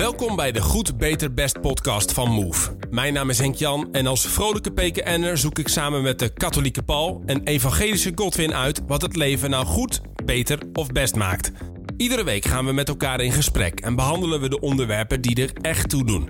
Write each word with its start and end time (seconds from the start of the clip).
Welkom 0.00 0.36
bij 0.36 0.52
de 0.52 0.60
Goed, 0.60 0.98
Beter, 0.98 1.34
Best 1.34 1.60
podcast 1.60 2.12
van 2.12 2.30
Move. 2.30 2.76
Mijn 2.90 3.12
naam 3.12 3.30
is 3.30 3.38
Henk 3.38 3.54
Jan 3.54 3.88
en 3.92 4.06
als 4.06 4.26
vrolijke 4.26 4.72
PKN'er 4.72 5.38
zoek 5.38 5.58
ik 5.58 5.68
samen 5.68 6.02
met 6.02 6.18
de 6.18 6.28
katholieke 6.28 6.82
Paul 6.82 7.22
en 7.26 7.44
evangelische 7.44 8.12
Godwin 8.14 8.54
uit 8.54 8.82
wat 8.86 9.02
het 9.02 9.16
leven 9.16 9.50
nou 9.50 9.66
goed, 9.66 10.00
beter 10.24 10.58
of 10.72 10.86
best 10.86 11.14
maakt. 11.14 11.52
Iedere 11.96 12.24
week 12.24 12.44
gaan 12.44 12.66
we 12.66 12.72
met 12.72 12.88
elkaar 12.88 13.20
in 13.20 13.32
gesprek 13.32 13.80
en 13.80 13.96
behandelen 13.96 14.40
we 14.40 14.48
de 14.48 14.60
onderwerpen 14.60 15.20
die 15.20 15.42
er 15.42 15.52
echt 15.60 15.88
toe 15.88 16.04
doen. 16.04 16.28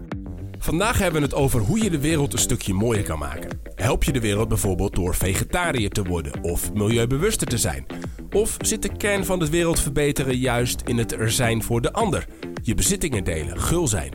Vandaag 0.59 0.99
hebben 0.99 1.21
we 1.21 1.27
het 1.27 1.37
over 1.37 1.61
hoe 1.61 1.83
je 1.83 1.91
de 1.91 2.01
wereld 2.01 2.33
een 2.33 2.39
stukje 2.39 2.75
mooier 2.75 3.05
kan 3.05 3.19
maken. 3.19 3.61
Help 3.75 4.05
je 4.05 4.13
de 4.13 4.21
wereld 4.21 4.49
bijvoorbeeld 4.49 4.95
door 4.95 5.15
vegetariër 5.15 5.91
te 5.91 6.03
worden 6.03 6.43
of 6.43 6.73
milieubewuster 6.73 7.47
te 7.47 7.59
zijn? 7.59 7.87
Of 8.31 8.57
zit 8.59 8.83
de 8.83 8.97
kern 8.97 9.25
van 9.25 9.39
de 9.39 9.51
wereld 9.51 9.81
verbeteren 9.81 10.37
juist 10.37 10.83
in 10.87 10.99
het 10.99 11.13
er 11.13 11.31
zijn 11.31 11.63
voor 11.63 11.81
de 11.81 11.93
ander? 11.93 12.27
Je 12.63 12.75
bezittingen 12.75 13.25
delen, 13.25 13.61
gul 13.61 13.89
zijn. 13.89 14.13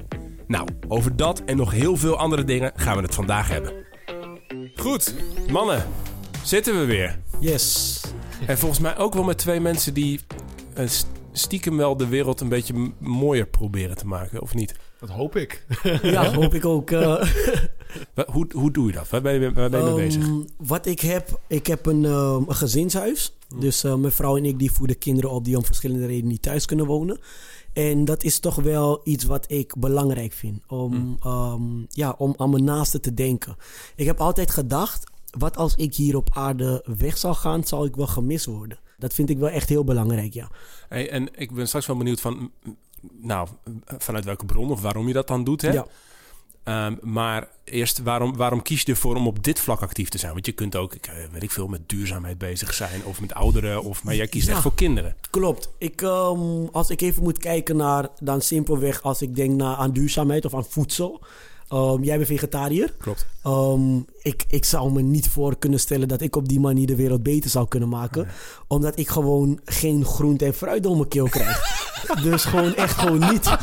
Nou, 0.47 0.67
over 0.87 1.15
dat 1.15 1.41
en 1.45 1.57
nog 1.57 1.71
heel 1.71 1.95
veel 1.97 2.17
andere 2.17 2.43
dingen 2.43 2.71
gaan 2.75 2.95
we 2.95 3.01
het 3.01 3.15
vandaag 3.15 3.47
hebben. 3.49 3.73
Goed, 4.75 5.13
mannen, 5.51 5.85
zitten 6.43 6.79
we 6.79 6.85
weer. 6.85 7.19
Yes. 7.39 8.01
En 8.47 8.57
volgens 8.57 8.79
mij 8.79 8.97
ook 8.97 9.13
wel 9.13 9.23
met 9.23 9.37
twee 9.37 9.59
mensen 9.59 9.93
die 9.93 10.19
eh, 10.73 10.87
st- 10.87 11.07
stiekem 11.31 11.77
wel 11.77 11.97
de 11.97 12.07
wereld 12.07 12.41
een 12.41 12.49
beetje 12.49 12.91
mooier 12.99 13.47
proberen 13.47 13.97
te 13.97 14.07
maken, 14.07 14.41
of 14.41 14.53
niet? 14.53 14.75
Dat 14.99 15.09
hoop 15.09 15.35
ik. 15.35 15.65
Ja, 16.01 16.33
hoop 16.33 16.53
ik 16.53 16.65
ook. 16.65 16.91
eh, 16.91 17.23
Hoe, 18.31 18.47
hoe 18.53 18.71
doe 18.71 18.87
je 18.87 18.93
dat? 18.93 19.09
Waar 19.09 19.21
ben 19.21 19.33
je, 19.33 19.53
waar 19.53 19.69
ben 19.69 19.85
je 19.85 19.91
mee 19.93 20.05
bezig? 20.05 20.23
ehm, 20.23 20.39
wat 20.57 20.85
ik 20.85 20.99
heb, 20.99 21.39
ik 21.47 21.67
heb 21.67 21.85
een, 21.85 22.05
ehm, 22.05 22.43
een 22.47 22.55
gezinshuis. 22.55 23.33
Dus 23.59 23.83
eh, 23.83 23.95
mijn 23.95 24.13
vrouw 24.13 24.37
en 24.37 24.45
ik 24.45 24.59
die 24.59 24.71
voeden 24.71 24.97
kinderen 24.97 25.29
op 25.31 25.45
die 25.45 25.57
om 25.57 25.65
verschillende 25.65 26.05
redenen 26.05 26.27
niet 26.31 26.41
thuis 26.41 26.65
kunnen 26.65 26.85
wonen. 26.85 27.19
En 27.75 28.05
dat 28.05 28.23
is 28.23 28.39
toch 28.39 28.55
wel 28.55 29.01
iets 29.03 29.23
wat 29.23 29.51
ik 29.51 29.73
belangrijk 29.77 30.33
vind. 30.33 30.59
Om, 30.67 31.17
ehm, 31.23 31.61
ja, 31.89 32.15
om 32.17 32.33
aan 32.37 32.49
mijn 32.49 32.63
naasten 32.63 33.01
te 33.01 33.13
denken. 33.13 33.55
Ik 33.95 34.05
heb 34.05 34.19
altijd 34.19 34.51
gedacht, 34.51 35.11
wat 35.37 35.57
als 35.57 35.75
ik 35.75 35.95
hier 35.95 36.15
op 36.15 36.29
aarde 36.31 36.85
weg 36.97 37.17
zou 37.17 37.35
gaan, 37.35 37.63
zal 37.63 37.85
ik 37.85 37.95
wel 37.95 38.07
gemist 38.07 38.45
worden. 38.45 38.79
Dat 38.97 39.13
vind 39.13 39.29
ik 39.29 39.37
wel 39.37 39.49
echt 39.49 39.69
heel 39.69 39.83
belangrijk, 39.83 40.33
ja. 40.33 40.49
Hey, 40.89 41.09
en 41.09 41.39
ik 41.39 41.53
ben 41.53 41.67
straks 41.67 41.85
wel 41.85 41.97
benieuwd 41.97 42.21
van, 42.21 42.51
nou, 43.21 43.47
vanuit 43.85 44.25
welke 44.25 44.45
bron 44.45 44.71
of 44.71 44.81
waarom 44.81 45.07
je 45.07 45.13
dat 45.13 45.27
dan 45.27 45.43
doet, 45.43 45.61
hè? 45.61 45.71
Ja, 45.71 45.85
Ehm, 46.65 46.95
maar 47.01 47.47
eerst, 47.63 48.01
waarom, 48.03 48.35
waarom 48.35 48.61
kies 48.61 48.81
je 48.81 48.91
ervoor 48.91 49.15
om 49.15 49.27
op 49.27 49.43
dit 49.43 49.59
vlak 49.59 49.81
actief 49.81 50.09
te 50.09 50.17
zijn? 50.17 50.33
Want 50.33 50.45
je 50.45 50.51
kunt 50.51 50.75
ook, 50.75 50.93
ik, 50.93 51.07
eh, 51.07 51.13
weet 51.31 51.43
ik 51.43 51.51
veel, 51.51 51.67
met 51.67 51.89
duurzaamheid 51.89 52.37
bezig 52.37 52.73
zijn 52.73 53.03
of 53.03 53.21
met 53.21 53.33
ouderen. 53.33 53.83
Of, 53.83 54.03
maar 54.03 54.15
jij 54.15 54.27
kiest 54.27 54.47
Ja. 54.47 54.53
echt 54.53 54.61
voor 54.61 54.75
kinderen. 54.75 55.15
Klopt. 55.29 55.69
Ik, 55.77 56.01
ehm, 56.01 56.65
als 56.71 56.89
ik 56.89 57.01
even 57.01 57.23
moet 57.23 57.37
kijken 57.37 57.75
naar, 57.77 58.07
dan 58.19 58.41
simpelweg 58.41 59.01
als 59.03 59.21
ik 59.21 59.35
denk 59.35 59.51
naar, 59.55 59.75
aan 59.75 59.91
duurzaamheid 59.91 60.45
of 60.45 60.53
aan 60.53 60.65
voedsel. 60.65 61.21
Ehm, 61.67 62.03
jij 62.03 62.15
bent 62.15 62.27
vegetariër. 62.27 62.93
Klopt. 62.97 63.25
Ehm, 63.43 63.97
ik, 64.21 64.45
ik 64.47 64.65
zou 64.65 64.91
me 64.91 65.01
niet 65.01 65.27
voor 65.27 65.57
kunnen 65.57 65.79
stellen 65.79 66.07
dat 66.07 66.21
ik 66.21 66.35
op 66.35 66.47
die 66.47 66.59
manier 66.59 66.87
de 66.87 66.95
wereld 66.95 67.23
beter 67.23 67.49
zou 67.49 67.67
kunnen 67.67 67.89
maken. 67.89 68.27
Omdat 68.67 68.99
ik 68.99 69.07
gewoon 69.07 69.59
geen 69.65 70.05
groente 70.05 70.45
en 70.45 70.53
fruit 70.53 70.83
door 70.83 70.95
mijn 70.95 71.07
keel 71.07 71.29
krijg. 71.29 71.61
dus 72.23 72.45
gewoon 72.45 72.75
echt 72.75 72.97
gewoon 72.97 73.31
niet. 73.31 73.57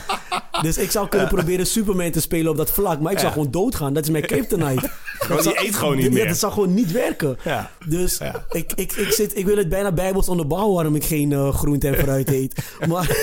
Dus 0.62 0.78
ik 0.78 0.90
zou 0.90 1.08
kunnen 1.08 1.28
proberen 1.28 1.66
Superman 1.66 2.10
te 2.10 2.20
spelen 2.20 2.50
op 2.50 2.56
dat 2.56 2.70
vlak. 2.70 3.00
Maar 3.00 3.12
ik 3.12 3.18
zou 3.18 3.32
gewoon 3.32 3.50
doodgaan. 3.50 3.94
Dat 3.94 4.04
is 4.04 4.10
mijn 4.10 4.26
kryptonite. 4.32 4.90
Want 5.28 5.42
die 5.42 5.66
eet 5.66 5.74
gewoon 5.74 5.96
niet 5.96 6.12
meer. 6.12 6.26
dat 6.28 6.36
zou 6.36 6.52
gewoon 6.52 6.74
niet 6.74 6.90
werken. 6.92 7.36
Ja. 7.44 7.70
Dus 7.88 8.20
ik, 8.50 8.72
ik, 8.74 8.92
ik, 8.92 9.12
zit, 9.12 9.36
ik 9.38 9.44
wil 9.46 9.56
het 9.56 9.68
bijna 9.68 9.92
bijbels 9.92 10.28
onderbouwen 10.28 10.74
waarom 10.74 10.94
ik 10.94 11.04
geen 11.04 11.32
eh, 11.32 11.54
groente 11.54 11.88
en 11.88 11.94
fruit 11.98 12.28
eet. 12.40 12.64
Maar, 12.88 13.16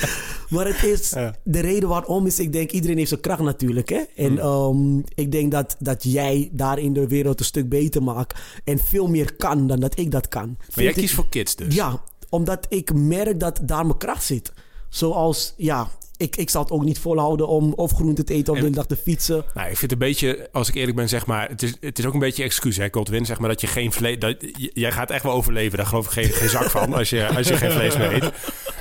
maar 0.50 0.66
het 0.66 0.82
is 0.82 1.10
Ja. 1.10 1.34
de 1.42 1.60
reden 1.60 1.88
waarom 1.88 2.26
is, 2.26 2.38
ik 2.38 2.52
denk, 2.52 2.70
iedereen 2.70 2.96
heeft 2.96 3.08
zijn 3.08 3.20
kracht 3.20 3.40
natuurlijk. 3.42 3.88
Hè? 3.88 4.00
En 4.16 4.32
Mm. 4.32 4.38
ehm, 4.38 4.98
ik 5.14 5.32
denk 5.32 5.52
dat, 5.52 5.76
dat 5.78 6.02
jij 6.02 6.48
daarin 6.52 6.92
de 6.92 7.08
wereld 7.08 7.38
een 7.38 7.44
stuk 7.44 7.68
beter 7.68 8.02
maakt. 8.02 8.38
En 8.64 8.78
veel 8.78 9.06
meer 9.08 9.36
kan 9.36 9.66
dan 9.66 9.80
dat 9.80 9.98
ik 9.98 10.10
dat 10.10 10.28
kan. 10.28 10.56
Maar 10.58 10.84
jij 10.84 10.86
ik- 10.86 10.94
kiest 10.94 11.14
voor 11.14 11.28
kids 11.28 11.56
dus. 11.56 11.74
Ja, 11.74 12.02
omdat 12.28 12.66
ik 12.68 12.94
merk 12.94 13.40
dat 13.40 13.60
daar 13.62 13.86
mijn 13.86 13.98
kracht 13.98 14.24
zit. 14.24 14.52
Zoals, 14.88 15.54
ja, 15.56 15.88
ik, 16.24 16.36
ik 16.36 16.50
zal 16.50 16.62
het 16.62 16.70
ook 16.70 16.84
niet 16.84 16.98
volhouden 16.98 17.48
om 17.48 17.72
of 17.72 17.92
groente 17.92 18.24
te 18.24 18.32
eten 18.34 18.52
of 18.52 18.58
En- 18.58 18.64
de 18.64 18.70
hele 18.70 18.86
dag 18.86 18.96
te 18.96 19.02
fietsen. 19.02 19.44
Nou, 19.54 19.70
ik 19.70 19.76
vind 19.76 19.90
het 19.90 19.92
een 19.92 19.98
beetje, 20.08 20.48
als 20.52 20.68
ik 20.68 20.74
eerlijk 20.74 20.96
ben, 20.96 21.08
zeg 21.08 21.26
maar, 21.26 21.48
het 21.48 21.62
is, 21.62 21.74
het 21.80 21.98
is 21.98 22.06
ook 22.06 22.12
een 22.14 22.18
beetje 22.18 22.42
excuus, 22.44 22.76
hè, 22.76 22.88
Godwin, 22.90 23.26
zeg 23.26 23.38
maar, 23.38 23.48
dat 23.48 23.60
je 23.60 23.66
geen 23.66 23.92
vlees, 23.92 24.18
dat, 24.18 24.36
jij 24.72 24.92
gaat 24.92 25.10
echt 25.10 25.22
wel 25.22 25.32
overleven, 25.32 25.76
daar 25.76 25.86
geloof 25.86 26.04
ik 26.04 26.10
geen, 26.12 26.30
geen 26.30 26.48
zak 26.48 26.70
van, 26.70 26.92
als 26.94 27.10
je, 27.10 27.26
als 27.36 27.48
je 27.48 27.56
geen 27.56 27.72
vlees 27.72 27.96
meer 27.96 28.12
eet. 28.14 28.30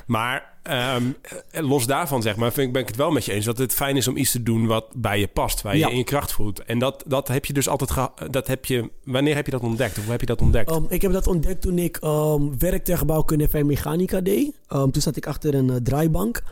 Maar 0.07 0.51
ehm, 0.63 1.03
eh, 1.51 1.67
los 1.67 1.85
daarvan, 1.85 2.21
zeg 2.21 2.35
maar, 2.35 2.51
vind 2.51 2.67
ik, 2.67 2.73
ben 2.73 2.81
ik 2.81 2.87
het 2.87 2.97
wel 2.97 3.11
met 3.11 3.25
je 3.25 3.31
eens 3.33 3.45
dat 3.45 3.57
het 3.57 3.73
fijn 3.73 3.97
is 3.97 4.07
om 4.07 4.17
iets 4.17 4.31
te 4.31 4.43
doen 4.43 4.65
wat 4.65 4.85
bij 4.95 5.19
je 5.19 5.27
past, 5.27 5.61
waar 5.61 5.73
je 5.73 5.79
Ja. 5.79 5.89
in 5.89 5.97
je 5.97 6.03
kracht 6.03 6.31
voelt. 6.31 6.63
En 6.63 6.79
dat, 6.79 7.03
dat 7.07 7.27
heb 7.27 7.45
je 7.45 7.53
dus 7.53 7.67
altijd 7.67 8.09
dat 8.31 8.47
heb 8.47 8.65
je, 8.65 8.89
wanneer 9.03 9.35
heb 9.35 9.45
je 9.45 9.51
dat 9.51 9.61
ontdekt? 9.61 9.97
Of 9.97 10.01
hoe 10.03 10.11
heb 10.11 10.19
je 10.19 10.25
dat 10.25 10.41
ontdekt? 10.41 10.71
Um, 10.71 10.85
ik 10.89 11.01
heb 11.01 11.11
dat 11.11 11.27
ontdekt 11.27 11.61
toen 11.61 11.77
ik 11.77 11.99
um, 12.03 12.59
werk 12.59 12.83
ter 12.83 12.97
gebouwkunde 12.97 13.47
en 13.51 13.65
mechanica 13.65 14.21
deed. 14.21 14.45
Um, 14.73 14.91
toen 14.91 15.01
zat 15.01 15.15
ik 15.15 15.27
achter 15.27 15.53
een 15.53 15.69
eh, 15.69 15.75
draaibank. 15.75 16.43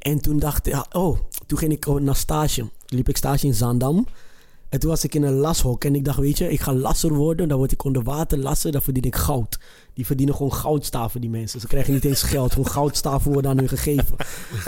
En 0.00 0.20
toen 0.20 0.38
dacht 0.38 0.66
ik, 0.66 0.84
oh, 0.92 1.18
toen 1.46 1.58
ging 1.58 1.72
ik 1.72 1.86
naar 2.00 2.16
stage. 2.16 2.68
Liep 2.86 3.08
ik 3.08 3.16
stage 3.16 3.46
in 3.46 3.54
Zaandam. 3.54 4.06
En 4.68 4.80
toen 4.80 4.90
was 4.90 5.04
ik 5.04 5.14
in 5.14 5.22
een 5.22 5.34
lashok. 5.34 5.84
En 5.84 5.94
ik 5.94 6.04
dacht, 6.04 6.18
weet 6.18 6.38
je, 6.38 6.50
ik 6.50 6.60
ga 6.60 6.74
lasser 6.74 7.14
worden. 7.14 7.48
Dan 7.48 7.58
word 7.58 7.72
ik 7.72 7.84
onder 7.84 8.02
water 8.02 8.38
lassen. 8.38 8.72
Dan 8.72 8.82
verdien 8.82 9.02
ik 9.02 9.16
goud. 9.16 9.58
Die 9.94 10.06
verdienen 10.06 10.34
gewoon 10.34 10.52
goudstaven, 10.52 11.20
die 11.20 11.30
mensen. 11.30 11.60
Ze 11.60 11.66
krijgen 11.66 11.92
niet 11.92 12.04
eens 12.04 12.22
geld. 12.22 12.52
Gewoon 12.52 12.70
goudstaven 12.70 13.32
worden 13.32 13.50
aan 13.50 13.58
hun 13.58 13.68
gegeven. 13.68 14.14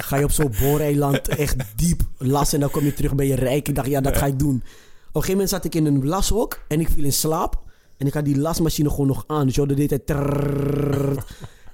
Ga 0.09 0.17
je 0.17 0.25
op 0.25 0.31
zo'n 0.31 0.55
booreiland 0.61 1.29
echt 1.29 1.57
diep 1.77 2.03
lassen. 2.19 2.55
En 2.55 2.61
dan 2.61 2.71
kom 2.71 2.85
je 2.85 2.95
terug, 2.95 3.15
ben 3.15 3.27
je 3.27 3.35
rijk. 3.35 3.69
Ik 3.69 3.75
dacht, 3.75 3.89
ja, 3.89 4.01
dat 4.01 4.17
ga 4.17 4.27
ik 4.27 4.39
doen. 4.39 4.55
Op 4.55 4.63
een 4.63 5.23
gegeven 5.23 5.33
moment 5.33 5.49
zat 5.49 5.65
ik 5.65 5.75
in 5.75 5.87
een 5.87 6.07
lashok. 6.07 6.61
En 6.69 6.81
ik 6.81 6.89
viel 6.89 7.05
in 7.05 7.13
slaap. 7.13 7.63
En 7.97 8.07
ik 8.07 8.15
had 8.15 8.25
die 8.25 8.39
lasmachine 8.39 8.91
gewoon 8.91 9.07
nog 9.07 9.25
aan. 9.27 9.47
Dus 9.47 9.55
je 9.55 9.61
hoorde 9.61 9.75
de 9.75 10.01
hele. 10.05 11.23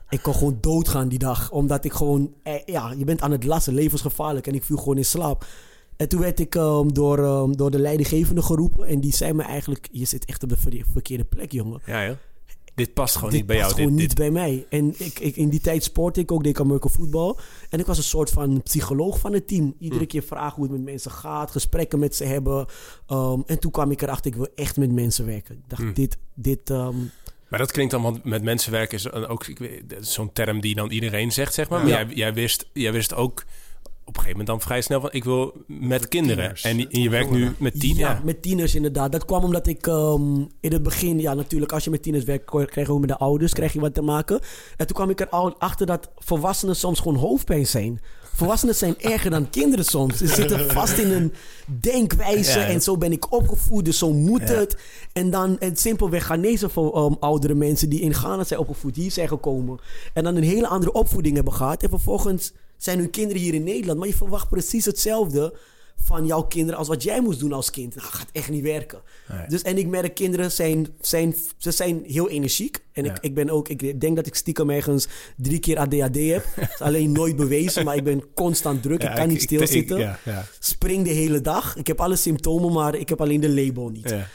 Ik 0.08 0.22
kon 0.22 0.34
gewoon 0.34 0.58
doodgaan 0.60 1.08
die 1.08 1.19
dag. 1.19 1.50
Omdat 1.50 1.84
ik 1.84 1.92
gewoon... 1.92 2.34
eh, 2.42 2.54
ja, 2.64 2.92
je 2.96 3.04
bent 3.04 3.20
aan 3.20 3.30
het 3.30 3.44
lassen. 3.44 3.74
Levensgevaarlijk. 3.74 4.46
En 4.46 4.54
ik 4.54 4.64
viel 4.64 4.76
gewoon 4.76 4.96
in 4.96 5.04
slaap. 5.04 5.46
En 5.96 6.08
toen 6.08 6.20
werd 6.20 6.41
ik 6.41 6.54
ehm, 6.54 6.88
door, 6.88 7.19
ehm, 7.19 7.52
door 7.52 7.70
de 7.70 7.78
leidinggevende 7.78 8.42
geroepen. 8.42 8.86
En 8.86 9.00
die 9.00 9.14
zei 9.14 9.32
me 9.32 9.42
eigenlijk... 9.42 9.88
Je 9.92 10.04
zit 10.04 10.24
echt 10.24 10.42
op 10.42 10.48
de 10.48 10.56
ver- 10.56 10.84
verkeerde 10.92 11.24
plek, 11.24 11.52
jongen. 11.52 11.80
ja, 11.86 12.02
ja. 12.02 12.16
Dit 12.74 12.94
past 12.94 13.14
gewoon 13.14 13.30
dit 13.30 13.38
niet 13.38 13.48
bij 13.48 13.56
jou. 13.56 13.69
past 13.69 13.78
Dit, 13.80 13.86
gewoon 13.86 14.00
dit, 14.00 14.08
niet 14.08 14.19
bij 14.19 14.30
mij. 14.42 14.66
En 14.70 14.94
ik, 14.98 15.19
ik, 15.19 15.36
in 15.36 15.48
die 15.48 15.60
tijd 15.60 15.82
sportte 15.84 16.20
ik 16.20 16.32
ook. 16.32 16.42
Deed 16.42 16.52
ik 16.52 16.60
American 16.60 16.90
voetbal. 16.90 17.38
En 17.70 17.78
ik 17.78 17.86
was 17.86 17.96
een 17.98 18.04
soort 18.04 18.30
van 18.30 18.62
psycholoog 18.62 19.19
van 19.19 19.32
het 19.32 19.48
team. 19.48 19.75
Iedere 19.78 20.00
Hm. 20.02 20.06
keer 20.08 20.22
vragen 20.22 20.54
hoe 20.54 20.64
het 20.64 20.72
met 20.72 20.82
mensen 20.84 21.10
gaat. 21.10 21.50
Gesprekken 21.50 21.98
met 21.98 22.14
ze 22.16 22.25
hebben. 22.25 22.66
Ehm, 23.06 23.40
en 23.46 23.58
toen 23.58 23.70
kwam 23.70 23.90
ik 23.90 24.02
erachter... 24.02 24.30
Ik 24.30 24.36
wil 24.36 24.48
echt 24.54 24.76
met 24.76 24.92
mensen 24.92 25.26
werken. 25.26 25.54
Ik 25.54 25.62
dacht, 25.69 25.82
Hm. 25.82 25.92
dit... 25.92 26.19
dit 26.34 26.70
Maar 27.48 27.59
dat 27.59 27.72
klinkt 27.72 27.92
dan, 27.92 28.03
want 28.03 28.25
met 28.25 28.42
mensen 28.42 28.72
werken 28.72 28.98
is 28.98 29.04
een- 29.04 29.26
ook 29.26 29.47
zo'n 30.00 30.32
term 30.32 30.60
die 30.60 30.75
dan 30.75 30.91
iedereen 30.91 31.32
zegt, 31.32 31.54
zeg 31.54 31.69
maar. 31.69 31.78
Maar 31.81 31.88
jij, 31.88 32.06
jij, 32.14 32.34
wist, 32.34 32.66
jij 32.72 32.92
wist 32.92 33.14
ook 33.14 33.44
op 34.04 34.16
een 34.16 34.22
gegeven 34.22 34.38
moment 34.38 34.47
dan 34.47 34.60
vrij 34.60 34.81
snel 34.81 35.00
van... 35.00 35.09
ik 35.12 35.25
wil 35.25 35.53
met 35.66 36.08
kinderen. 36.08 36.37
tieners. 36.54 36.62
En, 36.64 36.78
je- 36.78 36.88
en 36.88 37.00
je 37.00 37.10
werkt 37.10 37.31
nu 37.31 37.53
met 37.58 37.81
tien 37.81 37.97
Ja, 37.97 38.20
met 38.25 38.42
tieners 38.42 38.75
inderdaad. 38.75 39.12
Dat 39.12 39.25
kwam 39.25 39.44
omdat 39.44 39.66
ik 39.66 39.87
ehm, 39.87 40.37
in 40.60 40.72
het 40.72 40.82
begin, 40.82 41.20
ja 41.20 41.34
natuurlijk, 41.34 41.72
als 41.72 41.84
je 41.84 41.91
met 41.91 42.03
tieners 42.03 42.25
werkt, 42.25 42.44
krijg 42.44 42.87
je 42.87 42.92
ook 42.92 43.00
met 43.00 43.08
de 43.08 43.19
ouders 43.19 43.53
krijg 43.53 43.72
je 43.72 43.81
wat 43.81 43.94
te 43.94 44.03
maken. 44.03 44.41
En 44.76 44.87
toen 44.87 44.97
kwam 44.97 45.10
ik 45.10 45.20
er 45.20 45.28
al 45.28 45.58
achter 45.58 45.87
dat 45.87 46.10
volwassenen 46.16 46.76
soms 46.76 46.98
gewoon 47.00 47.16
hoofdpijn 47.16 47.66
zijn. 47.66 48.00
Volwassenen 48.38 48.75
zijn 48.75 49.00
erger 49.00 49.31
dan 49.31 49.50
kinderen 49.50 49.84
soms. 49.84 50.16
Ze 50.16 50.26
zitten 50.26 50.71
vast 50.71 50.99
in 50.99 51.10
een 51.12 51.32
denkwijze 51.81 52.59
Ja, 52.59 52.66
en 52.66 52.82
zo 52.82 52.97
ben 52.97 53.12
ik 53.12 53.32
opgevoed, 53.32 53.84
dus 53.84 53.99
zo 53.99 54.12
moet 54.12 54.49
Ja. 54.49 54.54
het. 54.54 54.76
En 55.12 55.31
dan 55.31 55.59
en 55.59 55.76
simpelweg 55.76 56.25
Ghanese 56.25 56.69
voor 56.69 56.94
ehm, 56.94 57.12
oudere 57.21 57.54
mensen 57.54 57.88
die 57.88 58.00
in 58.00 58.15
Ghana 58.15 58.44
zijn 58.44 58.60
opgevoed, 58.60 58.97
hier 58.97 59.10
zijn 59.10 59.28
gekomen. 59.28 59.78
En 60.15 60.25
dan 60.25 60.37
een 60.37 60.43
hele 60.43 60.66
andere 60.66 60.93
opvoeding 60.93 61.34
hebben 61.34 61.53
gehad. 61.53 61.82
En 61.82 61.88
vervolgens 61.88 62.53
zijn 62.76 62.99
hun 62.99 63.10
kinderen 63.10 63.43
hier 63.43 63.54
in 63.54 63.65
Nederland. 63.65 63.99
Maar 63.99 64.09
je 64.09 64.15
verwacht 64.15 64.49
precies 64.49 64.84
hetzelfde 64.84 65.55
van 66.02 66.26
jouw 66.26 66.42
kinderen 66.42 66.78
als 66.78 66.88
wat 66.88 67.02
jij 67.02 67.20
moest 67.20 67.40
doen 67.40 67.52
als 67.52 67.70
kind. 67.70 67.94
Dat 67.94 68.02
gaat 68.02 68.28
echt 68.32 68.50
niet 68.50 68.62
werken. 68.62 69.00
Nee. 69.28 69.46
Dus, 69.48 69.62
en 69.62 69.78
ik 69.78 69.86
merk, 69.86 70.14
kinderen 70.14 70.52
zijn, 70.52 70.86
zijn, 71.00 71.34
ze 71.56 71.70
zijn 71.70 72.02
heel 72.06 72.28
energiek. 72.28 72.84
En 72.92 73.04
Ja. 73.04 73.14
ik, 73.14 73.18
ik 73.22 73.34
ben 73.34 73.50
ook, 73.50 73.68
ik 73.68 74.00
denk 74.00 74.16
dat 74.16 74.26
ik 74.26 74.34
stiekem 74.34 74.70
ergens 74.70 75.08
drie 75.36 75.58
keer 75.58 75.78
ADHD 75.78 76.16
heb. 76.16 76.44
Dat 76.56 76.68
is 76.70 76.80
alleen 76.80 77.12
nooit 77.12 77.36
bewezen, 77.36 77.84
maar 77.84 77.96
ik 77.96 78.04
ben 78.04 78.22
constant 78.34 78.82
druk. 78.82 79.02
ik 79.02 79.14
kan 79.14 79.28
niet 79.28 79.42
stilzitten. 79.42 79.98
ja, 79.98 80.44
Spring 80.58 81.04
de 81.04 81.10
hele 81.12 81.40
dag. 81.40 81.76
Ik 81.76 81.86
heb 81.86 82.00
alle 82.00 82.16
symptomen, 82.16 82.72
maar 82.72 82.94
ik 82.94 83.08
heb 83.08 83.20
alleen 83.20 83.40
de 83.40 83.48
label 83.50 83.88
niet. 83.88 84.10
ja. 84.10 84.26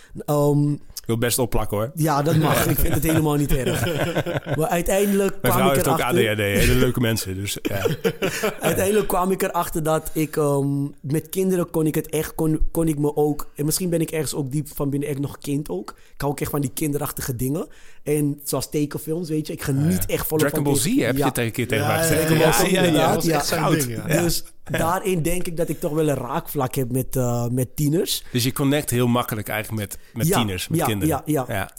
Ik 1.03 1.09
wil 1.09 1.17
best 1.17 1.39
opplakken 1.39 1.77
hoor. 1.77 1.91
ja, 1.95 2.21
dat 2.21 2.35
mag. 2.35 2.67
Ik 2.67 2.79
vind 2.79 2.93
het 2.93 3.03
helemaal 3.03 3.35
niet 3.35 3.51
erg. 3.55 3.85
Maar 4.57 4.67
uiteindelijk 4.67 5.37
Mijn 5.41 5.53
kwam 5.53 5.67
ik 5.67 5.73
heeft 5.73 5.87
ook 5.87 5.99
erachter... 5.99 6.29
ADHD. 6.29 6.39
Hele 6.39 6.75
leuke 6.75 6.99
mensen. 6.99 7.35
Dus 7.35 7.57
ja. 7.61 7.85
Uiteindelijk 8.59 9.07
kwam 9.07 9.31
ik 9.31 9.41
erachter 9.41 9.83
dat 9.83 10.09
ik 10.13 10.37
ehm, 10.37 10.83
met 11.01 11.29
kinderen 11.29 11.69
kon 11.69 11.85
ik 11.85 11.95
het 11.95 12.09
echt, 12.09 12.35
kon, 12.35 12.67
kon 12.71 12.87
ik 12.87 12.99
me 12.99 13.15
ook, 13.15 13.49
en 13.55 13.65
misschien 13.65 13.89
ben 13.89 14.01
ik 14.01 14.11
ergens 14.11 14.33
ook 14.33 14.51
diep 14.51 14.67
van 14.75 14.89
binnen 14.89 15.09
echt 15.09 15.19
nog 15.19 15.37
kind 15.37 15.69
ook. 15.69 15.89
Ik 15.89 16.21
hou 16.21 16.31
ook 16.31 16.39
echt 16.39 16.51
van 16.51 16.61
die 16.61 16.71
kinderachtige 16.73 17.35
dingen. 17.35 17.67
En 18.03 18.41
zoals 18.43 18.69
tekenfilms, 18.69 19.29
weet 19.29 19.47
je. 19.47 19.53
Ik 19.53 19.61
geniet 19.63 20.05
echt 20.05 20.27
volop 20.27 20.39
Dragon 20.47 20.63
van 20.63 20.73
Ball 20.73 20.81
Z 20.81 20.85
heb 20.99 21.17
Ja. 21.17 21.25
je 21.25 21.31
tegen 21.31 21.51
keer 21.51 21.67
tegen 21.67 21.87
mij 21.87 21.95
Ja, 21.95 22.01
gezegd. 22.01 22.29
ja, 22.29 22.35
ja, 22.35 22.39
Dragon 22.39 22.51
Ball 22.59 22.67
Z, 22.69 22.71
ja, 22.71 22.81
inderdaad, 22.81 23.13
dat 23.13 23.23
is 23.23 23.29
ja. 23.29 23.35
echt 23.35 23.45
zijn 23.47 23.61
Goud. 23.61 23.79
ding, 23.87 24.01
ja. 24.07 24.21
Dus 24.21 24.43
daarin 24.63 25.21
denk 25.21 25.47
ik 25.47 25.57
dat 25.57 25.69
ik 25.69 25.79
toch 25.79 25.91
wel 25.93 26.09
een 26.09 26.15
raakvlak 26.15 26.75
heb 26.75 26.91
met, 26.91 27.15
eh, 27.15 27.47
met 27.47 27.75
tieners. 27.75 28.23
Dus 28.31 28.43
je 28.43 28.51
connect 28.53 28.89
heel 28.89 29.07
makkelijk 29.07 29.47
eigenlijk 29.47 29.81
met, 29.81 29.97
met 30.13 30.27
Ja, 30.27 30.37
tieners, 30.37 30.67
met 30.67 30.79
ja, 30.79 30.85
kinderen. 30.85 31.21
ja, 31.25 31.45
ja. 31.47 31.71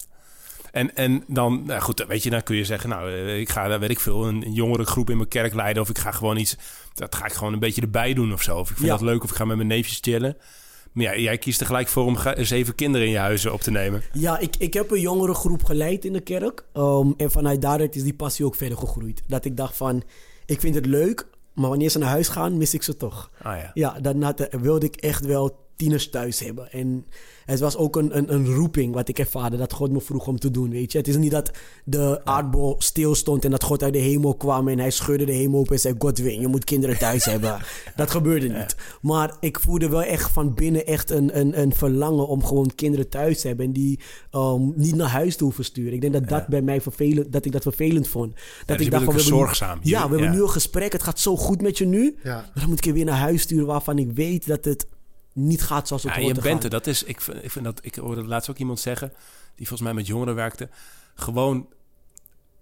En, 0.73 0.97
en 0.97 1.25
dan, 1.27 1.63
nou 1.67 1.81
goed, 1.81 2.05
weet 2.09 2.23
je, 2.23 2.31
dan 2.31 2.43
kun 2.43 2.57
je 2.57 2.65
zeggen, 2.65 2.89
nou, 2.89 3.11
eh, 3.13 3.39
ik 3.41 3.49
ga, 3.49 3.69
daar 3.69 3.81
weet 3.81 3.91
ik 3.91 4.01
veel, 4.01 4.27
een, 4.27 4.45
een 4.47 4.53
jongere 4.53 4.85
groep 4.85 5.11
in 5.11 5.17
mijn 5.17 5.29
kerk 5.29 5.55
leiden. 5.55 5.83
Of 5.83 5.89
ik 5.89 5.99
ga 5.99 6.11
gewoon 6.11 6.37
iets, 6.37 6.57
dat 6.95 7.15
ga 7.15 7.25
ik 7.25 7.33
gewoon 7.33 7.53
een 7.53 7.59
beetje 7.59 7.81
erbij 7.81 8.15
doen 8.15 8.33
of 8.33 8.43
zo. 8.43 8.59
Of 8.59 8.71
ik 8.71 8.77
vind 8.77 8.89
Ja. 8.89 8.93
dat 8.97 9.05
leuk, 9.05 9.25
of 9.25 9.31
ik 9.31 9.37
ga 9.37 9.45
met 9.45 9.57
mijn 9.57 9.69
neefjes 9.69 9.99
chillen. 10.01 10.37
Ja, 10.95 11.17
jij 11.17 11.39
kiest 11.39 11.61
er 11.61 11.67
gelijk 11.67 11.89
voor 11.89 12.05
om 12.05 12.17
zeven 12.37 12.75
kinderen 12.75 13.07
in 13.07 13.13
je 13.13 13.19
huizen 13.19 13.53
op 13.53 13.61
te 13.61 13.71
nemen. 13.71 14.03
Ja, 14.13 14.39
ik, 14.39 14.57
ik 14.57 14.75
heb 14.75 14.91
een 14.91 15.01
jongere 15.01 15.35
groep 15.35 15.65
geleid 15.65 16.05
in 16.05 16.13
de 16.13 16.21
kerk. 16.21 16.65
Ehm, 16.73 17.11
en 17.17 17.31
vanuit 17.31 17.63
daaruit 17.63 17.97
is 17.97 18.03
die 18.03 18.15
passie 18.15 18.45
ook 18.45 18.55
verder 18.55 18.79
gegroeid. 18.79 19.23
Dat 19.27 19.45
ik 19.45 19.57
dacht 19.57 19.77
van, 19.77 20.03
ik 20.47 20.61
vind 20.61 20.75
het 20.75 20.87
leuk, 20.87 21.27
maar 21.55 21.69
wanneer 21.69 21.91
ze 21.91 21.99
naar 21.99 22.09
huis 22.09 22.29
gaan, 22.29 22.57
mis 22.57 22.75
ik 22.75 22.83
ze 22.83 22.97
toch. 22.97 23.31
Ah 23.43 23.57
ja. 23.59 23.71
Ja, 23.75 24.01
wilde 24.61 24.87
ik 24.87 24.97
echt 24.97 25.27
wel 25.27 25.64
tieners 25.77 26.11
thuis 26.11 26.41
hebben. 26.41 26.73
En 26.73 27.07
het 27.45 27.61
was 27.61 27.77
ook 27.77 27.97
een, 27.97 28.17
een, 28.17 28.35
een 28.35 28.55
roeping 28.55 28.95
wat 28.95 29.09
ik 29.09 29.19
ervaarde, 29.19 29.57
dat 29.57 29.73
God 29.73 29.91
me 29.91 30.01
vroeg 30.01 30.27
om 30.27 30.39
te 30.39 30.51
doen, 30.51 30.71
weet 30.71 30.93
je. 30.93 30.99
Het 30.99 31.09
is 31.09 31.17
niet 31.17 31.31
dat 31.31 31.51
de 31.85 32.21
aardbol 32.25 32.75
stilstond 32.79 33.45
en 33.45 33.51
dat 33.51 33.63
God 33.63 33.83
uit 33.83 33.93
de 33.93 33.99
hemel 33.99 34.35
kwam 34.35 34.69
en 34.69 34.79
hij 34.79 34.91
schudde 34.91 35.25
de 35.25 35.33
hemel 35.33 35.61
op 35.61 35.71
en 35.71 35.81
zei, 35.81 35.95
Godwin, 35.99 36.41
je 36.41 36.47
moet 36.47 36.65
kinderen 36.65 36.99
thuis 36.99 37.25
hebben. 37.25 37.59
Dat 37.97 38.11
gebeurde 38.11 38.49
niet. 38.49 38.77
Maar 39.01 39.37
ik 39.41 39.61
voelde 39.61 39.89
wel 39.89 40.03
echt 40.03 40.31
van 40.31 40.55
binnen 40.55 40.87
echt 40.87 41.11
een, 41.11 41.39
een, 41.39 41.61
een 41.61 41.75
verlangen 41.75 42.29
om 42.29 42.45
gewoon 42.45 42.71
kinderen 42.75 43.09
thuis 43.09 43.41
te 43.41 43.47
hebben 43.47 43.67
en 43.67 43.73
die 43.73 44.01
um, 44.33 44.73
niet 44.77 44.95
naar 44.95 45.09
huis 45.09 45.37
te 45.37 45.45
hoeven 45.45 45.65
sturen. 45.65 45.93
Ik 45.93 46.01
denk 46.01 46.13
dat 46.13 46.29
dat 46.29 46.47
bij 46.47 46.63
mij 46.63 46.81
vervelend, 46.81 47.33
dat 47.33 47.45
ik 47.45 47.53
dat 47.53 47.63
vervelend 47.63 48.09
vond. 48.09 48.35
Dat 48.67 48.77
dus 48.77 48.87
je 48.87 48.93
bent 48.93 49.03
ook 49.03 49.11
we 49.11 49.17
nu- 49.17 49.23
zorgzaam. 49.23 49.79
Ja, 49.83 50.09
we 50.09 50.15
hebben 50.15 50.37
nu 50.37 50.43
een 50.43 50.51
gesprek, 50.51 50.93
het 50.93 51.03
gaat 51.03 51.21
zo 51.21 51.37
goed 51.37 51.63
met 51.63 51.79
je 51.79 51.87
nu. 51.87 52.17
Dan 52.55 52.69
moet 52.69 52.79
ik 52.79 52.85
je 52.85 52.93
weer 52.93 53.05
naar 53.05 53.19
huis 53.19 53.43
sturen 53.43 53.67
waarvan 53.67 53.99
ik 53.99 54.11
weet 54.13 54.47
dat 54.47 54.65
het 54.65 54.87
niet 55.35 55.63
gaat 55.63 55.89
zoals 55.89 56.03
het 56.03 56.13
Ja, 56.15 56.19
hoort 56.21 56.35
je 56.35 56.41
te 56.43 56.49
bent 56.49 56.55
gaan. 56.63 56.65
er. 56.65 56.71
Dat 56.71 56.87
is, 56.87 57.03
ik, 57.05 57.21
vind, 57.21 57.45
ik, 57.45 57.51
vind 57.51 57.65
dat, 57.65 57.79
ik 57.83 57.95
hoorde 57.95 58.25
laatst 58.25 58.51
ook 58.51 58.59
iemand 58.59 58.81
zeggen, 58.81 59.13
die 59.55 59.67
volgens 59.67 59.81
mij 59.89 59.95
met 59.95 60.07
jongeren 60.07 60.35
werkte. 60.35 60.69
Gewoon 61.15 61.69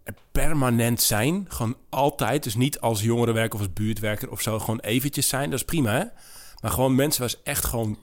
er 0.03 0.15
permanent 0.33 1.01
zijn. 1.03 1.45
Gewoon 1.49 1.77
altijd. 1.89 2.43
Dus 2.43 2.55
niet 2.55 2.81
als 2.81 3.03
jongerenwerker 3.03 3.55
of 3.55 3.61
als 3.65 3.73
buurtwerker 3.73 4.31
of 4.31 4.41
zo. 4.41 4.59
Gewoon 4.59 4.81
eventjes 4.81 5.29
zijn. 5.29 5.51
Dat 5.51 5.59
is 5.59 5.65
prima, 5.65 5.93
hè? 5.93 6.05
Maar 6.61 6.71
gewoon 6.71 6.95
mensen 6.95 7.21
waar 7.21 7.31
ze 7.31 7.39
echt 7.43 7.65
gewoon 7.65 7.99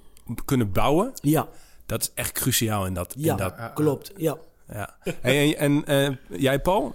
kunnen 0.46 0.72
bouwen. 0.72 1.12
Ja, 1.22 1.48
Dat 1.86 2.02
is 2.02 2.12
echt 2.14 2.32
cruciaal 2.32 2.86
in 2.86 2.94
dat. 2.94 3.14
ja, 3.18 3.32
in 3.32 3.38
dat 3.38 3.74
klopt. 3.74 4.12
Ja. 4.18 4.38
ja. 4.68 4.98
Hey, 5.22 5.58
en 5.58 5.86
en 5.86 6.18
eh, 6.30 6.40
jij, 6.40 6.60
Paul? 6.60 6.94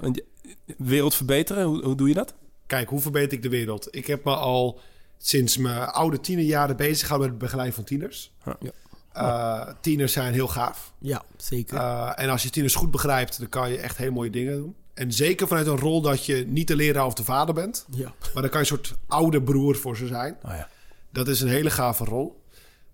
Wereld 0.79 1.15
verbeteren, 1.15 1.65
hoe, 1.65 1.85
hoe 1.85 1.95
doe 1.97 2.09
je 2.09 2.15
dat? 2.15 2.35
Kijk, 2.67 2.89
hoe 2.89 3.01
verbeter 3.01 3.33
ik 3.33 3.43
de 3.43 3.49
wereld? 3.49 3.89
Ik 3.91 4.07
heb 4.07 4.25
me 4.25 4.35
al 4.35 4.81
sinds 5.27 5.57
mijn 5.57 5.79
oude 5.89 6.21
tienerjaren 6.21 6.77
bezig 6.77 7.01
gehouden 7.07 7.31
met 7.31 7.41
het 7.41 7.45
begeleiden 7.51 7.75
van 7.75 7.85
tieners. 7.85 8.33
Ja. 8.61 8.71
Eh, 9.13 9.75
tieners 9.81 10.13
zijn 10.13 10.33
heel 10.33 10.49
gaaf. 10.49 10.93
ja, 10.99 11.23
zeker. 11.37 11.77
Eh, 11.77 12.13
en 12.15 12.29
als 12.29 12.43
je 12.43 12.51
tieners 12.51 12.75
goed 12.75 12.91
begrijpt, 12.91 13.39
dan 13.39 13.49
kan 13.49 13.71
je 13.71 13.79
echt 13.79 13.97
hele 13.97 14.11
mooie 14.11 14.31
dingen 14.31 14.57
doen. 14.57 14.75
En 14.95 15.13
zeker 15.13 15.49
vanuit 15.49 15.67
een 15.67 15.79
rol 15.79 16.01
dat 16.01 16.27
je 16.27 16.45
niet 16.49 16.69
de 16.69 16.77
leraar 16.77 17.07
of 17.07 17.15
de 17.15 17.25
vader 17.25 17.55
bent. 17.55 17.87
ja. 17.91 18.13
Maar 18.35 18.43
dan 18.43 18.51
kan 18.51 18.51
je 18.53 18.59
een 18.59 18.67
soort 18.67 18.95
oude 19.09 19.43
broer 19.43 19.77
voor 19.77 19.97
ze 19.97 20.07
zijn. 20.07 20.37
Oh 20.45 20.51
ja. 20.51 20.69
Dat 21.13 21.29
is 21.29 21.41
een 21.41 21.49
hele 21.49 21.71
gave 21.71 22.05
rol. 22.05 22.43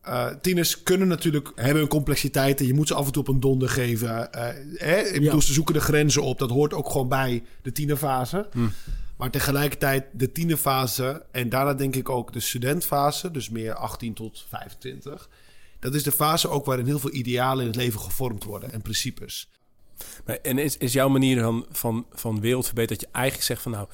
Eh, 0.01 0.27
tieners 0.41 0.83
kunnen 0.83 1.09
natuurlijk 1.09 1.53
hebben 1.55 1.79
hun 1.79 1.89
complexiteiten. 1.89 2.67
Je 2.67 2.75
moet 2.75 2.89
ze 2.89 2.95
af 2.95 3.07
en 3.07 3.13
toe 3.13 3.23
op 3.23 3.29
een 3.29 3.41
donder 3.41 3.69
geven. 3.69 4.33
Eh, 4.33 4.43
hè? 4.75 4.97
Ik 5.01 5.15
Ja. 5.15 5.21
bedoel, 5.21 5.41
ze 5.43 5.53
zoeken 5.53 5.75
de 5.75 5.81
grenzen 5.81 6.23
op. 6.23 6.39
Dat 6.39 6.51
hoort 6.51 6.75
ook 6.75 6.91
gewoon 6.91 7.09
bij 7.09 7.43
de 7.63 7.73
tienerfase. 7.73 8.49
Maar 9.21 9.31
tegelijkertijd 9.31 10.05
de 10.13 10.33
tienerfase 10.33 11.27
en 11.31 11.49
daarna 11.49 11.75
denk 11.75 11.97
ik 11.97 12.09
ook 12.09 12.33
de 12.33 12.41
studentfase, 12.41 13.31
dus 13.31 13.49
meer 13.51 13.75
18 13.75 14.15
tot 14.15 14.45
25. 14.49 15.29
Dat 15.79 15.95
is 15.95 16.03
de 16.03 16.13
fase 16.13 16.49
ook 16.49 16.65
waarin 16.67 16.87
heel 16.87 16.99
veel 16.99 17.13
idealen 17.13 17.61
in 17.61 17.67
het 17.67 17.77
leven 17.77 18.01
gevormd 18.01 18.45
worden 18.45 18.73
en 18.73 18.83
principes. 18.83 19.49
Maar, 20.25 20.37
en 20.43 20.59
is, 20.59 20.77
is 20.77 20.93
jouw 20.93 21.09
manier 21.09 21.63
van, 21.71 22.07
van 22.13 22.41
wereld 22.41 22.65
verbeteren 22.67 22.99
dat 22.99 23.07
je 23.09 23.17
eigenlijk 23.17 23.47
zegt 23.47 23.63
van 23.63 23.73
nou, 23.73 23.89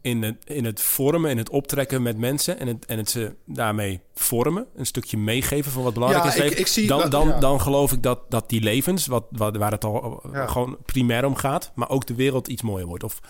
in 0.00 0.22
het, 0.22 0.36
in 0.44 0.64
het 0.64 0.80
vormen 0.80 1.30
en 1.30 1.36
het 1.36 1.50
optrekken 1.50 2.02
met 2.02 2.16
mensen 2.18 2.58
en 2.58 2.66
het, 2.66 2.86
en 2.86 2.98
het 2.98 3.10
ze 3.10 3.34
daarmee 3.46 4.00
vormen, 4.14 4.66
een 4.76 4.86
stukje 4.86 5.16
meegeven 5.18 5.72
van 5.72 5.82
wat 5.82 5.94
belangrijk 5.94 6.24
Ja, 6.24 6.42
is. 6.44 6.50
ik- 6.50 6.58
ik 6.58 6.66
zie 6.66 6.86
dan, 6.86 7.00
dat- 7.00 7.10
dan, 7.10 7.28
ja. 7.28 7.38
dan 7.38 7.60
geloof 7.60 7.92
ik 7.92 8.02
dat, 8.02 8.30
dat 8.30 8.48
die 8.48 8.60
levens, 8.60 9.06
wat, 9.06 9.24
wat, 9.30 9.56
waar 9.56 9.70
het 9.72 9.84
al 9.84 10.22
Ja. 10.32 10.46
gewoon 10.46 10.76
primair 10.84 11.24
om 11.24 11.34
gaat, 11.34 11.72
maar 11.74 11.88
ook 11.90 12.06
de 12.06 12.14
wereld 12.14 12.48
iets 12.48 12.62
mooier 12.62 12.86
wordt. 12.86 13.04
Of 13.04 13.20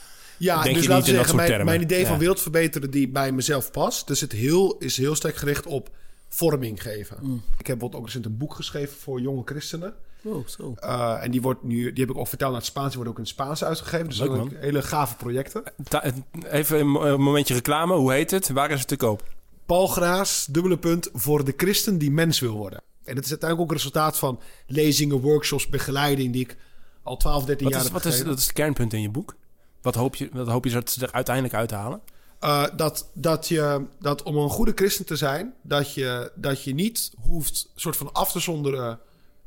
Ja, 0.43 0.63
denk 0.63 0.75
dus 0.75 0.85
je 0.85 0.91
laten 0.91 1.05
niet 1.13 1.17
dat 1.17 1.27
zeggen, 1.27 1.27
soort 1.27 1.37
mijn, 1.37 1.49
termen? 1.49 1.67
mijn 1.67 1.81
idee 1.81 2.07
van 2.07 2.19
wereld 2.19 2.41
verbeteren 2.41 2.91
die 2.91 3.09
bij 3.09 3.33
mezelf 3.33 3.71
past, 3.71 4.07
dus 4.07 4.21
het 4.21 4.33
heel, 4.33 4.77
is 4.79 4.97
heel 4.97 5.15
sterk 5.15 5.37
gericht 5.37 5.67
op 5.67 5.91
vorming 6.29 6.83
geven. 6.83 7.17
Mm. 7.21 7.43
Ik 7.59 7.67
heb 7.67 7.79
bijvoorbeeld 7.79 7.95
ook 7.95 8.07
recent 8.07 8.25
een 8.25 8.37
boek 8.37 8.55
geschreven 8.55 8.97
voor 8.97 9.21
jonge 9.21 9.43
christenen. 9.45 9.95
Oh, 10.23 10.47
zo. 10.47 10.75
Uh, 10.85 11.19
en 11.23 11.31
die 11.31 11.43
wordt 11.43 11.63
nu, 11.63 11.93
die 11.93 12.05
heb 12.05 12.15
ik 12.15 12.21
ook 12.21 12.29
verteld 12.29 12.51
naar 12.51 12.61
het 12.61 12.69
Spaans, 12.69 12.87
die 12.89 12.97
wordt 12.97 13.11
ook 13.11 13.17
in 13.17 13.23
het 13.23 13.33
Spaans 13.33 13.65
uitgegeven. 13.65 14.09
Dus 14.09 14.19
Leuk, 14.19 14.57
hele 14.61 14.83
gave 14.83 15.17
projecten. 15.17 15.63
Ta- 15.89 16.13
even 16.51 16.79
een 16.79 16.89
mo- 16.89 17.05
een 17.05 17.21
momentje 17.21 17.55
reclame, 17.55 17.95
hoe 17.95 18.13
heet 18.13 18.31
het? 18.31 18.49
Waar 18.49 18.71
is 18.71 18.79
het 18.79 18.89
te 18.89 18.97
koop? 18.97 19.23
Paul 19.67 19.87
Graas, 19.87 20.47
dubbele 20.51 20.79
punt, 20.79 21.09
voor 21.13 21.45
de 21.45 21.55
christen 21.57 21.99
die 21.99 22.11
mens 22.11 22.41
wil 22.41 22.53
worden. 22.57 22.83
En 23.05 23.15
dat 23.15 23.25
is 23.25 23.31
uiteindelijk 23.31 23.61
ook 23.61 23.77
een 23.77 23.83
resultaat 23.83 24.19
van 24.19 24.41
lezingen, 24.67 25.21
workshops, 25.21 25.69
begeleiding 25.69 26.33
die 26.33 26.43
ik 26.43 26.57
al 27.03 27.17
12, 27.17 27.45
13 27.45 27.65
Wat 27.65 27.73
jaar 27.73 27.85
is, 27.85 27.93
heb 27.93 28.03
wat 28.03 28.13
is, 28.13 28.25
dat 28.25 28.39
is 28.39 28.45
het 28.45 28.53
kernpunt 28.53 28.93
in 28.93 29.01
je 29.01 29.11
boek? 29.11 29.35
Wat 29.83 29.95
hoop 29.95 30.15
je, 30.15 30.29
wat 30.33 30.49
hoop 30.49 30.65
je 30.65 30.71
dat 30.71 30.91
ze 30.91 31.07
er 31.07 31.13
uiteindelijk 31.13 31.55
uithalen? 31.55 32.01
Uh, 32.45 32.65
dat, 32.77 33.11
dat, 33.13 33.49
je, 33.49 33.87
dat 34.01 34.23
om 34.23 34.37
een 34.37 34.49
goede 34.49 34.73
christen 34.75 35.07
te 35.07 35.17
zijn, 35.17 35.55
dat 35.63 35.95
je, 35.95 36.33
dat 36.35 36.65
je 36.65 36.75
niet 36.75 37.13
hoeft 37.21 37.71
soort 37.75 37.97
van 37.97 38.13
af 38.13 38.33
te 38.33 38.41
zonderen 38.41 38.99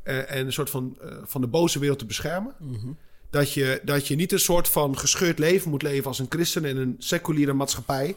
uh, 0.03 0.31
en 0.31 0.45
een 0.45 0.53
soort 0.53 0.69
van, 0.69 0.97
uh, 1.03 1.11
van 1.23 1.41
de 1.41 1.47
boze 1.47 1.79
wereld 1.79 1.99
te 1.99 2.05
beschermen. 2.05 2.53
Mhm. 2.59 2.91
Dat, 3.29 3.53
je, 3.53 3.81
dat 3.83 4.07
je 4.07 4.15
niet 4.15 4.31
een 4.31 4.39
soort 4.39 4.67
van 4.67 4.97
gescheurd 4.97 5.39
leven 5.39 5.69
moet 5.69 5.81
leven 5.81 6.07
als 6.07 6.19
een 6.19 6.25
christen 6.29 6.65
in 6.65 6.77
een 6.77 6.95
seculiere 6.97 7.53
maatschappij. 7.53 8.15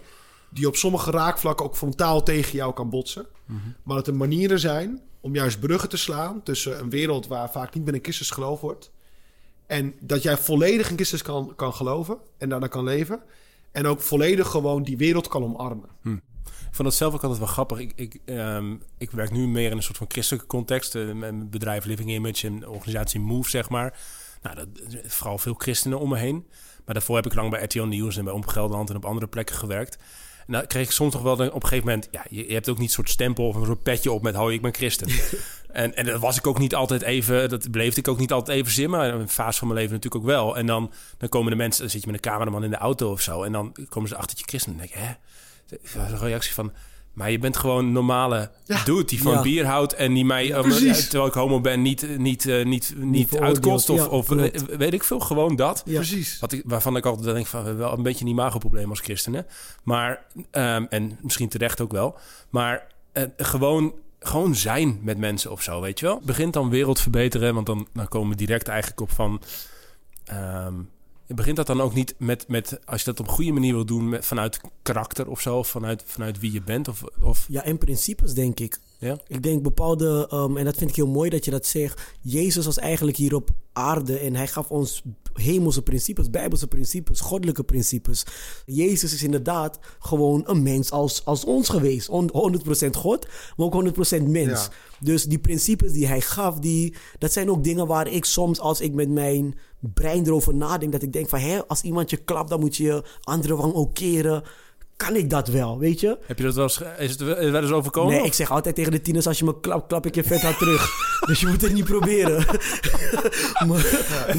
Die 0.48 0.66
op 0.66 0.76
sommige 0.76 1.10
raakvlakken 1.10 1.66
ook 1.66 1.76
frontaal 1.76 2.22
tegen 2.22 2.56
jou 2.56 2.74
kan 2.74 2.90
botsen. 2.90 3.26
Mhm. 3.44 3.58
Maar 3.82 3.96
dat 3.96 4.06
er 4.06 4.14
manieren 4.14 4.60
zijn 4.60 5.00
om 5.20 5.34
juist 5.34 5.60
bruggen 5.60 5.88
te 5.88 5.96
slaan 5.96 6.42
tussen 6.42 6.78
een 6.78 6.90
wereld 6.90 7.26
waar 7.26 7.50
vaak 7.50 7.74
niet 7.74 7.84
binnen 7.84 8.02
Christus 8.02 8.30
geloofd 8.30 8.62
wordt. 8.62 8.90
En 9.68 9.94
dat 10.00 10.22
jij 10.22 10.36
volledig 10.36 10.90
in 10.90 10.96
Christus 10.96 11.22
kan, 11.22 11.52
kan 11.56 11.74
geloven 11.74 12.18
en 12.38 12.48
daarna 12.48 12.66
kan 12.66 12.84
leven. 12.84 13.20
En 13.72 13.86
ook 13.86 14.00
volledig 14.00 14.48
gewoon 14.48 14.82
die 14.82 14.96
wereld 14.96 15.28
kan 15.28 15.44
omarmen. 15.44 15.88
Hm. 16.02 16.16
Ik 16.44 16.74
vond 16.74 16.88
dat 16.88 16.94
zelf 16.94 17.14
ook 17.14 17.22
altijd 17.22 17.40
wel 17.40 17.48
grappig. 17.48 17.78
Ik, 17.78 17.92
ik, 17.96 18.20
um, 18.26 18.82
ik 18.98 19.10
werk 19.10 19.30
nu 19.30 19.46
meer 19.46 19.70
in 19.70 19.76
een 19.76 19.82
soort 19.82 19.96
van 19.96 20.10
christelijke 20.10 20.46
context. 20.46 20.94
Uh, 20.94 21.12
mijn 21.12 21.50
bedrijf 21.50 21.84
Living 21.84 22.10
Image 22.10 22.46
en 22.46 22.68
organisatie 22.68 23.20
Move, 23.20 23.50
zeg 23.50 23.68
maar. 23.68 23.98
Nou, 24.42 24.56
dat, 24.56 24.68
vooral 25.06 25.38
veel 25.38 25.54
christenen 25.54 25.98
om 25.98 26.08
me 26.08 26.18
heen. 26.18 26.46
Maar 26.84 26.94
daarvoor 26.94 27.16
heb 27.16 27.26
ik 27.26 27.34
lang 27.34 27.50
bij 27.50 27.62
RTL 27.62 27.82
Nieuws 27.82 28.16
en 28.16 28.24
bij 28.24 28.32
Om 28.32 28.46
Gelderland 28.46 28.90
en 28.90 28.96
op 28.96 29.04
andere 29.04 29.26
plekken 29.26 29.56
gewerkt. 29.56 29.98
En 30.46 30.52
dan 30.52 30.66
kreeg 30.66 30.84
ik 30.84 30.90
soms 30.90 31.12
nog 31.12 31.22
wel 31.22 31.32
op 31.32 31.62
een 31.62 31.68
gegeven 31.68 31.86
moment... 31.86 32.08
Ja, 32.10 32.26
je, 32.30 32.46
je 32.46 32.52
hebt 32.52 32.68
ook 32.68 32.78
niet 32.78 32.88
een 32.88 32.94
soort 32.94 33.10
stempel 33.10 33.48
of 33.48 33.54
een 33.54 33.64
soort 33.64 33.82
petje 33.82 34.12
op 34.12 34.22
met... 34.22 34.34
hou 34.34 34.52
ik 34.52 34.62
ben 34.62 34.74
christen. 34.74 35.08
en, 35.68 35.96
en 35.96 36.06
dat 36.06 36.20
was 36.20 36.36
ik 36.36 36.46
ook 36.46 36.58
niet 36.58 36.74
altijd 36.74 37.02
even... 37.02 37.48
Dat 37.48 37.70
beleefde 37.70 38.00
ik 38.00 38.08
ook 38.08 38.18
niet 38.18 38.32
altijd 38.32 38.58
even 38.58 38.72
zin. 38.72 38.90
Maar 38.90 39.14
een 39.14 39.28
fase 39.28 39.58
van 39.58 39.68
mijn 39.68 39.80
leven 39.80 39.94
natuurlijk 39.94 40.24
ook 40.24 40.30
wel. 40.30 40.56
En 40.56 40.66
dan, 40.66 40.92
dan 41.18 41.28
komen 41.28 41.50
de 41.50 41.56
mensen... 41.56 41.80
Dan 41.82 41.90
zit 41.90 42.00
je 42.00 42.06
met 42.06 42.16
een 42.16 42.30
cameraman 42.32 42.64
in 42.64 42.70
de 42.70 42.76
auto 42.76 43.10
of 43.10 43.20
zo. 43.20 43.42
En 43.42 43.52
dan 43.52 43.76
komen 43.88 44.08
ze 44.08 44.16
achter 44.16 44.38
je 44.38 44.44
christen. 44.46 44.72
En 44.72 44.78
dan 44.78 44.86
denk 44.86 45.00
ik, 45.00 45.16
hè? 45.96 46.00
Een 46.00 46.18
reactie 46.18 46.54
van... 46.54 46.72
Maar 47.12 47.30
je 47.30 47.38
bent 47.38 47.56
gewoon 47.56 47.84
een 47.84 47.92
normale 47.92 48.50
ja. 48.64 48.84
dude 48.84 49.04
die 49.04 49.22
van 49.22 49.32
Ja. 49.32 49.42
bier 49.42 49.66
houdt... 49.66 49.94
en 49.94 50.14
die 50.14 50.24
mij, 50.24 50.46
Ja, 50.46 50.56
um, 50.56 50.62
precies. 50.62 51.08
terwijl 51.08 51.26
ik 51.28 51.34
homo 51.34 51.60
ben, 51.60 51.82
niet, 51.82 52.18
niet, 52.18 52.44
uh, 52.44 52.64
niet, 52.64 52.94
niet 52.96 53.38
uitkost. 53.38 53.90
Of, 53.90 53.98
Ja, 53.98 54.06
of 54.06 54.28
weet 54.78 54.92
ik 54.92 55.04
veel, 55.04 55.20
gewoon 55.20 55.56
dat. 55.56 55.82
Ja. 55.84 55.94
Precies. 55.94 56.38
Wat 56.38 56.52
ik, 56.52 56.62
waarvan 56.64 56.96
ik 56.96 57.06
altijd 57.06 57.34
denk 57.34 57.46
van 57.46 57.76
wel 57.76 57.92
een 57.92 58.02
beetje 58.02 58.24
een 58.24 58.30
imagoprobleem 58.30 58.90
als 58.90 59.00
christenen. 59.00 59.46
Maar, 59.82 60.24
ehm, 60.50 60.84
en 60.88 61.18
misschien 61.20 61.48
terecht 61.48 61.80
ook 61.80 61.92
wel. 61.92 62.18
Maar 62.50 62.86
eh, 63.12 63.24
gewoon, 63.36 63.94
gewoon 64.20 64.54
zijn 64.54 64.98
met 65.02 65.18
mensen 65.18 65.50
of 65.50 65.62
zo, 65.62 65.80
weet 65.80 65.98
je 65.98 66.06
wel. 66.06 66.20
Begint 66.24 66.52
dan 66.52 66.70
wereld 66.70 67.00
verbeteren, 67.00 67.54
want 67.54 67.66
dan, 67.66 67.88
dan 67.92 68.08
komen 68.08 68.28
we 68.28 68.36
direct 68.36 68.68
eigenlijk 68.68 69.00
op 69.00 69.10
van... 69.10 69.42
ehm, 70.24 70.74
begint 71.36 71.56
dat 71.56 71.66
dan 71.66 71.80
ook 71.80 71.94
niet 71.94 72.14
met, 72.18 72.48
met 72.48 72.78
als 72.84 73.00
je 73.00 73.06
dat 73.06 73.20
op 73.20 73.28
een 73.28 73.32
goede 73.34 73.52
manier 73.52 73.74
wil 73.74 73.84
doen, 73.84 74.08
met, 74.08 74.24
vanuit 74.26 74.60
karakter 74.82 75.28
of 75.28 75.40
zo, 75.40 75.58
of 75.58 75.68
vanuit, 75.68 76.02
vanuit 76.06 76.38
wie 76.40 76.52
je 76.52 76.62
bent? 76.62 76.88
Of, 76.88 77.02
of, 77.22 77.46
Ja, 77.48 77.64
en 77.64 77.78
principes 77.78 78.34
denk 78.34 78.60
ik. 78.60 78.78
ja? 78.98 79.18
Ik 79.26 79.42
denk 79.42 79.62
bepaalde, 79.62 80.28
um, 80.32 80.56
en 80.56 80.64
dat 80.64 80.76
vind 80.76 80.90
ik 80.90 80.96
heel 80.96 81.06
mooi 81.06 81.30
dat 81.30 81.44
je 81.44 81.50
dat 81.50 81.66
zegt. 81.66 82.00
Jezus 82.20 82.64
was 82.64 82.78
eigenlijk 82.78 83.16
hier 83.16 83.34
op 83.34 83.50
aarde 83.72 84.18
en 84.18 84.34
hij 84.34 84.46
gaf 84.46 84.70
ons 84.70 85.02
hemelse 85.32 85.82
principes, 85.82 86.30
bijbelse 86.30 86.66
principes, 86.66 87.20
goddelijke 87.20 87.62
principes. 87.64 88.24
Jezus 88.66 89.12
is 89.12 89.22
inderdaad 89.22 89.78
gewoon 89.98 90.42
een 90.46 90.62
mens 90.62 90.90
als, 90.90 91.24
als 91.24 91.44
ons 91.44 91.68
geweest. 91.68 92.08
On- 92.08 92.30
100% 92.32 92.96
God, 92.96 93.26
maar 93.56 93.66
ook 93.66 93.72
100% 93.74 94.22
mens. 94.28 94.50
Ja. 94.50 94.68
Dus 95.00 95.24
die 95.24 95.38
principes 95.38 95.92
die 95.92 96.06
hij 96.06 96.20
gaf, 96.20 96.58
die, 96.58 96.94
dat 97.18 97.32
zijn 97.32 97.50
ook 97.50 97.64
dingen 97.64 97.86
waar 97.86 98.08
ik 98.08 98.24
soms, 98.24 98.60
als 98.60 98.80
ik 98.80 98.92
met 98.92 99.08
mijn 99.08 99.58
brein 99.80 100.26
erover 100.26 100.54
nadenk, 100.54 100.92
dat 100.92 101.02
ik 101.02 101.12
denk 101.12 101.28
van, 101.28 101.38
hè, 101.38 101.66
als 101.66 101.82
iemand 101.82 102.10
je 102.10 102.16
klapt, 102.16 102.48
dan 102.50 102.60
moet 102.60 102.76
je 102.76 102.82
je 102.84 103.02
andere 103.22 103.56
wang 103.56 103.74
ook 103.74 103.94
keren. 103.94 104.42
Kan 104.96 105.16
ik 105.16 105.30
dat 105.30 105.48
wel, 105.48 105.78
weet 105.78 106.00
je? 106.00 106.18
Heb 106.26 106.38
je 106.38 106.44
dat 106.44 106.54
wel 106.54 106.64
eens, 106.64 106.80
is 106.98 107.10
het 107.10 107.20
wel 107.22 107.62
eens 107.62 107.70
overkomen? 107.70 108.14
Nee, 108.14 108.24
ik 108.24 108.32
zeg 108.34 108.50
altijd 108.50 108.74
tegen 108.74 108.92
de 108.92 109.00
tieners: 109.00 109.26
als 109.26 109.38
je 109.38 109.44
me 109.44 109.60
klapt, 109.60 109.86
klap 109.86 110.06
ik 110.06 110.14
je 110.14 110.24
vet 110.24 110.40
hard 110.42 110.58
terug. 110.58 110.90
dus 111.28 111.40
je 111.40 111.46
moet 111.46 111.60
het 111.60 111.72
niet 111.72 111.84
proberen. 111.84 112.44
maar, 113.68 113.86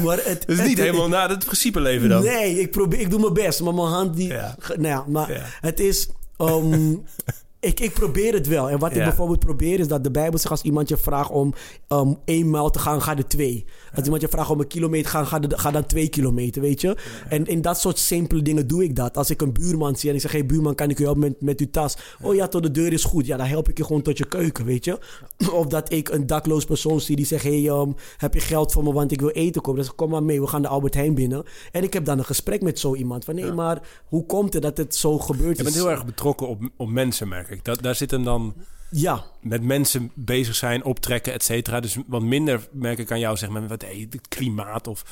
maar 0.04 0.18
het, 0.24 0.42
Dus 0.46 0.58
niet 0.58 0.68
het- 0.68 0.78
helemaal 0.78 1.08
naar 1.08 1.28
het 1.28 1.44
principe 1.44 1.80
leven 1.80 2.08
dan. 2.08 2.22
Nee, 2.24 2.60
ik, 2.60 2.70
probeer, 2.70 3.00
ik 3.00 3.10
doe 3.10 3.20
mijn 3.20 3.32
best, 3.32 3.60
maar 3.62 3.74
mijn 3.74 3.86
hand 3.88 4.16
die. 4.16 4.28
Ja. 4.28 4.56
Nou 4.66 4.82
ja, 4.86 5.04
maar 5.08 5.32
Ja. 5.32 5.44
het 5.60 5.80
is. 5.80 6.08
ehm, 6.36 6.92
ik, 7.60 7.80
ik 7.80 7.92
probeer 7.92 8.32
het 8.32 8.46
wel. 8.46 8.70
En 8.70 8.78
wat 8.78 8.90
Ja. 8.92 8.98
ik 8.98 9.04
bijvoorbeeld 9.04 9.38
probeer 9.40 9.78
is 9.80 9.88
dat 9.88 10.04
de 10.04 10.10
Bijbel 10.10 10.38
zegt: 10.38 10.50
als 10.50 10.62
iemand 10.62 10.88
je 10.88 10.96
vraagt 10.96 11.30
om 11.30 11.54
um, 11.88 12.16
één 12.24 12.50
mijl 12.50 12.70
te 12.70 12.78
gaan, 12.78 13.02
ga 13.02 13.16
er 13.16 13.26
twee. 13.28 13.64
Als 13.94 14.04
iemand 14.04 14.22
je 14.22 14.28
vraagt 14.28 14.50
om 14.50 14.60
een 14.60 14.66
kilometer 14.66 15.10
te 15.10 15.26
gaan, 15.26 15.40
ga, 15.58 15.70
dan 15.70 15.86
twee 15.86 16.08
kilometer, 16.08 16.62
weet 16.62 16.80
je? 16.80 16.96
En 17.28 17.46
in 17.46 17.62
dat 17.62 17.80
soort 17.80 17.98
simpele 17.98 18.42
dingen 18.42 18.66
doe 18.66 18.84
ik 18.84 18.96
dat. 18.96 19.16
Als 19.16 19.30
ik 19.30 19.42
een 19.42 19.52
buurman 19.52 19.96
zie 19.96 20.08
en 20.08 20.14
ik 20.14 20.20
zeg: 20.20 20.32
hey, 20.32 20.46
buurman, 20.46 20.74
kan 20.74 20.90
ik 20.90 20.98
u 20.98 21.04
helpen 21.04 21.20
met, 21.20 21.40
met 21.40 21.60
uw 21.60 21.70
tas? 21.70 21.96
Oh 22.20 22.34
ja, 22.34 22.48
tot 22.48 22.62
de 22.62 22.70
deur 22.70 22.92
is 22.92 23.04
goed. 23.04 23.26
Ja, 23.26 23.36
dan 23.36 23.46
help 23.46 23.68
ik 23.68 23.78
je 23.78 23.84
gewoon 23.84 24.02
tot 24.02 24.18
je 24.18 24.26
keuken, 24.26 24.64
weet 24.64 24.84
je? 24.84 24.98
Of 25.52 25.66
dat 25.66 25.92
ik 25.92 26.08
een 26.08 26.26
dakloos 26.26 26.64
persoon 26.64 27.00
zie 27.00 27.16
die 27.16 27.26
zegt: 27.26 27.42
hey, 27.42 27.68
um, 27.68 27.94
heb 28.16 28.34
je 28.34 28.40
geld 28.40 28.72
voor 28.72 28.84
me, 28.84 28.92
want 28.92 29.12
ik 29.12 29.20
wil 29.20 29.30
eten 29.30 29.62
kopen? 29.62 29.74
Dan 29.74 29.84
zeg 29.84 29.92
ik: 29.92 29.98
kom 29.98 30.10
maar 30.10 30.22
mee, 30.22 30.40
we 30.40 30.46
gaan 30.46 30.62
de 30.62 30.68
Albert 30.68 30.94
Heijn 30.94 31.14
binnen. 31.14 31.44
En 31.72 31.82
ik 31.82 31.92
heb 31.92 32.04
dan 32.04 32.18
een 32.18 32.24
gesprek 32.24 32.62
met 32.62 32.78
zo 32.78 32.94
iemand 32.94 33.24
van: 33.24 33.34
nee, 33.34 33.52
maar 33.52 33.82
hoe 34.08 34.26
komt 34.26 34.52
het 34.52 34.62
dat 34.62 34.76
het 34.76 34.94
zo 34.94 35.18
gebeurt? 35.18 35.56
Je 35.56 35.62
bent 35.62 35.74
heel 35.74 35.90
erg 35.90 36.04
betrokken 36.04 36.48
op, 36.48 36.68
op 36.76 36.88
mensen, 36.88 37.28
merk 37.28 37.48
ik. 37.48 37.64
Dat, 37.64 37.82
daar 37.82 37.94
zit 37.94 38.10
hem 38.10 38.24
dan 38.24 38.54
Ja, 38.90 39.24
met 39.40 39.62
mensen 39.62 40.10
bezig 40.14 40.54
zijn, 40.54 40.84
optrekken, 40.84 41.32
et 41.32 41.42
cetera. 41.44 41.80
Dus 41.80 41.96
wat 42.06 42.22
minder 42.22 42.68
merk 42.72 42.98
ik 42.98 43.10
aan 43.12 43.18
jou, 43.18 43.36
zeg 43.36 43.48
maar, 43.48 43.68
wat 43.68 43.82
hey, 43.82 44.06
het 44.10 44.28
klimaat 44.28 44.86
of 44.86 45.04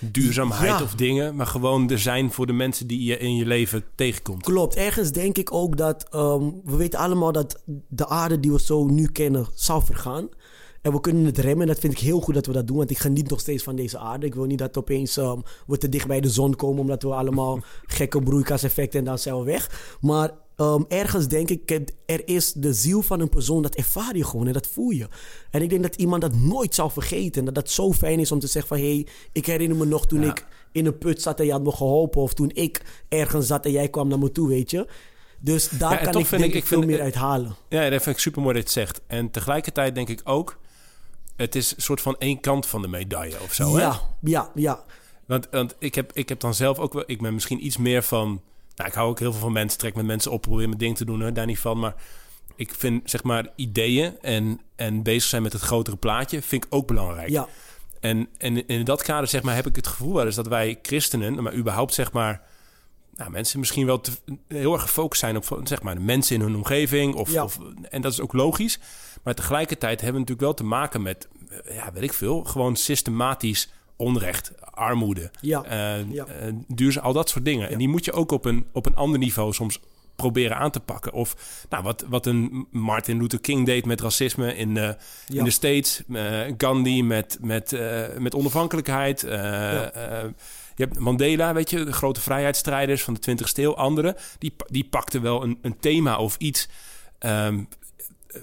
duurzaamheid 0.00 0.78
Ja. 0.78 0.82
of 0.82 0.94
dingen. 0.94 1.36
Maar 1.36 1.46
gewoon 1.46 1.90
er 1.90 1.98
zijn 1.98 2.32
voor 2.32 2.46
de 2.46 2.52
mensen 2.52 2.86
die 2.86 3.04
je 3.04 3.18
in 3.18 3.36
je 3.36 3.46
leven 3.46 3.84
tegenkomt. 3.94 4.42
klopt. 4.44 4.74
Ergens 4.76 5.12
denk 5.12 5.38
ik 5.38 5.52
ook 5.52 5.76
dat 5.76 6.06
ehm, 6.10 6.42
we 6.64 6.76
weten 6.76 6.98
allemaal 6.98 7.32
dat 7.32 7.62
de 7.88 8.08
aarde 8.08 8.40
die 8.40 8.52
we 8.52 8.60
zo 8.60 8.84
nu 8.86 9.06
kennen 9.08 9.46
zal 9.54 9.80
vergaan. 9.80 10.28
En 10.82 10.92
we 10.92 11.00
kunnen 11.00 11.24
het 11.24 11.38
remmen. 11.38 11.60
En 11.60 11.66
dat 11.72 11.78
vind 11.78 11.92
ik 11.92 11.98
heel 11.98 12.20
goed 12.20 12.34
dat 12.34 12.46
we 12.46 12.52
dat 12.52 12.66
doen. 12.66 12.76
Want 12.76 12.90
ik 12.90 12.98
geniet 12.98 13.30
nog 13.30 13.40
steeds 13.40 13.62
van 13.62 13.76
deze 13.76 13.98
aarde. 13.98 14.26
Ik 14.26 14.34
wil 14.34 14.44
niet 14.44 14.58
dat 14.58 14.76
opeens 14.78 15.16
ehm, 15.16 15.38
we 15.66 15.78
te 15.78 15.88
dicht 15.88 16.06
bij 16.06 16.20
de 16.20 16.30
zon 16.30 16.54
komen. 16.56 16.80
Omdat 16.80 17.02
we 17.02 17.14
allemaal 17.14 17.58
gekke 17.86 18.22
broeikaseffecten 18.22 18.98
en 18.98 19.04
dan 19.04 19.18
zijn 19.18 19.38
we 19.38 19.44
weg. 19.44 19.96
Maar 20.00 20.30
ehm, 20.56 20.82
ergens 20.88 21.28
denk 21.28 21.50
ik, 21.50 21.70
er 22.06 22.28
is 22.28 22.52
de 22.52 22.72
ziel 22.74 23.02
van 23.02 23.20
een 23.20 23.28
persoon. 23.28 23.62
Dat 23.62 23.74
ervaar 23.74 24.16
je 24.16 24.24
gewoon 24.24 24.46
en 24.46 24.52
dat 24.52 24.66
voel 24.66 24.90
je. 24.90 25.08
En 25.50 25.62
ik 25.62 25.70
denk 25.70 25.82
dat 25.82 25.94
iemand 25.94 26.22
dat 26.22 26.34
nooit 26.34 26.74
zal 26.74 26.90
vergeten. 26.90 27.44
Dat 27.44 27.54
dat 27.54 27.70
zo 27.70 27.92
fijn 27.92 28.18
is 28.20 28.32
om 28.32 28.38
te 28.38 28.46
zeggen 28.46 28.76
van... 28.76 28.86
Hé, 28.86 28.94
hey, 28.94 29.06
ik 29.32 29.46
herinner 29.46 29.76
me 29.78 29.84
nog 29.84 30.06
toen 30.06 30.20
Ja. 30.22 30.30
ik 30.30 30.46
in 30.72 30.86
een 30.86 30.98
put 30.98 31.22
zat 31.22 31.40
en 31.40 31.46
je 31.46 31.52
had 31.52 31.62
me 31.62 31.72
geholpen. 31.72 32.20
Of 32.22 32.34
toen 32.34 32.50
ik 32.54 32.82
ergens 33.08 33.46
zat 33.46 33.64
en 33.64 33.70
jij 33.72 33.88
kwam 33.88 34.08
naar 34.08 34.18
me 34.18 34.32
toe, 34.32 34.48
weet 34.48 34.70
je. 34.70 34.86
Dus 35.40 35.68
daar 35.68 35.90
Ja, 36.04 36.10
kan 36.10 36.20
ik 36.20 36.28
denk 36.30 36.54
ik- 36.54 36.66
veel 36.66 36.78
vind- 36.78 36.90
meer 36.90 37.00
uit 37.00 37.14
halen. 37.14 37.56
Ja, 37.68 37.90
dat 37.90 38.02
vind 38.02 38.16
ik 38.16 38.22
super 38.22 38.42
mooi 38.42 38.54
dat 38.54 38.72
je 38.72 38.80
het 38.80 38.88
zegt. 38.88 39.00
En 39.06 39.30
tegelijkertijd 39.30 39.94
denk 39.94 40.08
ik 40.08 40.20
ook, 40.24 40.58
het 41.36 41.54
is 41.54 41.74
een 41.76 41.82
soort 41.82 42.00
van 42.00 42.16
één 42.18 42.40
kant 42.40 42.66
van 42.66 42.82
de 42.82 42.88
medaille 42.88 43.36
of 43.42 43.52
zo. 43.52 43.74
Hè? 43.74 43.80
ja, 43.82 44.00
ja, 44.20 44.50
ja. 44.54 44.84
Want, 45.26 45.48
want 45.50 45.74
ik, 45.78 45.94
heb, 45.94 46.12
ik 46.12 46.28
heb 46.28 46.40
dan 46.40 46.54
zelf 46.54 46.78
ook 46.78 46.92
wel, 46.92 47.02
ik 47.06 47.20
ben 47.22 47.34
misschien 47.34 47.66
iets 47.66 47.76
meer 47.76 48.02
van, 48.02 48.40
nou, 48.76 48.88
ik 48.88 48.94
hou 48.94 49.08
ook 49.08 49.18
heel 49.18 49.32
veel 49.32 49.40
van 49.40 49.52
mensen, 49.52 49.78
trek 49.78 49.94
met 49.94 50.04
mensen 50.06 50.30
op, 50.32 50.42
probeer 50.42 50.66
mijn 50.66 50.78
ding 50.78 50.96
te 50.96 51.04
doen, 51.04 51.20
hè, 51.20 51.32
daar 51.32 51.46
niet 51.46 51.58
van. 51.58 51.78
Maar 51.78 51.94
ik 52.56 52.74
vind 52.74 53.10
zeg 53.10 53.22
maar 53.22 53.48
ideeën 53.56 54.18
en, 54.20 54.60
en 54.76 55.02
bezig 55.02 55.28
zijn 55.28 55.42
met 55.42 55.52
het 55.52 55.62
grotere 55.62 55.96
plaatje, 55.96 56.42
vind 56.42 56.64
ik 56.64 56.74
ook 56.74 56.86
belangrijk. 56.86 57.28
ja. 57.28 57.48
En, 58.00 58.28
en 58.38 58.66
in 58.66 58.84
dat 58.84 59.02
kader 59.02 59.28
zeg 59.28 59.42
maar, 59.42 59.54
heb 59.54 59.66
ik 59.66 59.76
het 59.76 59.86
gevoel 59.86 60.14
wel 60.14 60.24
eens 60.26 60.34
dat 60.34 60.46
wij 60.46 60.78
christenen, 60.82 61.42
maar 61.42 61.54
überhaupt 61.54 61.94
zeg 61.94 62.12
maar, 62.12 62.42
nou, 63.16 63.30
mensen 63.30 63.58
misschien 63.58 63.86
wel 63.86 64.00
te, 64.00 64.10
heel 64.48 64.72
erg 64.72 64.82
gefocust 64.82 65.20
zijn 65.20 65.36
op 65.36 65.60
zeg 65.64 65.82
maar, 65.82 65.94
de 65.94 66.00
mensen 66.00 66.34
in 66.36 66.40
hun 66.42 66.54
omgeving. 66.56 67.14
Of, 67.14 67.32
Ja. 67.32 67.44
of, 67.44 67.58
en 67.90 68.00
dat 68.02 68.12
is 68.12 68.20
ook 68.20 68.32
logisch. 68.32 68.78
Maar 69.22 69.34
tegelijkertijd 69.34 70.00
hebben 70.00 70.22
we 70.22 70.28
natuurlijk 70.28 70.40
wel 70.40 70.54
te 70.54 70.64
maken 70.76 71.02
met, 71.02 71.28
eh, 71.64 71.74
ja, 71.76 71.92
weet 71.92 72.02
ik 72.02 72.12
veel, 72.12 72.44
gewoon 72.44 72.76
systematisch 72.76 73.68
onrecht, 73.96 74.52
armoede, 74.70 75.30
Ja. 75.40 75.62
eh, 75.64 76.10
Ja. 76.10 76.26
eh, 76.26 76.52
duurzaam, 76.68 77.04
al 77.04 77.12
dat 77.12 77.28
soort 77.28 77.44
dingen. 77.44 77.68
En 77.70 77.78
die 77.78 77.88
moet 77.88 78.04
je 78.04 78.12
ook 78.12 78.30
op 78.32 78.44
een, 78.44 78.66
op 78.72 78.86
een 78.86 78.94
ander 78.96 79.18
niveau 79.18 79.52
soms 79.52 79.80
proberen 80.16 80.56
aan 80.56 80.70
te 80.70 80.80
pakken. 80.80 81.12
Of 81.12 81.36
nou, 81.70 81.82
wat, 81.82 82.04
wat 82.08 82.26
een 82.26 82.66
Martin 82.70 83.18
Luther 83.20 83.40
King 83.40 83.66
deed 83.66 83.86
met 83.86 84.00
racisme 84.00 84.56
in, 84.56 84.76
eh, 84.76 84.88
in 85.28 85.44
de 85.44 85.50
States. 85.50 86.02
eh, 86.12 86.40
Gandhi 86.58 87.02
met, 87.02 87.38
met, 87.40 87.78
met 88.18 88.34
onafhankelijkheid. 88.34 89.20
je 89.20 90.82
hebt 90.84 90.98
Mandela, 90.98 91.52
weet 91.54 91.70
je, 91.70 91.84
de 91.84 91.92
grote 91.92 92.20
vrijheidsstrijders 92.20 93.02
van 93.02 93.14
de 93.14 93.20
20e 93.20 93.62
eeuw. 93.62 93.74
Anderen, 93.74 94.14
die, 94.38 94.54
die 94.66 94.84
pakten 94.84 95.22
wel 95.22 95.42
een, 95.42 95.58
een 95.62 95.78
thema 95.78 96.16
of 96.18 96.36
iets... 96.38 96.68
ehm, 97.18 97.62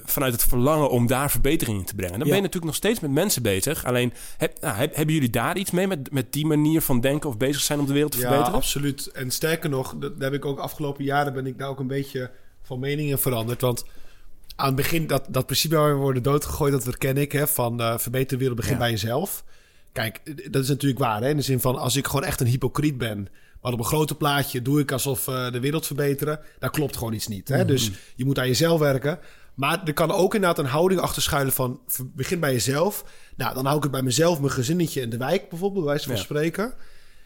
vanuit 0.05 0.33
het 0.33 0.43
verlangen 0.43 0.89
om 0.89 1.07
daar 1.07 1.31
verbetering 1.31 1.79
in 1.79 1.85
te 1.85 1.95
brengen. 1.95 2.19
Dan 2.19 2.27
Ja. 2.27 2.33
ben 2.33 2.35
je 2.35 2.47
natuurlijk 2.47 2.65
nog 2.71 2.75
steeds 2.75 2.99
met 2.99 3.11
mensen 3.11 3.41
bezig. 3.41 3.85
Alleen, 3.85 4.13
heb, 4.37 4.61
nou, 4.61 4.75
heb- 4.75 4.95
hebben 4.95 5.13
jullie 5.13 5.29
daar 5.29 5.57
iets 5.57 5.71
mee 5.71 5.87
met, 5.87 6.11
met 6.11 6.33
die 6.33 6.45
manier 6.45 6.81
van 6.81 6.99
denken 7.01 7.29
of 7.29 7.37
bezig 7.37 7.61
zijn 7.61 7.79
om 7.79 7.85
de 7.85 7.93
wereld 7.93 8.11
te 8.11 8.17
Ja, 8.17 8.23
verbeteren? 8.27 8.55
absoluut. 8.57 9.07
En 9.07 9.31
sterker 9.31 9.69
nog, 9.69 9.95
dat, 9.99 10.11
heb 10.19 10.33
ik 10.33 10.45
ook 10.45 10.59
afgelopen 10.59 11.03
jaren 11.03 11.33
ben 11.33 11.45
ik 11.45 11.57
daar 11.57 11.69
ook 11.69 11.79
een 11.79 11.87
beetje 11.87 12.31
van 12.61 12.79
mening 12.79 13.09
in 13.09 13.17
veranderd. 13.17 13.61
Want 13.61 13.85
aan 14.55 14.65
het 14.67 14.75
begin, 14.75 15.07
dat, 15.07 15.25
dat 15.29 15.45
principe 15.45 15.75
waar 15.75 15.93
we 15.93 15.99
worden 16.01 16.23
doodgegooid, 16.23 16.71
dat 16.71 16.83
herken 16.83 17.17
ik, 17.17 17.31
hè, 17.31 17.47
van 17.47 17.81
eh 17.81 17.97
verbeter 17.97 18.29
de 18.29 18.37
wereld, 18.37 18.57
begin 18.57 18.73
Ja. 18.73 18.79
bij 18.79 18.89
jezelf. 18.89 19.43
Kijk, 19.91 20.21
dat 20.51 20.63
is 20.63 20.69
natuurlijk 20.69 20.99
waar, 20.99 21.21
hè, 21.21 21.29
in 21.29 21.35
de 21.37 21.41
zin 21.43 21.59
van 21.59 21.77
als 21.77 21.95
ik 21.95 22.07
gewoon 22.07 22.23
echt 22.23 22.41
een 22.41 22.47
hypocriet 22.47 22.97
ben, 22.97 23.27
maar 23.61 23.71
op 23.73 23.79
een 23.79 23.85
grote 23.85 24.15
plaatje 24.15 24.61
doe 24.61 24.79
ik 24.79 24.91
alsof 24.91 25.27
eh, 25.27 25.51
de 25.51 25.59
wereld 25.59 25.85
verbeteren, 25.85 26.39
daar 26.59 26.69
klopt 26.69 26.97
gewoon 26.97 27.13
iets 27.13 27.27
niet. 27.27 27.47
Hè? 27.47 27.65
Dus 27.65 27.91
je 28.15 28.25
moet 28.25 28.39
aan 28.39 28.47
jezelf 28.47 28.79
werken. 28.79 29.19
Maar 29.53 29.81
er 29.85 29.93
kan 29.93 30.11
ook 30.11 30.35
inderdaad 30.35 30.59
een 30.65 30.71
houding 30.71 31.01
achter 31.01 31.21
schuilen 31.21 31.53
van 31.53 31.79
begin 32.15 32.39
bij 32.39 32.51
jezelf. 32.51 33.03
Nou, 33.35 33.53
dan 33.53 33.63
hou 33.65 33.77
ik 33.77 33.83
het 33.83 33.91
bij 33.91 34.01
mezelf, 34.01 34.39
mijn 34.39 34.51
gezinnetje 34.51 35.01
in 35.01 35.09
de 35.09 35.17
wijk 35.17 35.49
bijvoorbeeld, 35.49 35.83
bij 35.83 35.93
wijze 35.93 36.07
van 36.07 36.15
Ja. 36.17 36.21
spreken. 36.21 36.73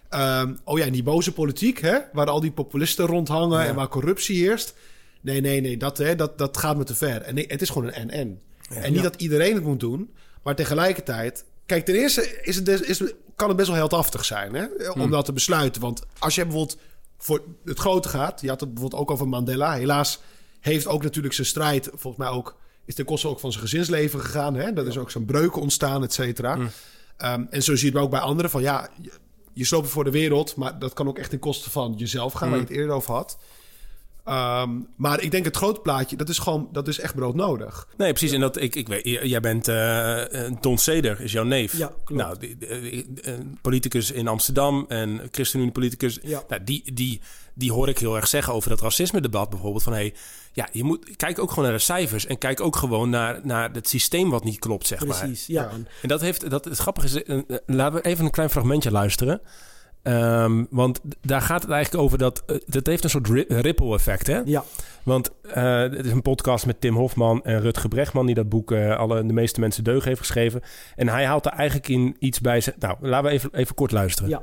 Ehm, 0.10 0.56
oh 0.64 0.78
ja, 0.78 0.86
en 0.86 0.92
die 0.92 1.04
boze 1.04 1.34
politiek, 1.34 1.80
hè, 1.80 1.98
waar 2.14 2.28
al 2.30 2.40
die 2.42 2.52
populisten 2.52 3.06
rondhangen 3.06 3.62
en 3.66 3.76
waar 3.76 3.88
corruptie 3.88 4.38
heerst. 4.44 4.74
Nee, 5.22 5.42
nee, 5.42 5.62
nee, 5.62 5.78
dat, 5.78 5.98
hè, 5.98 6.16
dat, 6.16 6.38
dat 6.38 6.58
gaat 6.58 6.78
me 6.78 6.84
te 6.84 6.96
ver. 6.96 7.22
En 7.22 7.36
nee, 7.36 7.46
het 7.48 7.62
is 7.62 7.70
gewoon 7.70 7.88
een 7.88 7.94
en-en. 7.94 8.42
En 8.70 8.94
niet 8.94 9.04
dat 9.04 9.16
iedereen 9.22 9.54
het 9.56 9.64
moet 9.64 9.80
doen, 9.80 10.14
maar 10.44 10.56
tegelijkertijd... 10.56 11.46
Kijk, 11.66 11.86
ten 11.86 11.96
eerste 11.96 12.40
is 12.42 12.56
het, 12.56 12.66
des- 12.66 12.82
is, 12.82 13.02
kan 13.36 13.48
het 13.48 13.58
best 13.58 13.70
wel 13.70 13.78
heldhaftig 13.78 14.26
zijn 14.26 14.54
hè, 14.54 14.90
om 14.90 15.12
dat 15.12 15.26
te 15.26 15.34
besluiten. 15.34 15.82
Want 15.82 16.02
als 16.20 16.36
je 16.36 16.44
bijvoorbeeld 16.46 16.78
voor 17.18 17.42
het 17.66 17.80
grote 17.80 18.08
gaat... 18.10 18.42
Je 18.42 18.50
had 18.50 18.60
het 18.60 18.74
bijvoorbeeld 18.74 19.02
ook 19.02 19.12
over 19.12 19.28
Mandela. 19.28 19.74
Helaas 19.74 20.20
heeft 20.68 20.88
ook 20.88 21.04
natuurlijk 21.04 21.34
zijn 21.34 21.48
strijd, 21.48 21.90
volgens 21.94 22.18
mij 22.18 22.28
ook... 22.28 22.56
is 22.86 22.96
ten 22.96 23.06
koste 23.06 23.28
ook 23.28 23.40
van 23.40 23.52
zijn 23.52 23.64
gezinsleven 23.64 24.20
gegaan. 24.20 24.56
Hè? 24.56 24.74
Dat 24.74 24.88
is 24.88 24.98
ook 24.98 25.12
zijn 25.12 25.26
breuken 25.26 25.62
ontstaan, 25.62 26.04
et 26.04 26.14
cetera. 26.14 26.58
Ehm, 27.18 27.44
en 27.50 27.64
zo 27.64 27.76
zie 27.76 27.90
je 27.90 27.94
het 27.96 28.04
ook 28.06 28.12
bij 28.12 28.20
anderen 28.20 28.52
van... 28.52 28.62
ja, 28.62 28.90
je, 29.02 29.12
je 29.54 29.66
sloopt 29.66 29.90
voor 29.90 30.04
de 30.04 30.12
wereld, 30.12 30.56
maar 30.56 30.80
dat 30.80 30.94
kan 30.94 31.08
ook 31.08 31.18
echt 31.18 31.30
ten 31.30 31.40
koste 31.40 31.70
van 31.70 31.94
jezelf 31.98 32.34
gaan... 32.34 32.50
waar 32.50 32.58
je 32.58 32.64
het 32.64 32.74
eerder 32.74 32.96
over 32.96 33.14
had. 33.14 33.38
Ehm, 34.26 34.70
maar 34.96 35.22
ik 35.22 35.32
denk 35.32 35.46
het 35.46 35.56
grote 35.56 35.80
plaatje, 35.80 36.16
dat 36.16 36.30
is 36.30 36.40
gewoon, 36.40 36.70
dat 36.72 36.88
is 36.88 37.00
echt 37.00 37.16
broodnodig. 37.16 37.88
Nee, 37.98 38.10
precies. 38.14 38.32
En 38.32 38.40
dat 38.40 38.62
ik, 38.62 38.76
ik 38.76 38.88
weet, 38.88 39.04
jij 39.04 39.40
bent 39.40 39.68
eh 39.68 40.46
eh, 40.46 40.54
Don 40.62 40.78
Seder, 40.78 41.22
is 41.22 41.32
jouw 41.32 41.44
neef. 41.44 41.78
Ja, 41.78 41.92
klopt. 42.04 42.22
Nou, 42.22 42.40
die, 42.40 42.58
die- 42.58 43.06
een 43.22 43.58
politicus 43.62 44.12
in 44.12 44.28
Amsterdam 44.28 44.86
en 44.88 45.22
ChristenUnie 45.32 45.72
politicus. 45.72 46.20
Ja. 46.24 46.44
Nou, 46.48 46.64
die, 46.64 46.94
die, 46.94 47.22
die 47.54 47.72
hoor 47.72 47.90
ik 47.90 47.98
heel 47.98 48.16
erg 48.16 48.28
zeggen 48.28 48.54
over 48.54 48.70
dat 48.70 48.82
racisme-debat 48.82 49.50
bijvoorbeeld. 49.50 49.84
Van 49.84 49.94
hey, 49.94 50.14
ja, 50.58 50.68
je 50.72 50.84
moet 50.84 51.16
kijk 51.16 51.40
ook 51.40 51.50
gewoon 51.50 51.64
naar 51.66 51.78
de 51.78 51.84
cijfers 51.84 52.26
en 52.26 52.38
kijk 52.38 52.62
ook 52.62 52.76
gewoon 52.76 53.10
naar, 53.10 53.40
naar 53.44 53.70
het 53.74 53.88
systeem 53.88 54.30
wat 54.30 54.44
niet 54.44 54.60
klopt, 54.60 54.88
zeg 54.88 55.06
maar. 55.06 55.18
Precies, 55.18 55.46
ja. 55.48 55.70
En 56.02 56.08
dat 56.08 56.22
heeft, 56.22 56.50
dat, 56.50 56.66
het 56.66 56.78
grappige 56.78 57.06
is, 57.08 57.24
eh, 57.24 57.38
eh, 57.38 57.58
laten 57.66 58.02
we 58.02 58.08
even 58.08 58.26
een 58.26 58.32
klein 58.32 58.50
fragmentje 58.50 58.92
luisteren. 58.92 59.42
Ehm, 60.04 60.64
want 60.70 61.00
daar 61.22 61.42
gaat 61.42 61.62
het 61.62 61.72
eigenlijk 61.72 62.04
over 62.04 62.18
dat, 62.18 62.44
eh, 62.46 62.56
dat 62.66 62.86
heeft 62.86 63.04
een 63.04 63.10
soort 63.10 63.28
ri- 63.28 63.46
ripple 63.48 63.94
effect, 63.94 64.28
hè? 64.28 64.42
Ja, 64.46 64.64
Want 65.04 65.32
eh, 65.54 65.80
het 65.80 66.06
is 66.06 66.12
een 66.12 66.22
podcast 66.22 66.66
met 66.66 66.82
Tim 66.82 66.96
Hofman 66.96 67.44
en 67.44 67.62
Rutger 67.62 67.90
Brechtman... 67.90 68.26
die 68.26 68.36
dat 68.36 68.50
boek 68.50 68.72
alle, 68.72 69.26
De 69.26 69.34
meeste 69.34 69.60
mensen 69.60 69.84
deugen 69.84 70.08
heeft 70.08 70.20
geschreven. 70.20 70.62
En 70.96 71.08
hij 71.10 71.26
haalt 71.26 71.46
er 71.46 71.52
eigenlijk 71.52 71.88
in 71.90 72.16
iets 72.20 72.42
bij... 72.42 72.62
zijn- 72.62 72.76
Nou, 72.80 72.98
laten 73.02 73.26
we 73.30 73.32
even, 73.36 73.50
even 73.54 73.76
kort 73.76 73.92
luisteren. 73.92 74.30
ja. 74.30 74.42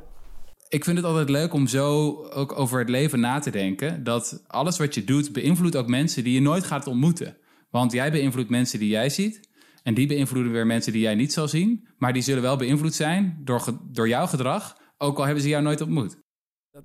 Ik 0.67 0.83
vind 0.83 0.97
het 0.97 1.05
altijd 1.05 1.29
leuk 1.29 1.53
om 1.53 1.67
zo 1.67 2.09
ook 2.23 2.59
over 2.59 2.79
het 2.79 2.89
leven 2.89 3.19
na 3.19 3.39
te 3.39 3.49
denken. 3.49 4.03
Dat 4.03 4.43
alles 4.47 4.77
wat 4.77 4.93
je 4.93 5.03
doet 5.03 5.31
beïnvloedt 5.31 5.75
ook 5.75 5.87
mensen 5.87 6.23
die 6.23 6.33
je 6.33 6.41
nooit 6.41 6.63
gaat 6.63 6.87
ontmoeten. 6.87 7.37
Want 7.69 7.91
jij 7.91 8.11
beïnvloedt 8.11 8.49
mensen 8.49 8.79
die 8.79 8.89
jij 8.89 9.09
ziet. 9.09 9.49
En 9.83 9.93
die 9.93 10.07
beïnvloeden 10.07 10.51
weer 10.51 10.65
mensen 10.65 10.91
die 10.91 11.01
jij 11.01 11.15
niet 11.15 11.33
zal 11.33 11.47
zien. 11.47 11.87
Maar 11.97 12.13
die 12.13 12.21
zullen 12.21 12.41
wel 12.41 12.57
beïnvloed 12.57 12.93
zijn 12.93 13.41
door, 13.43 13.79
door 13.91 14.07
jouw 14.07 14.27
gedrag. 14.27 14.77
Ook 14.97 15.17
al 15.17 15.25
hebben 15.25 15.43
ze 15.43 15.49
jou 15.49 15.63
nooit 15.63 15.81
ontmoet. 15.81 16.17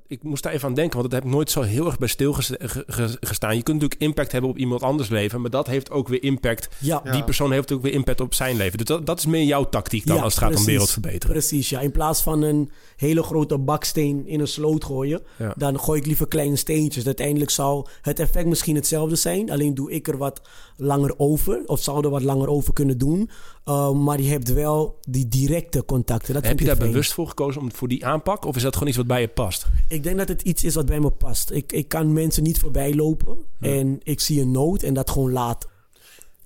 Ik 0.07 0.23
moest 0.23 0.43
daar 0.43 0.53
even 0.53 0.69
aan 0.69 0.75
denken, 0.75 0.99
want 0.99 1.11
dat 1.11 1.21
heb 1.21 1.29
ik 1.29 1.37
nooit 1.37 1.51
zo 1.51 1.63
heel 1.63 1.87
erg 1.87 1.99
bij 1.99 2.09
stilgestaan. 2.09 3.57
Je 3.57 3.63
kunt 3.63 3.81
natuurlijk 3.81 4.01
impact 4.01 4.33
hebben 4.33 4.51
op 4.51 4.59
iemand 4.59 4.83
anders 4.83 5.09
leven, 5.09 5.41
maar 5.41 5.51
dat 5.51 5.67
heeft 5.67 5.91
ook 5.91 6.09
weer 6.09 6.23
impact. 6.23 6.69
Ja. 6.79 7.01
Die 7.01 7.25
persoon 7.25 7.53
heeft 7.53 7.73
ook 7.73 7.83
weer 7.83 7.93
impact 7.93 8.21
op 8.21 8.35
zijn 8.35 8.57
leven. 8.57 8.79
Dus 8.79 8.87
dat, 8.87 9.07
dat 9.07 9.19
is 9.19 9.27
meer 9.27 9.45
jouw 9.45 9.69
tactiek 9.69 10.07
dan 10.07 10.17
Ja, 10.17 10.23
als 10.23 10.35
het 10.35 10.45
gaat 10.45 10.57
om 10.57 10.65
wereld 10.65 10.91
verbeteren. 10.91 11.37
Precies, 11.37 11.69
ja. 11.69 11.81
In 11.81 11.91
plaats 11.91 12.23
van 12.23 12.43
een 12.43 12.71
hele 12.97 13.23
grote 13.23 13.59
baksteen 13.59 14.27
in 14.27 14.41
een 14.41 14.49
sloot 14.49 14.85
gooien, 14.85 15.23
Ja. 15.39 15.55
dan 15.57 15.81
gooi 15.81 16.01
ik 16.01 16.07
liever 16.07 16.29
kleine 16.29 16.57
steentjes. 16.57 17.07
Uiteindelijk 17.07 17.51
zal 17.51 17.89
het 18.03 18.19
effect 18.21 18.47
misschien 18.47 18.75
hetzelfde 18.75 19.17
zijn, 19.17 19.51
alleen 19.51 19.75
doe 19.75 19.91
ik 19.93 20.09
er 20.09 20.17
wat 20.17 20.41
langer 20.77 21.15
over, 21.17 21.63
of 21.67 21.81
zou 21.81 22.05
er 22.05 22.11
wat 22.11 22.23
langer 22.23 22.49
over 22.49 22.73
kunnen 22.73 22.99
doen. 22.99 23.31
Uh, 23.71 23.91
maar 23.91 24.21
je 24.21 24.31
hebt 24.31 24.53
wel 24.53 24.99
die 25.09 25.29
directe 25.29 25.85
contacten. 25.85 26.35
Dat 26.35 26.45
Heb 26.45 26.59
je 26.59 26.71
ik 26.71 26.79
daar 26.79 26.89
bewust 26.89 27.13
voor 27.13 27.29
gekozen 27.29 27.61
om, 27.61 27.73
voor 27.73 27.89
die 27.89 28.07
aanpak? 28.07 28.45
Of 28.45 28.57
is 28.57 28.63
dat 28.63 28.73
gewoon 28.73 28.89
iets 28.89 28.97
wat 28.97 29.07
bij 29.07 29.21
je 29.21 29.29
past? 29.29 29.67
Ik 29.89 30.03
denk 30.03 30.19
dat 30.19 30.29
het 30.29 30.43
iets 30.43 30.65
is 30.65 30.75
wat 30.75 30.87
bij 30.87 31.01
me 31.01 31.11
past. 31.11 31.51
Ik, 31.51 31.73
ik 31.73 31.89
kan 31.89 32.13
mensen 32.13 32.43
niet 32.43 32.59
voorbij 32.59 32.95
lopen 32.95 33.39
en 33.61 34.01
ik 34.03 34.21
zie 34.21 34.41
een 34.41 34.51
nood 34.51 34.83
en 34.83 34.95
dat 34.95 35.11
gewoon 35.11 35.33
laten. 35.33 35.71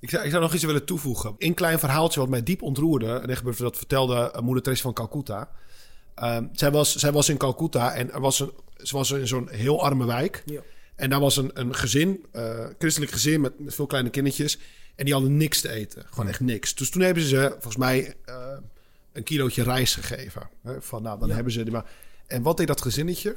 Ik 0.00 0.10
zou, 0.10 0.24
ik 0.24 0.30
zou 0.30 0.42
nog 0.42 0.54
iets 0.54 0.64
willen 0.64 0.84
toevoegen. 0.84 1.34
Een 1.38 1.54
klein 1.54 1.78
verhaaltje 1.78 2.20
wat 2.20 2.28
mij 2.28 2.42
diep 2.42 2.62
ontroerde. 2.62 3.06
En 3.06 3.54
dat 3.56 3.76
vertelde 3.76 4.30
eh, 4.30 4.42
moeder 4.42 4.62
Teresa 4.62 4.82
van 4.82 4.92
Calcutta. 4.92 5.50
Ehm, 6.14 6.46
zij, 6.52 6.70
was, 6.70 6.96
zij 6.96 7.12
was 7.12 7.28
in 7.28 7.36
Calcutta 7.36 7.94
en 7.94 8.12
er 8.12 8.20
was 8.20 8.40
een, 8.40 8.50
ze 8.76 8.96
was 8.96 9.10
in 9.10 9.26
zo'n 9.26 9.48
heel 9.50 9.82
arme 9.82 10.06
wijk. 10.06 10.42
Ja. 10.46 10.60
En 10.96 11.10
daar 11.10 11.20
was 11.20 11.36
een, 11.36 11.50
een 11.54 11.74
gezin, 11.74 12.24
eh 12.32 12.66
christelijk 12.78 13.12
gezin 13.12 13.40
met, 13.40 13.58
met 13.58 13.74
veel 13.74 13.86
kleine 13.86 14.10
kindertjes. 14.10 14.58
En 14.94 15.04
die 15.04 15.14
hadden 15.14 15.36
niks 15.36 15.60
te 15.60 15.70
eten. 15.70 16.04
Gewoon 16.10 16.28
echt 16.28 16.40
niks. 16.40 16.74
Dus 16.74 16.90
toen 16.90 17.02
hebben 17.02 17.22
ze 17.22 17.28
ze, 17.28 17.48
volgens 17.50 17.76
mij, 17.76 18.14
eh, 18.24 18.56
een 19.12 19.22
kilootje 19.22 19.62
rijst 19.62 19.94
gegeven. 19.94 20.48
Hè, 20.62 20.82
Van, 20.82 21.02
nou, 21.02 21.18
dan 21.18 21.30
hebben 21.30 21.52
ze... 21.52 21.62
Die 21.62 21.72
maar... 21.72 21.90
En 22.26 22.42
wat 22.42 22.56
deed 22.56 22.66
dat 22.66 22.80
gezinnetje? 22.80 23.36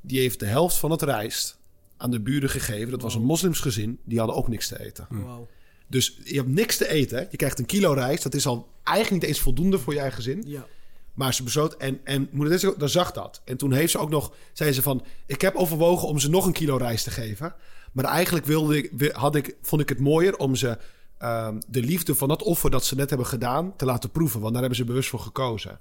Die 0.00 0.20
heeft 0.20 0.40
de 0.40 0.46
helft 0.46 0.76
van 0.76 0.90
het 0.90 1.02
rijst 1.02 1.58
aan 1.96 2.10
de 2.10 2.20
buren 2.20 2.50
gegeven. 2.50 2.90
Dat 2.90 3.02
was 3.02 3.14
een 3.14 3.22
moslimsgezin. 3.22 3.98
Die 4.04 4.18
hadden 4.18 4.36
ook 4.36 4.48
niks 4.48 4.68
te 4.68 4.80
eten. 4.80 5.06
Wauw. 5.10 5.48
Dus 5.86 6.20
je 6.24 6.36
hebt 6.36 6.48
niks 6.48 6.76
te 6.76 6.88
eten. 6.88 7.28
Je 7.30 7.36
krijgt 7.36 7.58
een 7.58 7.66
kilo 7.66 7.92
rijst. 7.92 8.22
Dat 8.22 8.34
is 8.34 8.46
al 8.46 8.68
eigenlijk 8.82 9.22
niet 9.22 9.30
eens 9.30 9.40
voldoende 9.40 9.78
voor 9.78 9.92
je 9.92 10.00
eigen 10.00 10.16
gezin. 10.16 10.42
Ja. 10.46 10.66
Maar 11.14 11.34
ze 11.34 11.42
besloot... 11.42 11.76
En, 11.76 12.00
en 12.04 12.28
moeder 12.30 12.78
dan 12.78 12.88
zag 12.88 13.12
dat. 13.12 13.40
En 13.44 13.56
toen 13.56 13.72
heeft 13.72 13.90
ze 13.90 13.98
ook 13.98 14.10
nog... 14.10 14.32
Zei 14.52 14.72
ze 14.72 14.82
van... 14.82 15.04
Ik 15.26 15.40
heb 15.40 15.54
overwogen 15.54 16.08
om 16.08 16.18
ze 16.18 16.30
nog 16.30 16.46
een 16.46 16.52
kilo 16.52 16.76
rijst 16.76 17.04
te 17.04 17.10
geven. 17.10 17.54
Maar 17.92 18.04
eigenlijk 18.04 18.46
wilde 18.46 18.76
ik, 18.76 19.12
had 19.12 19.34
ik, 19.34 19.56
vond 19.62 19.80
ik 19.80 19.88
het 19.88 20.00
mooier 20.00 20.36
om 20.36 20.54
ze... 20.54 20.78
ehm, 21.18 21.58
de 21.68 21.82
liefde 21.82 22.14
van 22.14 22.28
dat 22.28 22.42
offer 22.42 22.70
dat 22.70 22.84
ze 22.84 22.94
net 22.94 23.08
hebben 23.08 23.26
gedaan... 23.26 23.76
te 23.76 23.84
laten 23.84 24.10
proeven. 24.10 24.40
Want 24.40 24.52
daar 24.52 24.60
hebben 24.60 24.78
ze 24.78 24.84
bewust 24.84 25.08
voor 25.08 25.20
gekozen. 25.20 25.78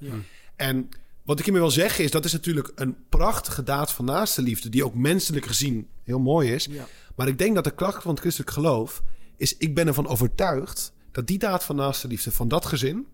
En 0.55 0.89
wat 1.23 1.39
ik 1.39 1.45
hiermee 1.45 1.63
wil 1.63 1.71
zeggen 1.71 2.03
is... 2.03 2.11
dat 2.11 2.25
is 2.25 2.31
natuurlijk 2.31 2.71
een 2.75 2.95
prachtige 3.09 3.63
daad 3.63 3.91
van 3.91 4.05
naaste 4.05 4.41
liefde... 4.41 4.69
die 4.69 4.85
ook 4.85 4.93
menselijk 4.93 5.45
gezien 5.45 5.87
heel 6.03 6.19
mooi 6.19 6.51
is. 6.51 6.65
Ja. 6.65 6.87
Maar 7.15 7.27
ik 7.27 7.37
denk 7.37 7.55
dat 7.55 7.63
de 7.63 7.75
kracht 7.75 8.01
van 8.01 8.11
het 8.11 8.19
christelijk 8.19 8.51
geloof... 8.51 9.03
is 9.37 9.57
ik 9.57 9.75
ben 9.75 9.87
ervan 9.87 10.07
overtuigd... 10.07 10.93
dat 11.11 11.27
die 11.27 11.37
daad 11.37 11.63
van 11.63 11.75
naaste 11.75 12.07
liefde 12.07 12.31
van 12.31 12.47
dat 12.47 12.65
gezin... 12.65 13.07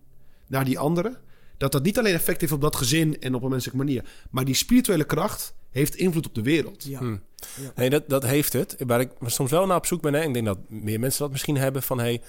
naar 0.46 0.64
die 0.64 0.78
andere... 0.78 1.18
dat 1.56 1.72
dat 1.72 1.82
niet 1.82 1.98
alleen 1.98 2.14
effect 2.14 2.40
heeft 2.40 2.52
op 2.52 2.60
dat 2.60 2.76
gezin... 2.76 3.20
en 3.20 3.34
op 3.34 3.42
een 3.42 3.50
menselijke 3.50 3.84
manier... 3.84 4.04
maar 4.30 4.44
die 4.44 4.54
spirituele 4.54 5.04
kracht 5.04 5.54
heeft 5.70 5.94
invloed 5.94 6.26
op 6.26 6.34
de 6.34 6.42
wereld. 6.42 6.84
Ja. 6.84 7.20
Nee, 7.74 7.90
dat, 7.90 8.08
dat 8.08 8.22
heeft 8.22 8.52
het. 8.52 8.76
Waar 8.86 9.00
ik 9.00 9.10
soms 9.26 9.50
wel 9.50 9.66
naar 9.66 9.76
op 9.76 9.86
zoek 9.86 10.02
ben, 10.02 10.14
hè, 10.14 10.22
ik 10.22 10.32
denk 10.34 10.46
dat 10.46 10.58
meer 10.68 11.00
mensen 11.00 11.20
dat 11.22 11.30
misschien 11.30 11.56
hebben 11.56 11.82
van... 11.82 11.98
Hey, 11.98 12.20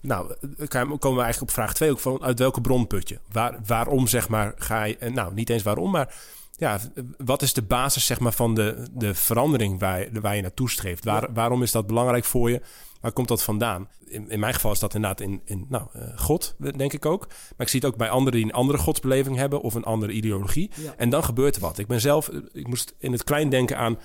nou, 0.00 0.34
dan 0.68 0.98
komen 0.98 1.18
we 1.18 1.22
eigenlijk 1.22 1.40
op 1.40 1.50
vraag 1.50 1.74
2 1.74 1.90
ook 1.90 1.98
van 1.98 2.22
uit 2.22 2.38
welke 2.38 2.60
bron 2.60 2.86
put 2.86 3.08
je? 3.08 3.18
Waar, 3.32 3.58
waarom 3.66 4.06
zeg 4.06 4.28
maar 4.28 4.52
ga 4.56 4.84
je... 4.84 4.96
en 4.98 5.14
Nou, 5.14 5.34
niet 5.34 5.50
eens 5.50 5.62
waarom, 5.62 5.90
maar 5.90 6.14
ja, 6.56 6.78
wat 7.16 7.42
is 7.42 7.52
de 7.52 7.62
basis 7.62 8.06
zeg 8.06 8.20
maar 8.20 8.32
van 8.32 8.54
de, 8.54 8.86
de 8.92 9.14
verandering 9.14 9.78
waar, 9.80 10.00
je- 10.00 10.20
waar 10.20 10.36
je 10.36 10.42
naartoe 10.42 10.70
streeft? 10.70 11.04
Waar, 11.04 11.32
Waarom 11.32 11.62
is 11.62 11.72
dat 11.72 11.86
belangrijk 11.86 12.24
voor 12.24 12.50
je? 12.50 12.60
Waar 13.00 13.12
komt 13.12 13.28
dat 13.28 13.42
vandaan? 13.42 13.88
In, 14.06 14.30
in 14.30 14.40
mijn 14.40 14.54
geval 14.54 14.72
is 14.72 14.78
dat 14.78 14.94
inderdaad 14.94 15.20
in, 15.20 15.40
in 15.44 15.66
nou, 15.68 15.86
eh, 15.92 16.02
God, 16.16 16.54
denk 16.76 16.92
ik 16.92 17.06
ook. 17.06 17.26
Maar 17.28 17.66
ik 17.66 17.68
zie 17.68 17.80
het 17.80 17.88
ook 17.88 17.96
bij 17.96 18.10
anderen 18.10 18.32
die 18.40 18.44
een 18.48 18.54
andere 18.54 18.78
godsbeleving 18.78 19.36
hebben... 19.36 19.60
of 19.60 19.74
een 19.74 19.84
andere 19.84 20.12
ideologie. 20.12 20.70
Ja. 20.74 20.94
En 20.96 21.10
dan 21.10 21.24
gebeurt 21.24 21.54
er 21.56 21.60
wat. 21.60 21.78
Ik 21.78 21.86
ben 21.86 22.00
zelf, 22.00 22.30
ik 22.52 22.66
moest 22.66 22.94
in 22.98 23.12
het 23.12 23.24
klein 23.24 23.48
denken 23.48 23.76
aan... 23.78 23.98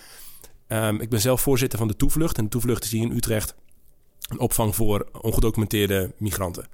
Ehm, 0.67 0.95
ik 0.95 1.09
ben 1.09 1.21
zelf 1.21 1.41
voorzitter 1.41 1.79
van 1.79 1.87
de 1.87 1.95
Toevlucht. 1.95 2.37
En 2.37 2.43
de 2.43 2.49
Toevlucht 2.49 2.83
is 2.83 2.91
hier 2.91 3.03
in 3.03 3.15
Utrecht 3.15 3.55
een 4.29 4.39
opvang 4.39 4.75
voor 4.75 5.07
ongedocumenteerde 5.21 6.11
migranten. 6.17 6.67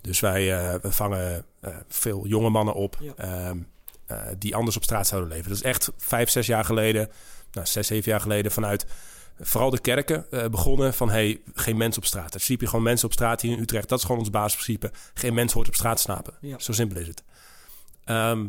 Dus 0.00 0.20
wij 0.20 0.52
eh, 0.52 0.80
we 0.80 0.92
vangen 0.92 1.44
eh, 1.60 1.76
veel 1.88 2.26
jonge 2.26 2.50
mannen 2.50 2.74
op 2.74 2.96
Ja. 3.00 3.12
ehm, 3.16 3.58
eh, 4.06 4.18
die 4.38 4.54
anders 4.54 4.76
op 4.76 4.82
straat 4.82 5.06
zouden 5.06 5.30
leven. 5.30 5.48
Dat 5.48 5.56
is 5.56 5.62
echt 5.62 5.92
vijf, 5.96 6.30
zes 6.30 6.46
jaar 6.46 6.64
geleden, 6.64 7.10
nou, 7.52 7.66
zes, 7.66 7.86
zeven 7.86 8.10
jaar 8.10 8.20
geleden 8.20 8.52
vanuit 8.52 8.86
vooral 9.40 9.70
de 9.70 9.80
kerken 9.80 10.26
begonnen 10.50 10.94
van 10.94 11.10
hey, 11.10 11.40
geen 11.54 11.76
mensen 11.76 12.02
op 12.02 12.08
straat. 12.08 12.34
Er 12.34 12.40
sliep 12.40 12.60
je 12.60 12.66
gewoon 12.66 12.84
mensen 12.84 13.06
op 13.06 13.12
straat 13.12 13.40
hier 13.40 13.52
in 13.52 13.62
Utrecht. 13.62 13.88
Dat 13.88 13.98
is 13.98 14.04
gewoon 14.04 14.20
ons 14.20 14.30
basisprincipe. 14.30 14.90
Geen 15.14 15.34
mens 15.34 15.52
hoort 15.52 15.68
op 15.68 15.74
straat 15.74 16.00
slapen. 16.00 16.34
Ja. 16.40 16.58
Zo 16.58 16.72
simpel 16.72 17.00
is 17.00 17.06
het. 17.06 17.22
Ehm, 18.04 18.46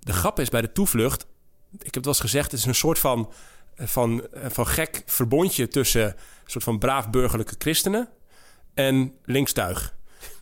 de 0.00 0.12
grap 0.12 0.40
is 0.40 0.48
bij 0.48 0.60
de 0.60 0.72
toevlucht, 0.72 1.26
ik 1.72 1.84
heb 1.84 1.94
het 1.94 2.04
wel 2.04 2.14
eens 2.14 2.22
gezegd, 2.22 2.50
het 2.50 2.60
is 2.60 2.66
een 2.66 2.74
soort 2.74 2.98
van, 2.98 3.32
van, 3.76 4.26
van 4.48 4.66
gek 4.66 5.02
verbondje 5.06 5.68
tussen 5.68 6.06
een 6.06 6.50
soort 6.50 6.64
van 6.64 6.78
braaf 6.78 7.10
burgerlijke 7.10 7.54
christenen 7.58 8.08
en 8.74 9.12
linkstuig. 9.24 9.94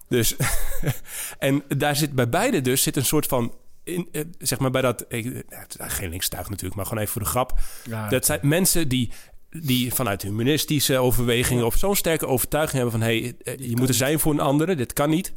Dus, 0.08 0.36
en 1.38 1.62
daar 1.76 1.96
zit 1.96 2.12
bij 2.12 2.28
beide 2.28 2.60
dus 2.60 2.82
zit 2.82 2.96
een 2.96 3.04
soort 3.04 3.26
van, 3.26 3.54
in, 3.84 4.08
eh, 4.12 4.22
zeg 4.38 4.58
maar 4.58 4.70
bij 4.70 4.82
dat, 4.82 5.04
ik, 5.08 5.24
nou, 5.24 5.44
het 5.48 5.76
is 5.78 5.92
geen 5.92 6.10
linkstuig 6.10 6.48
natuurlijk, 6.48 6.74
maar 6.74 6.86
gewoon 6.86 7.00
even 7.02 7.12
voor 7.12 7.22
de 7.22 7.28
grap. 7.28 7.58
Dat 8.08 8.26
zijn 8.26 8.40
mensen 8.42 8.88
die, 8.88 9.10
die 9.50 9.94
vanuit 9.94 10.22
humanistische 10.22 10.98
overwegingen 10.98 11.66
of 11.66 11.76
zo'n 11.76 11.96
sterke 11.96 12.26
overtuiging 12.26 12.82
hebben 12.82 13.00
van 13.00 13.08
hey, 13.08 13.34
eh, 13.42 13.68
je 13.68 13.76
moet 13.76 13.88
er 13.88 13.94
zijn 13.94 14.18
voor 14.18 14.32
een 14.32 14.40
andere, 14.40 14.74
dit 14.74 14.92
kan 14.92 15.10
niet. 15.10 15.32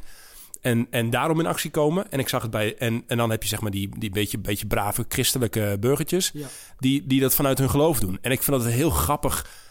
En, 0.60 0.86
en 0.90 1.10
daarom 1.10 1.40
in 1.40 1.46
actie 1.46 1.70
komen. 1.70 2.10
En 2.10 2.18
ik 2.18 2.28
zag 2.28 2.42
het 2.42 2.50
bij. 2.50 2.76
En, 2.76 3.04
en 3.06 3.16
dan 3.16 3.30
heb 3.30 3.42
je 3.42 3.48
zeg 3.48 3.60
maar 3.60 3.70
die, 3.70 3.98
die 3.98 4.10
beetje, 4.10 4.38
beetje 4.38 4.66
brave 4.66 5.04
christelijke 5.08 5.76
burgertjes. 5.80 6.30
Ja. 6.34 6.46
Die, 6.78 7.06
die 7.06 7.20
dat 7.20 7.34
vanuit 7.34 7.58
hun 7.58 7.70
geloof 7.70 8.00
doen. 8.00 8.18
En 8.20 8.30
ik 8.30 8.42
vind 8.42 8.62
dat 8.62 8.72
heel 8.72 8.90
grappig. 8.90 9.64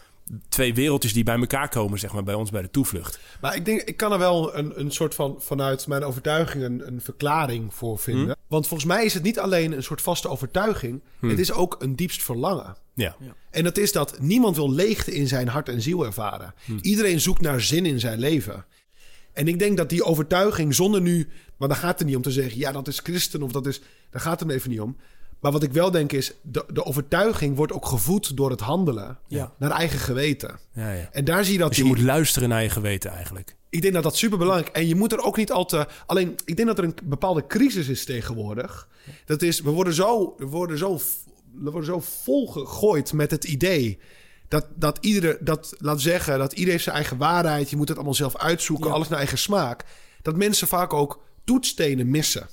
Twee 0.48 0.74
wereldjes 0.74 1.12
die 1.12 1.24
bij 1.24 1.38
elkaar 1.38 1.68
komen, 1.68 1.98
zeg 1.98 2.12
maar, 2.12 2.22
bij 2.22 2.34
ons 2.34 2.50
bij 2.50 2.62
de 2.62 2.70
toevlucht. 2.70 3.20
Maar 3.40 3.56
ik 3.56 3.64
denk, 3.64 3.80
ik 3.82 3.96
kan 3.96 4.12
er 4.12 4.18
wel 4.18 4.56
een, 4.56 4.80
een 4.80 4.90
soort 4.90 5.14
van, 5.14 5.36
vanuit 5.38 5.86
mijn 5.86 6.04
overtuiging, 6.04 6.64
een, 6.64 6.86
een 6.86 7.00
verklaring 7.00 7.74
voor 7.74 7.98
vinden. 7.98 8.36
Want 8.46 8.66
volgens 8.68 8.88
mij 8.88 9.04
is 9.04 9.14
het 9.14 9.22
niet 9.22 9.38
alleen 9.38 9.72
een 9.72 9.82
soort 9.82 10.02
vaste 10.02 10.28
overtuiging. 10.28 11.02
Het 11.20 11.38
is 11.38 11.52
ook 11.52 11.76
een 11.78 11.96
diepst 11.96 12.22
verlangen. 12.22 12.76
Ja. 12.94 13.16
En 13.50 13.64
dat 13.64 13.78
is 13.78 13.92
dat 13.92 14.20
niemand 14.20 14.56
wil 14.56 14.72
leegte 14.72 15.14
in 15.14 15.28
zijn 15.28 15.48
hart 15.48 15.68
en 15.68 15.82
ziel 15.82 16.04
ervaren. 16.04 16.54
Iedereen 16.80 17.20
zoekt 17.20 17.40
naar 17.40 17.60
zin 17.60 17.86
in 17.86 18.00
zijn 18.00 18.18
leven. 18.18 18.64
En 19.36 19.48
ik 19.48 19.58
denk 19.58 19.76
dat 19.76 19.88
die 19.88 20.04
overtuiging 20.04 20.74
zonder 20.74 21.00
nu... 21.00 21.28
Maar 21.56 21.68
dan 21.68 21.76
gaat 21.76 21.98
het 21.98 22.06
niet 22.08 22.16
om 22.16 22.22
te 22.22 22.30
zeggen... 22.30 22.58
ja, 22.58 22.72
dat 22.72 22.88
is 22.88 22.98
christen 22.98 23.42
of 23.42 23.52
dat 23.52 23.66
is... 23.66 23.80
Daar 24.10 24.20
gaat 24.20 24.38
het 24.38 24.48
me 24.48 24.54
even 24.54 24.70
niet 24.70 24.80
om. 24.80 24.96
Maar 25.40 25.52
wat 25.52 25.62
ik 25.62 25.72
wel 25.72 25.90
denk 25.90 26.12
is... 26.12 26.32
de, 26.42 26.64
de 26.72 26.84
overtuiging 26.84 27.56
wordt 27.56 27.72
ook 27.72 27.86
gevoed 27.86 28.36
door 28.36 28.50
het 28.50 28.60
handelen... 28.60 29.18
Ja. 29.26 29.52
naar 29.58 29.70
eigen 29.70 29.98
geweten. 29.98 30.58
Ja, 30.72 30.92
ja. 30.92 31.08
En 31.12 31.24
daar 31.24 31.44
zie 31.44 31.52
je 31.52 31.58
dat... 31.58 31.68
Dus 31.68 31.76
je 31.76 31.82
die- 31.82 31.92
moet 31.92 32.02
luisteren 32.02 32.48
naar 32.48 32.62
je 32.62 32.68
geweten 32.68 33.10
eigenlijk. 33.10 33.56
ik 33.70 33.82
denk 33.82 33.94
dat 33.94 34.02
dat 34.02 34.16
super 34.16 34.38
belangrijk 34.38 34.76
En 34.76 34.86
je 34.88 34.94
moet 34.94 35.12
er 35.12 35.22
ook 35.22 35.36
niet 35.36 35.52
al 35.52 35.64
te. 35.64 35.86
Alleen, 36.06 36.34
ik 36.44 36.56
denk 36.56 36.68
dat 36.68 36.78
er 36.78 36.84
een 36.84 36.94
bepaalde 37.04 37.46
crisis 37.46 37.88
is 37.88 38.04
tegenwoordig. 38.04 38.88
Dat 39.24 39.42
is, 39.42 39.60
we 39.60 39.70
worden 39.70 39.94
zo, 39.94 40.34
we 40.38 40.46
worden 40.46 40.78
zo, 40.78 41.00
we 41.54 41.70
worden 41.70 41.84
zo 41.84 42.00
volgegooid 42.00 43.12
met 43.12 43.30
het 43.30 43.44
idee. 43.44 43.98
Dat, 44.48 44.66
dat 44.74 44.98
iedere, 45.00 45.38
dat, 45.40 45.74
laat 45.78 46.00
zeggen, 46.00 46.38
dat 46.38 46.50
iedereen 46.50 46.70
heeft 46.72 46.84
zijn 46.84 46.96
eigen 46.96 47.16
waarheid. 47.16 47.70
Je 47.70 47.76
moet 47.76 47.88
het 47.88 47.96
allemaal 47.96 48.14
zelf 48.14 48.36
uitzoeken, 48.36 48.86
Ja. 48.86 48.92
alles 48.92 49.08
naar 49.08 49.18
eigen 49.18 49.38
smaak. 49.38 49.84
Dat 50.22 50.36
mensen 50.36 50.68
vaak 50.68 50.92
ook 50.92 51.20
toetsstenen 51.44 52.10
missen. 52.10 52.48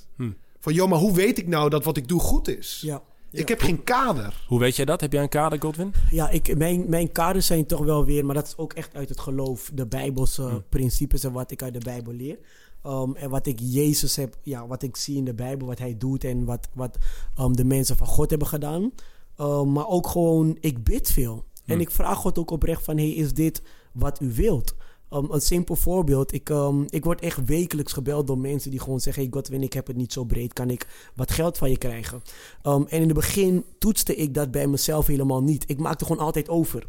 Van, 0.60 0.72
joh, 0.72 0.88
maar 0.88 0.98
hoe 0.98 1.14
weet 1.14 1.38
ik 1.38 1.46
nou 1.46 1.70
dat 1.70 1.84
wat 1.84 1.96
ik 1.96 2.08
doe 2.08 2.20
goed 2.20 2.48
is? 2.48 2.78
Ja. 2.82 3.02
Ik 3.30 3.48
heb 3.48 3.60
geen 3.60 3.84
kader. 3.84 4.44
Hoe 4.46 4.58
weet 4.58 4.76
jij 4.76 4.84
dat? 4.84 5.00
Heb 5.00 5.12
jij 5.12 5.22
een 5.22 5.28
kader, 5.28 5.60
Godwin? 5.60 5.92
Ja, 6.10 6.30
ik, 6.30 6.56
mijn, 6.56 6.84
mijn 6.88 7.12
kaders 7.12 7.46
zijn 7.46 7.66
toch 7.66 7.84
wel 7.84 8.04
weer, 8.04 8.24
maar 8.24 8.34
dat 8.34 8.46
is 8.46 8.56
ook 8.56 8.72
echt 8.72 8.94
uit 8.94 9.08
het 9.08 9.20
geloof, 9.20 9.70
de 9.74 9.86
Bijbelse 9.86 10.62
principes 10.68 11.24
en 11.24 11.32
wat 11.32 11.50
ik 11.50 11.62
uit 11.62 11.72
de 11.74 11.80
Bijbel 11.84 12.12
leer. 12.12 12.38
Um, 12.86 13.16
en 13.16 13.30
wat 13.30 13.46
ik 13.46 13.58
Jezus 13.62 14.16
heb, 14.16 14.36
ja, 14.42 14.66
wat 14.66 14.82
ik 14.82 14.96
zie 14.96 15.16
in 15.16 15.24
de 15.24 15.34
Bijbel, 15.34 15.66
wat 15.66 15.78
hij 15.78 15.94
doet 15.98 16.24
en 16.24 16.44
wat, 16.44 16.68
wat 16.72 16.98
um, 17.40 17.56
de 17.56 17.64
mensen 17.64 17.96
van 17.96 18.06
God 18.06 18.30
hebben 18.30 18.48
gedaan. 18.48 18.92
Um, 19.40 19.72
maar 19.72 19.88
ook 19.88 20.06
gewoon, 20.06 20.56
ik 20.60 20.84
bid 20.84 21.10
veel. 21.10 21.44
En 21.66 21.80
ik 21.80 21.90
vraag 21.90 22.18
God 22.18 22.38
ook 22.38 22.50
oprecht 22.50 22.82
van, 22.82 22.96
hey, 22.96 23.10
is 23.10 23.32
dit 23.32 23.62
wat 23.92 24.20
u 24.20 24.32
wilt? 24.32 24.74
Um, 25.10 25.30
een 25.30 25.40
simpel 25.40 25.76
voorbeeld. 25.76 26.32
Ik, 26.32 26.48
um, 26.48 26.84
ik 26.88 27.04
word 27.04 27.20
echt 27.20 27.44
wekelijks 27.44 27.92
gebeld 27.92 28.26
door 28.26 28.38
mensen 28.38 28.70
die 28.70 28.80
gewoon 28.80 29.00
zeggen... 29.00 29.22
hey 29.22 29.32
Godwin, 29.32 29.62
ik 29.62 29.72
heb 29.72 29.86
het 29.86 29.96
niet 29.96 30.12
zo 30.12 30.24
breed. 30.24 30.52
Kan 30.52 30.70
ik 30.70 30.86
wat 31.14 31.30
geld 31.30 31.58
van 31.58 31.70
je 31.70 31.78
krijgen? 31.78 32.22
Um, 32.62 32.86
en 32.88 33.00
in 33.00 33.08
het 33.08 33.14
begin 33.14 33.64
toetste 33.78 34.16
ik 34.16 34.34
dat 34.34 34.50
bij 34.50 34.66
mezelf 34.66 35.06
helemaal 35.06 35.42
niet. 35.42 35.64
Ik 35.66 35.78
maakte 35.78 36.04
gewoon 36.04 36.24
altijd 36.24 36.48
over. 36.48 36.86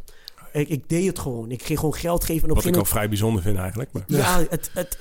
Ik, 0.54 0.70
ik 0.70 0.90
deed 0.90 1.08
het 1.08 1.20
gewoon. 1.20 1.52
Ik 1.52 1.64
ging 1.64 1.80
gewoon 1.80 1.96
geld 1.96 2.24
geven. 2.24 2.44
En 2.44 2.50
op 2.50 2.56
Wat 2.56 2.66
ik 2.66 2.76
al 2.76 2.86
vrij 2.86 3.10
bijzonder 3.10 3.42
vind 3.42 3.58
eigenlijk. 3.58 3.92
Maar... 3.92 4.04
Ja, 4.18 4.46
het, 4.50 4.70
het, 4.74 5.00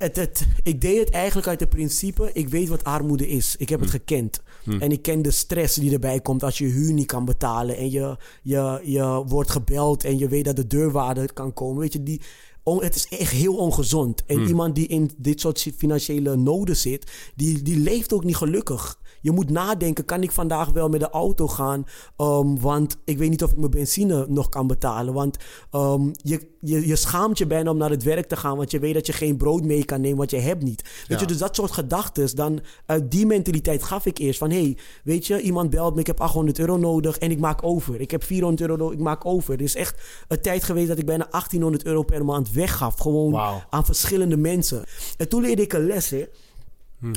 het, 0.00 0.16
het, 0.16 0.46
ik 0.62 0.80
deed 0.80 0.98
het 0.98 1.10
eigenlijk 1.10 1.46
uit 1.46 1.60
het 1.60 1.68
principe, 1.68 2.30
ik 2.32 2.48
weet 2.48 2.68
wat 2.68 2.84
armoede 2.84 3.28
is. 3.28 3.54
Ik 3.58 3.68
heb 3.68 3.80
het 3.80 3.90
gekend. 3.90 4.42
En 4.80 4.92
ik 4.92 5.02
ken 5.02 5.22
de 5.22 5.30
stress 5.30 5.74
die 5.74 5.92
erbij 5.92 6.20
komt 6.20 6.42
als 6.42 6.58
je 6.58 6.64
huur 6.66 6.92
niet 6.92 7.06
kan 7.06 7.24
betalen. 7.24 7.76
En 7.76 7.90
je, 7.90 8.16
je, 8.42 8.80
je 8.84 9.22
wordt 9.26 9.50
gebeld 9.50 10.04
en 10.04 10.18
je 10.18 10.28
weet 10.28 10.44
dat 10.44 10.56
de 10.56 10.66
deurwaarder 10.66 11.32
kan 11.32 11.52
komen. 11.52 11.80
Weet 11.80 11.92
je, 11.92 12.02
die, 12.02 12.20
on- 12.62 12.82
het 12.82 12.94
is 12.94 13.06
echt 13.18 13.32
heel 13.32 13.56
ongezond. 13.56 14.24
En 14.26 14.36
iemand 14.48 14.74
die 14.74 14.86
in 14.86 15.10
dit 15.16 15.40
soort 15.40 15.66
financiële 15.76 16.36
noden 16.36 16.76
zit, 16.76 17.10
die, 17.36 17.62
die 17.62 17.76
leeft 17.78 18.12
ook 18.12 18.24
niet 18.24 18.36
gelukkig. 18.36 18.98
Je 19.20 19.30
moet 19.30 19.50
nadenken, 19.50 20.04
kan 20.04 20.22
ik 20.22 20.32
vandaag 20.32 20.68
wel 20.70 20.88
met 20.88 21.00
de 21.00 21.10
auto 21.10 21.48
gaan? 21.48 21.86
Um, 22.18 22.60
want 22.60 22.96
ik 23.04 23.18
weet 23.18 23.30
niet 23.30 23.42
of 23.42 23.50
ik 23.50 23.56
mijn 23.56 23.70
benzine 23.70 24.26
nog 24.28 24.48
kan 24.48 24.66
betalen. 24.66 25.14
Want 25.14 25.36
um, 25.72 26.12
je, 26.22 26.48
je, 26.60 26.86
je 26.86 26.96
schaamt 26.96 27.38
je 27.38 27.46
bijna 27.46 27.70
om 27.70 27.76
naar 27.76 27.90
het 27.90 28.02
werk 28.02 28.28
te 28.28 28.36
gaan. 28.36 28.56
Want 28.56 28.70
je 28.70 28.78
weet 28.78 28.94
dat 28.94 29.06
je 29.06 29.12
geen 29.12 29.36
brood 29.36 29.64
mee 29.64 29.84
kan 29.84 30.00
nemen, 30.00 30.18
want 30.18 30.30
je 30.30 30.36
hebt 30.38 30.62
niet. 30.62 30.82
Weet 30.82 31.04
Ja. 31.06 31.18
je, 31.20 31.26
dus 31.26 31.38
dat 31.38 31.56
soort 31.56 31.70
gedachten. 31.70 32.36
Dan 32.36 32.60
uit 32.86 33.10
die 33.10 33.26
mentaliteit 33.26 33.82
gaf 33.82 34.06
ik 34.06 34.18
eerst 34.18 34.38
van... 34.38 34.50
hey, 34.50 34.76
weet 35.04 35.26
je, 35.26 35.40
iemand 35.40 35.70
belt 35.70 35.94
me, 35.94 36.00
ik 36.00 36.06
heb 36.06 36.20
800 36.20 36.58
euro 36.58 36.76
nodig 36.76 37.18
en 37.18 37.30
ik 37.30 37.38
maak 37.38 37.64
over. 37.64 38.00
Ik 38.00 38.10
heb 38.10 38.24
400 38.24 38.60
euro 38.60 38.76
nodig, 38.76 38.98
ik 38.98 39.04
maak 39.04 39.26
over. 39.26 39.54
Er 39.54 39.60
is 39.60 39.74
echt 39.74 40.00
een 40.28 40.40
tijd 40.40 40.64
geweest 40.64 40.88
dat 40.88 40.98
ik 40.98 41.06
bijna 41.06 41.26
1800 41.30 41.84
euro 41.84 42.02
per 42.02 42.24
maand 42.24 42.52
weggaf. 42.52 42.98
Gewoon 42.98 43.32
aan 43.70 43.84
verschillende 43.84 44.36
mensen. 44.36 44.84
En 45.16 45.28
toen 45.28 45.42
leerde 45.42 45.62
ik 45.62 45.72
een 45.72 45.86
les, 45.86 46.10
hè. 46.10 46.24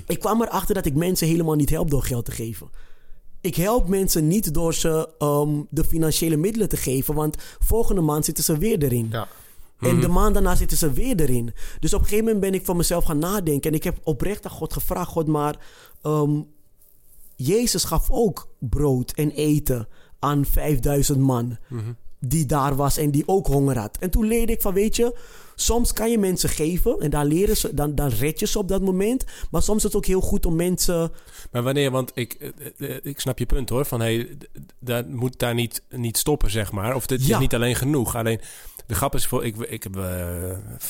Ik 0.08 0.20
kwam 0.20 0.42
erachter 0.42 0.76
dat 0.76 0.86
ik 0.86 0.96
mensen 0.96 1.28
helemaal 1.28 1.56
niet 1.56 1.70
help 1.70 1.90
door 1.90 2.04
geld 2.04 2.26
te 2.26 2.32
geven. 2.32 2.70
Ik 3.42 3.56
help 3.56 3.88
mensen 3.88 4.28
niet 4.28 4.54
door 4.54 4.74
ze 4.74 5.10
ehm, 5.20 5.62
de 5.70 5.84
financiële 5.84 6.38
middelen 6.38 6.70
te 6.70 6.78
geven, 6.78 7.14
want 7.14 7.38
volgende 7.60 8.02
maand 8.02 8.26
zitten 8.26 8.44
ze 8.44 8.58
weer 8.58 8.84
erin. 8.84 9.08
Ja. 9.12 9.28
En 9.80 10.00
de 10.00 10.08
maand 10.08 10.34
daarna 10.34 10.56
zitten 10.56 10.78
ze 10.78 10.92
weer 10.92 11.20
erin. 11.20 11.54
Dus 11.80 11.94
op 11.94 12.00
een 12.00 12.06
gegeven 12.06 12.26
moment 12.26 12.44
ben 12.44 12.54
ik 12.54 12.66
voor 12.66 12.76
mezelf 12.76 13.04
gaan 13.04 13.20
nadenken. 13.20 13.70
En 13.70 13.76
ik 13.76 13.84
heb 13.84 14.00
oprecht 14.04 14.46
aan 14.46 14.52
God 14.52 14.74
gevraagd: 14.74 15.10
God, 15.10 15.28
maar 15.28 15.60
ehm, 16.02 16.42
Jezus 17.36 17.84
gaf 17.84 18.12
ook 18.12 18.48
brood 18.60 19.12
en 19.12 19.32
eten 19.32 19.88
aan 20.20 20.46
5000 20.46 21.20
man. 21.20 21.58
Die 22.26 22.46
daar 22.46 22.76
was 22.76 22.98
en 22.98 23.12
die 23.12 23.24
ook 23.28 23.48
honger 23.48 23.78
had. 23.78 23.98
En 24.00 24.10
toen 24.10 24.26
leerde 24.28 24.52
ik 24.52 24.62
van: 24.62 24.74
Weet 24.74 24.96
je, 24.96 25.18
soms 25.56 25.94
kan 25.94 26.12
je 26.12 26.18
mensen 26.18 26.50
geven. 26.50 27.00
En 27.00 27.10
daar 27.10 27.26
leren 27.26 27.58
ze, 27.58 27.74
dan, 27.74 27.96
dan 27.96 28.10
red 28.10 28.40
je 28.40 28.48
ze 28.48 28.58
op 28.60 28.68
dat 28.68 28.82
moment. 28.82 29.26
Maar 29.52 29.62
soms 29.62 29.78
is 29.78 29.84
het 29.84 29.96
ook 29.96 30.06
heel 30.06 30.22
goed 30.22 30.46
om 30.46 30.56
mensen. 30.56 31.12
Maar 31.52 31.64
wanneer, 31.64 31.92
want 31.92 32.12
ik, 32.14 32.34
eh, 32.80 32.90
eh, 32.96 33.00
ik 33.04 33.20
snap 33.20 33.40
je 33.40 33.46
punt 33.46 33.70
hoor. 33.70 33.86
Van 33.86 34.00
hey, 34.00 34.24
d- 34.40 34.40
d- 34.40 34.48
dat 34.80 35.10
moet 35.10 35.40
daar 35.40 35.54
niet, 35.54 35.84
niet 35.90 36.18
stoppen, 36.18 36.52
zeg 36.52 36.72
maar. 36.72 36.96
Of 36.96 37.06
dit 37.08 37.26
Ja. 37.26 37.34
is 37.36 37.42
niet 37.42 37.54
alleen 37.56 37.76
genoeg. 37.76 38.16
Alleen 38.16 38.40
de 38.88 38.96
grap 38.96 39.16
is 39.16 39.26
voor. 39.26 39.46
Ik, 39.46 39.58
ik 39.58 39.84
heb 39.84 39.98
eh, 39.98 40.48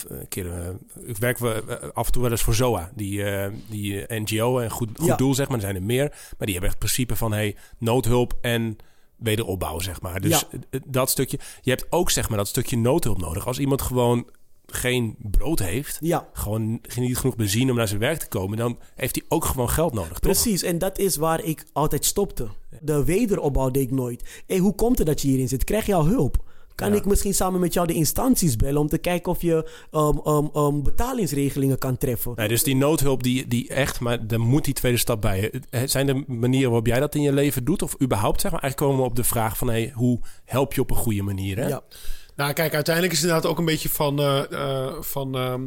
een 0.07 0.27
keer. 0.27 0.51
eh, 0.53 0.69
ik 1.07 1.17
werk 1.17 1.39
eh, 1.39 1.57
af 1.93 2.05
en 2.05 2.11
toe 2.11 2.21
wel 2.21 2.31
eens 2.31 2.41
voor 2.41 2.55
ZOA. 2.55 2.91
Die, 2.95 3.23
eh, 3.23 3.51
die 3.69 4.05
eh, 4.05 4.19
NGO 4.21 4.59
en 4.59 4.69
goed, 4.69 4.89
goed 4.95 5.07
Ja. 5.07 5.15
doel, 5.15 5.33
zeg 5.35 5.47
maar. 5.47 5.55
Er 5.57 5.61
zijn 5.63 5.75
er 5.75 5.83
meer. 5.83 6.07
Maar 6.09 6.47
die 6.47 6.51
hebben 6.51 6.63
echt 6.69 6.79
het 6.81 6.89
principe 6.91 7.15
van 7.15 7.31
hey, 7.31 7.55
noodhulp 7.77 8.33
en 8.41 8.77
wederopbouw, 9.23 9.79
zeg 9.79 10.01
maar. 10.01 10.21
Dus 10.21 10.45
Ja. 10.71 10.79
dat 10.87 11.09
stukje. 11.09 11.39
Je 11.61 11.69
hebt 11.69 11.85
ook 11.89 12.11
zeg 12.11 12.29
maar 12.29 12.37
dat 12.37 12.47
stukje 12.47 12.77
noodhulp 12.77 13.17
nodig. 13.17 13.47
Als 13.47 13.59
iemand 13.59 13.81
gewoon 13.81 14.27
geen 14.65 15.15
brood 15.17 15.59
heeft. 15.59 15.97
Ja, 16.01 16.29
Gewoon 16.33 16.79
niet 16.95 17.17
genoeg 17.17 17.35
benzine 17.35 17.71
om 17.71 17.77
naar 17.77 17.87
zijn 17.87 17.99
werk 17.99 18.19
te 18.19 18.27
komen. 18.27 18.57
Dan 18.57 18.79
heeft 18.95 19.15
hij 19.15 19.25
ook 19.29 19.45
gewoon 19.45 19.69
geld 19.69 19.93
nodig. 19.93 20.09
Toch? 20.11 20.19
Precies, 20.19 20.63
en 20.63 20.77
dat 20.77 20.97
is 20.97 21.15
waar 21.15 21.43
ik 21.43 21.65
altijd 21.73 22.05
stopte. 22.05 22.47
De 22.81 23.03
wederopbouw 23.03 23.71
deed 23.71 23.83
ik 23.83 23.91
nooit. 23.91 24.43
Hé, 24.47 24.57
hoe 24.57 24.75
komt 24.75 24.97
het 24.97 25.07
dat 25.07 25.21
je 25.21 25.27
hierin 25.27 25.47
zit? 25.47 25.63
Krijg 25.63 25.85
je 25.85 25.93
al 25.93 26.05
hulp? 26.05 26.43
Kan 26.75 26.89
Ja. 26.91 26.95
ik 26.95 27.05
misschien 27.05 27.33
samen 27.33 27.59
met 27.59 27.73
jou 27.73 27.87
de 27.87 27.93
instanties 27.93 28.55
bellen 28.55 28.81
om 28.81 28.87
te 28.87 28.97
kijken 28.97 29.31
of 29.31 29.41
je 29.41 29.69
um, 29.91 30.21
um, 30.27 30.49
um, 30.55 30.83
betalingsregelingen 30.83 31.77
kan 31.77 31.97
treffen? 31.97 32.33
Nee, 32.35 32.47
dus 32.47 32.63
die 32.63 32.75
noodhulp 32.75 33.23
die, 33.23 33.47
die 33.47 33.69
echt, 33.69 33.99
maar 33.99 34.19
er 34.29 34.39
moet 34.39 34.65
die 34.65 34.73
tweede 34.73 34.97
stap 34.97 35.21
bij. 35.21 35.51
Zijn 35.85 36.07
er 36.07 36.23
manieren 36.27 36.69
waarop 36.69 36.87
jij 36.87 36.99
dat 36.99 37.15
in 37.15 37.21
je 37.21 37.33
leven 37.33 37.63
doet? 37.63 37.81
Of 37.81 37.95
überhaupt, 38.01 38.41
zeg 38.41 38.51
maar, 38.51 38.61
eigenlijk 38.61 38.91
komen 38.91 39.03
we 39.05 39.09
op 39.11 39.15
de 39.15 39.23
vraag 39.23 39.57
van... 39.57 39.67
Hey, 39.69 39.91
hoe 39.95 40.19
help 40.45 40.73
je 40.73 40.81
op 40.81 40.89
een 40.89 40.95
goede 40.97 41.21
manier, 41.21 41.57
hè? 41.57 41.67
Ja, 41.67 41.81
Nou, 42.35 42.53
kijk, 42.53 42.73
uiteindelijk 42.73 43.13
is 43.15 43.19
het 43.21 43.27
inderdaad 43.29 43.51
ook 43.51 43.59
een 43.59 43.65
beetje 43.65 43.89
van... 43.89 44.19
eh, 44.19 44.51
eh, 44.51 44.93
van 45.01 45.35
ehm, 45.35 45.65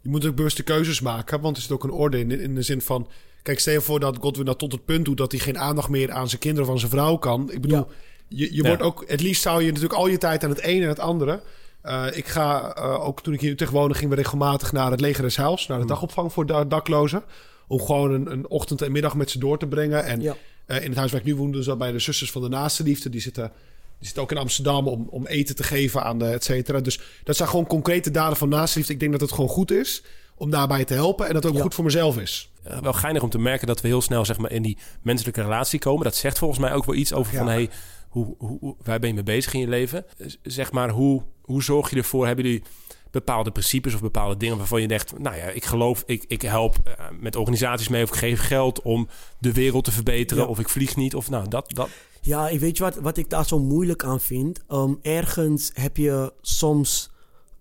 je 0.00 0.08
moet 0.08 0.26
ook 0.26 0.34
bewuste 0.34 0.62
keuzes 0.62 1.00
maken, 1.00 1.40
want 1.40 1.56
er 1.56 1.62
zit 1.62 1.70
ook 1.72 1.84
een 1.84 1.90
orde 1.90 2.18
in. 2.18 2.40
In 2.40 2.54
de 2.54 2.62
zin 2.62 2.80
van... 2.82 3.08
Kijk, 3.42 3.58
stel 3.58 3.72
je 3.72 3.80
voor 3.80 4.00
dat 4.00 4.16
Godwin 4.20 4.44
dat 4.44 4.58
tot 4.58 4.72
het 4.72 4.84
punt 4.84 5.04
doet... 5.04 5.16
dat 5.16 5.32
hij 5.32 5.40
geen 5.40 5.58
aandacht 5.58 5.88
meer 5.88 6.10
aan 6.12 6.28
zijn 6.28 6.40
kinderen 6.40 6.66
of 6.66 6.72
aan 6.74 6.78
zijn 6.80 6.90
vrouw 6.90 7.16
kan. 7.16 7.50
Ik 7.52 7.60
bedoel, 7.60 7.78
Ja. 7.78 7.86
Je, 8.34 8.54
je 8.54 8.62
Ja. 8.62 8.68
wordt 8.68 8.82
ook... 8.82 9.04
Het 9.06 9.20
liefst 9.20 9.42
zou 9.42 9.60
je 9.62 9.66
natuurlijk 9.66 9.94
al 9.94 10.06
je 10.06 10.18
tijd 10.18 10.44
aan 10.44 10.50
het 10.50 10.60
ene 10.60 10.82
en 10.82 10.88
het 10.88 11.00
andere... 11.00 11.42
Eh, 11.82 12.06
ik 12.12 12.26
ga, 12.28 12.74
eh, 12.74 13.06
ook 13.06 13.22
toen 13.22 13.34
ik 13.34 13.40
hier 13.40 13.50
Utrecht 13.50 13.72
woonde... 13.72 13.94
gingen 13.94 14.10
we 14.10 14.16
regelmatig 14.16 14.72
naar 14.72 14.90
het 14.90 15.00
leger 15.00 15.22
des 15.22 15.36
naar 15.36 15.80
de 15.80 15.86
dagopvang 15.86 16.32
voor 16.32 16.46
da- 16.46 16.64
daklozen... 16.64 17.22
om 17.66 17.80
gewoon 17.80 18.12
een, 18.12 18.32
een 18.32 18.48
ochtend 18.48 18.82
en 18.82 18.92
middag 18.92 19.14
met 19.14 19.30
ze 19.30 19.38
door 19.38 19.58
te 19.58 19.66
brengen. 19.66 20.04
En 20.04 20.20
Ja. 20.20 20.36
eh, 20.66 20.82
in 20.82 20.88
het 20.88 20.98
huis 20.98 21.10
waar 21.10 21.20
ik 21.20 21.26
nu 21.26 21.36
woonde... 21.36 21.62
zat 21.62 21.78
bij 21.78 21.92
de 21.92 21.98
zusters 21.98 22.30
van 22.30 22.42
de 22.42 22.48
naaste 22.48 22.82
liefde. 22.82 23.08
Die 23.10 23.20
zitten... 23.20 23.52
Die 23.98 24.08
zit 24.10 24.18
ook 24.18 24.30
in 24.30 24.36
Amsterdam 24.38 24.88
om, 24.88 25.06
om 25.10 25.26
eten 25.26 25.56
te 25.56 25.62
geven 25.62 26.02
aan 26.04 26.18
de 26.18 26.24
et 26.24 26.44
cetera. 26.44 26.80
Dus 26.80 27.00
dat 27.24 27.36
zijn 27.36 27.48
gewoon 27.48 27.66
concrete 27.66 28.10
daden 28.10 28.36
van 28.36 28.48
naastenliefde. 28.48 28.92
Ik 28.92 29.00
denk 29.00 29.12
dat 29.12 29.20
het 29.20 29.32
gewoon 29.32 29.50
goed 29.50 29.70
is 29.70 30.02
om 30.34 30.50
daarbij 30.50 30.84
te 30.84 30.94
helpen. 30.94 31.26
En 31.26 31.32
dat 31.32 31.42
het 31.42 31.50
ook 31.52 31.56
Ja. 31.58 31.62
goed 31.64 31.74
voor 31.74 31.84
mezelf 31.84 32.18
is. 32.18 32.50
Eh, 32.62 32.78
wel 32.80 32.92
geinig 32.92 33.22
om 33.22 33.30
te 33.30 33.38
merken 33.38 33.66
dat 33.66 33.80
we 33.80 33.88
heel 33.88 34.02
snel 34.02 34.24
zeg 34.24 34.38
maar, 34.38 34.50
in 34.52 34.62
die 34.62 34.78
menselijke 35.02 35.42
relatie 35.42 35.78
komen. 35.78 36.04
Dat 36.04 36.16
zegt 36.16 36.38
volgens 36.38 36.60
mij 36.60 36.72
ook 36.72 36.84
wel 36.84 36.94
iets 36.94 37.12
over 37.12 37.32
Ja. 37.32 37.38
van... 37.38 37.48
Hey, 37.48 37.70
hoe, 38.12 38.34
hoe, 38.38 38.76
waar 38.82 38.98
ben 38.98 39.08
je 39.08 39.14
mee 39.14 39.22
bezig 39.22 39.54
in 39.54 39.60
je 39.60 39.68
leven? 39.68 40.04
Zeg 40.42 40.72
maar, 40.72 40.90
hoe, 40.90 41.22
hoe 41.42 41.62
zorg 41.62 41.90
je 41.90 41.96
ervoor? 41.96 42.26
Hebben 42.26 42.44
jullie 42.44 42.62
bepaalde 43.10 43.50
principes 43.50 43.94
of 43.94 44.00
bepaalde 44.00 44.36
dingen 44.36 44.56
waarvan 44.58 44.80
je 44.80 44.88
denkt... 44.88 45.18
nou 45.18 45.36
ja, 45.36 45.44
ik 45.44 45.64
geloof, 45.64 46.02
ik, 46.06 46.24
ik 46.26 46.42
help 46.42 46.76
eh, 46.84 47.06
met 47.20 47.36
organisaties 47.36 47.88
mee... 47.88 48.02
of 48.02 48.08
ik 48.08 48.14
geef 48.14 48.40
geld 48.40 48.82
om 48.82 49.08
de 49.38 49.52
wereld 49.52 49.84
te 49.84 49.92
verbeteren... 49.92 50.42
Ja. 50.42 50.48
of 50.48 50.58
ik 50.58 50.68
vlieg 50.68 50.96
niet, 50.96 51.14
of 51.14 51.30
nou, 51.30 51.48
dat... 51.48 51.70
dat 51.74 51.88
Ja, 52.20 52.48
ik 52.48 52.60
weet 52.60 52.76
je 52.76 52.82
wat, 52.82 52.94
wat 52.94 53.16
ik 53.16 53.30
daar 53.30 53.46
zo 53.46 53.58
moeilijk 53.58 54.04
aan 54.04 54.20
vind? 54.20 54.60
Um, 54.68 54.98
ergens 55.02 55.70
heb 55.74 55.96
je 55.96 56.32
soms 56.40 57.10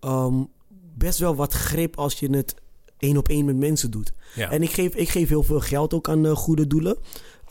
um, 0.02 0.48
best 0.96 1.20
wel 1.20 1.36
wat 1.36 1.54
grip 1.54 1.98
als 1.98 2.20
je 2.20 2.30
het 2.30 2.56
één 2.98 3.18
op 3.18 3.28
één 3.28 3.46
met 3.46 3.58
mensen 3.58 3.92
doet. 3.92 4.12
ja. 4.36 4.52
En 4.52 4.62
ik 4.62 4.72
geef, 4.72 4.96
ik 4.96 5.10
geef 5.10 5.30
heel 5.30 5.44
veel 5.44 5.60
geld 5.60 5.94
ook 5.94 6.10
aan 6.10 6.26
eh, 6.26 6.36
goede 6.36 6.68
doelen. 6.68 6.98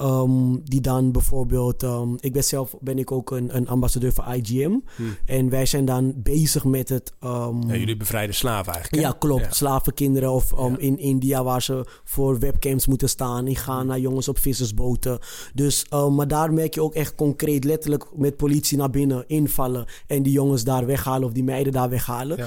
Um, 0.03 0.61
die 0.65 0.81
dan 0.81 1.13
bijvoorbeeld, 1.13 1.83
um, 1.83 2.17
ik 2.21 2.33
ben 2.33 2.45
zelf 2.45 2.75
ben 2.81 2.99
ik 2.99 3.13
ook 3.13 3.31
een, 3.31 3.57
een 3.57 3.69
ambassadeur 3.69 4.13
voor 4.13 4.25
IGM. 4.35 4.79
En 5.27 5.49
wij 5.49 5.67
zijn 5.67 5.85
dan 5.85 6.13
bezig 6.17 6.65
met 6.65 6.89
het. 6.89 7.13
um, 7.25 7.63
Ja, 7.69 7.77
jullie 7.77 7.97
bevrijden 7.97 8.35
slaven 8.35 8.73
eigenlijk. 8.73 9.03
hè? 9.03 9.09
ja, 9.11 9.17
klopt. 9.19 9.45
Ja. 9.45 9.51
Slavenkinderen 9.53 10.31
of 10.33 10.51
Ja. 10.57 10.75
in 10.79 10.99
India 10.99 11.43
waar 11.45 11.63
ze 11.63 11.87
voor 12.05 12.39
webcams 12.39 12.87
moeten 12.87 13.09
staan. 13.09 13.47
In 13.47 13.57
Ghana 13.57 13.97
jongens 13.97 14.29
op 14.29 14.39
vissersboten. 14.39 15.19
Dus, 15.55 15.87
maar 16.11 16.29
daar 16.29 16.53
merk 16.53 16.75
je 16.75 16.83
ook 16.83 16.95
echt 16.95 17.15
concreet 17.15 17.65
letterlijk 17.65 18.05
met 18.17 18.37
politie 18.37 18.77
naar 18.79 18.91
binnen 18.91 19.25
invallen. 19.27 19.85
En 20.07 20.23
die 20.23 20.33
jongens 20.33 20.65
daar 20.65 20.87
weghalen 20.87 21.25
of 21.27 21.33
die 21.33 21.45
meiden 21.45 21.73
daar 21.73 21.89
weghalen. 21.91 22.39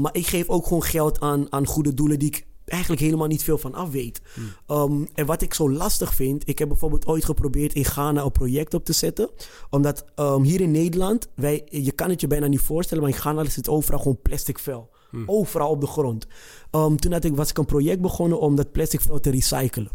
Maar 0.00 0.14
ik 0.14 0.26
geef 0.26 0.48
ook 0.48 0.66
gewoon 0.66 0.82
geld 0.82 1.20
aan, 1.20 1.46
aan 1.52 1.66
goede 1.66 1.94
doelen 1.94 2.18
die 2.18 2.28
ik 2.28 2.46
eigenlijk 2.66 3.02
helemaal 3.02 3.26
niet 3.26 3.42
veel 3.42 3.58
van 3.58 3.74
af 3.74 3.90
weet. 3.90 4.20
Um, 4.68 5.08
en 5.14 5.26
wat 5.26 5.42
ik 5.42 5.54
zo 5.54 5.70
lastig 5.70 6.14
vind, 6.14 6.48
ik 6.48 6.58
heb 6.58 6.68
bijvoorbeeld 6.68 7.06
ooit 7.06 7.24
geprobeerd 7.24 7.72
in 7.74 7.84
Ghana 7.84 8.22
een 8.22 8.32
project 8.32 8.74
op 8.74 8.84
te 8.84 8.92
zetten. 8.92 9.28
Omdat 9.70 10.04
um, 10.16 10.42
hier 10.42 10.60
in 10.60 10.70
Nederland, 10.70 11.28
wij, 11.34 11.66
je 11.70 11.92
kan 11.92 12.10
het 12.10 12.20
je 12.20 12.26
bijna 12.26 12.46
niet 12.46 12.60
voorstellen, 12.60 13.02
maar 13.02 13.12
in 13.12 13.18
Ghana 13.18 13.42
is 13.42 13.56
het 13.56 13.68
overal 13.68 13.98
gewoon 13.98 14.18
plastic 14.22 14.58
vel. 14.58 14.94
Overal 15.26 15.70
op 15.70 15.80
de 15.80 15.86
grond. 15.86 16.26
Um, 16.72 16.96
toen 17.00 17.12
had 17.12 17.24
ik, 17.24 17.36
was 17.36 17.50
ik 17.50 17.58
een 17.58 17.64
project 17.66 18.00
begonnen 18.00 18.40
om 18.40 18.56
dat 18.56 18.72
plastic 18.72 19.00
vel 19.00 19.20
te 19.20 19.30
recyclen. 19.30 19.88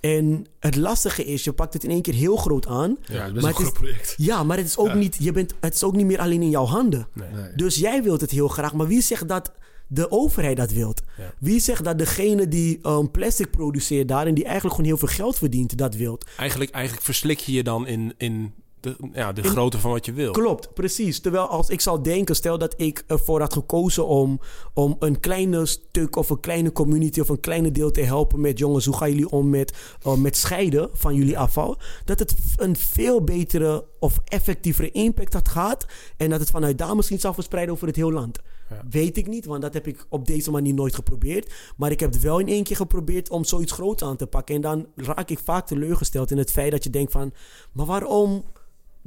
En 0.00 0.46
het 0.58 0.76
lastige 0.76 1.24
is, 1.24 1.44
je 1.44 1.52
pakt 1.52 1.72
het 1.72 1.84
in 1.84 1.90
één 1.90 2.02
keer 2.02 2.14
heel 2.14 2.36
groot 2.36 2.66
aan. 2.66 2.96
Ja, 3.06 3.26
dat 3.26 3.36
is 3.36 3.42
Maar 3.42 3.42
een 3.42 3.46
het 3.46 3.54
groot 3.56 3.66
is- 3.72 3.78
project. 3.78 4.14
Ja, 4.16 4.42
maar 4.44 4.56
het 4.56 4.66
is 4.66 4.76
ook, 4.76 4.94
niet, 4.94 5.16
je 5.18 5.32
bent, 5.32 5.54
het 5.60 5.74
is 5.74 5.82
ook 5.84 5.94
niet 5.96 6.06
meer 6.06 6.18
alleen 6.18 6.42
in 6.42 6.50
jouw 6.50 6.64
handen. 6.64 7.08
Nee. 7.12 7.28
Nee. 7.30 7.52
Dus 7.54 7.76
jij 7.76 8.02
wilt 8.02 8.20
het 8.20 8.30
heel 8.30 8.48
graag, 8.48 8.74
maar 8.74 8.86
wie 8.86 9.00
zegt 9.02 9.28
dat 9.28 9.52
de 9.86 10.10
overheid 10.10 10.56
dat 10.56 10.72
wilt? 10.72 11.02
Ja. 11.18 11.32
Wie 11.38 11.60
zegt 11.60 11.84
dat 11.84 11.98
degene 11.98 12.48
die 12.48 12.78
um, 12.88 13.10
plastic 13.10 13.50
produceert 13.50 14.08
daar 14.08 14.26
en 14.26 14.34
die 14.34 14.44
eigenlijk 14.44 14.74
gewoon 14.74 14.90
heel 14.90 14.98
veel 14.98 15.16
geld 15.16 15.38
verdient, 15.38 15.78
dat 15.78 15.94
wilt? 15.94 16.26
Eigenlijk, 16.36 16.70
eigenlijk 16.70 17.04
verslik 17.04 17.38
je 17.38 17.52
je 17.52 17.62
dan 17.62 17.86
in, 17.86 18.14
in 18.16 18.52
de, 18.86 19.08
ja, 19.12 19.32
de 19.32 19.42
grootte 19.42 19.78
van 19.78 19.90
wat 19.90 20.06
je 20.06 20.12
wil. 20.12 20.32
Klopt, 20.32 20.74
precies. 20.74 21.20
Terwijl 21.20 21.46
als 21.46 21.68
ik 21.68 21.80
zou 21.80 22.02
denken, 22.02 22.36
stel 22.36 22.58
dat 22.58 22.74
ik 22.76 23.04
ervoor 23.06 23.40
had 23.40 23.52
gekozen 23.52 24.06
om, 24.06 24.40
om 24.74 24.96
een 24.98 25.20
kleine 25.20 25.66
stuk 25.66 26.16
of 26.16 26.30
een 26.30 26.40
kleine 26.40 26.72
community 26.72 27.20
of 27.20 27.28
een 27.28 27.40
kleine 27.40 27.70
deel 27.70 27.90
te 27.90 28.00
helpen 28.00 28.40
met 28.40 28.58
jongens, 28.58 28.84
hoe 28.84 28.96
gaan 28.96 29.10
jullie 29.10 29.30
om 29.30 29.50
met, 29.50 29.72
uh, 30.06 30.14
met 30.14 30.36
scheiden 30.36 30.90
van 30.92 31.14
jullie 31.14 31.38
afval? 31.38 31.78
Dat 32.04 32.18
het 32.18 32.36
een 32.56 32.76
veel 32.76 33.24
betere 33.24 33.84
of 33.98 34.20
effectievere 34.24 34.90
impact 34.90 35.32
had 35.32 35.48
gehad 35.48 35.86
en 36.16 36.30
dat 36.30 36.40
het 36.40 36.50
vanuit 36.50 36.78
daar 36.78 36.96
misschien 36.96 37.20
zou 37.20 37.34
verspreiden 37.34 37.74
over 37.74 37.86
het 37.86 37.96
heel 37.96 38.12
land. 38.12 38.40
Ja. 38.70 38.82
Weet 38.90 39.16
ik 39.16 39.26
niet, 39.26 39.44
want 39.44 39.62
dat 39.62 39.74
heb 39.74 39.86
ik 39.86 40.06
op 40.08 40.26
deze 40.26 40.50
manier 40.50 40.74
nooit 40.74 40.94
geprobeerd. 40.94 41.52
Maar 41.76 41.90
ik 41.90 42.00
heb 42.00 42.12
het 42.12 42.22
wel 42.22 42.38
in 42.38 42.48
één 42.48 42.64
keer 42.64 42.76
geprobeerd 42.76 43.30
om 43.30 43.44
zoiets 43.44 43.72
groots 43.72 44.02
aan 44.02 44.16
te 44.16 44.26
pakken. 44.26 44.54
En 44.54 44.60
dan 44.60 44.86
raak 44.96 45.30
ik 45.30 45.38
vaak 45.38 45.66
teleurgesteld 45.66 46.30
in 46.30 46.38
het 46.38 46.50
feit 46.50 46.70
dat 46.70 46.84
je 46.84 46.90
denkt 46.90 47.12
van... 47.12 47.32
maar 47.72 47.86
waarom 47.86 48.44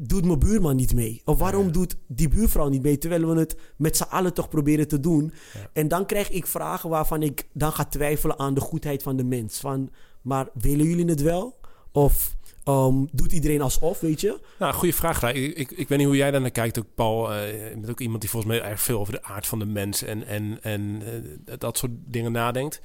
doet 0.02 0.26
mijn 0.26 0.40
buurman 0.40 0.76
niet 0.76 0.94
mee? 0.94 1.22
Of 1.26 1.38
waarom 1.38 1.72
doet 1.72 1.96
die 2.08 2.28
buurvrouw 2.28 2.70
niet 2.70 2.82
mee? 2.82 2.98
Terwijl 2.98 3.28
we 3.28 3.40
het 3.40 3.56
met 3.76 3.98
z'n 3.98 4.04
allen 4.04 4.34
toch 4.34 4.50
proberen 4.50 4.88
te 4.88 5.00
doen. 5.00 5.34
En 5.74 5.88
dan 5.88 6.06
krijg 6.06 6.30
ik 6.30 6.48
vragen 6.48 6.90
waarvan 6.90 7.24
ik 7.24 7.48
dan 7.54 7.72
ga 7.72 7.86
twijfelen 7.86 8.40
aan 8.40 8.54
de 8.54 8.62
goedheid 8.62 9.04
van 9.04 9.18
de 9.18 9.24
mens. 9.24 9.60
Van, 9.60 9.90
maar 10.22 10.48
willen 10.54 10.86
jullie 10.86 11.06
het 11.06 11.22
wel? 11.22 11.60
Of 11.92 12.36
ehm, 12.64 13.06
doet 13.12 13.32
iedereen 13.32 13.62
alsof, 13.62 14.00
weet 14.00 14.22
je? 14.22 14.40
Nou, 14.60 14.74
goede 14.74 14.94
vraag. 14.94 15.24
Ik, 15.24 15.58
ik, 15.58 15.72
ik 15.72 15.88
weet 15.88 15.98
niet 15.98 16.08
hoe 16.08 16.16
jij 16.16 16.32
daar 16.32 16.42
naar 16.42 16.52
kijkt, 16.52 16.80
ook 16.80 16.96
Paul. 16.96 17.34
eh, 17.34 17.70
je 17.70 17.76
bent 17.76 17.90
ook 17.90 18.00
iemand 18.00 18.22
die 18.22 18.30
volgens 18.30 18.52
mij 18.54 18.62
erg 18.62 18.82
veel 18.82 19.00
over 19.00 19.14
de 19.14 19.24
aard 19.24 19.48
van 19.48 19.60
de 19.60 19.66
mens 19.66 20.04
en, 20.04 20.28
en, 20.28 20.58
en 20.62 21.02
eh, 21.46 21.54
dat 21.58 21.78
soort 21.78 21.92
dingen 22.06 22.32
nadenkt. 22.32 22.82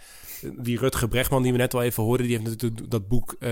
Die 0.58 0.78
Rutger 0.78 1.08
Brechtman, 1.08 1.42
die 1.42 1.52
we 1.52 1.58
net 1.58 1.74
al 1.74 1.82
even 1.82 2.02
hoorden, 2.02 2.26
die 2.26 2.36
heeft 2.36 2.48
natuurlijk 2.50 2.90
dat 2.90 3.08
boek 3.08 3.32
eh, 3.32 3.48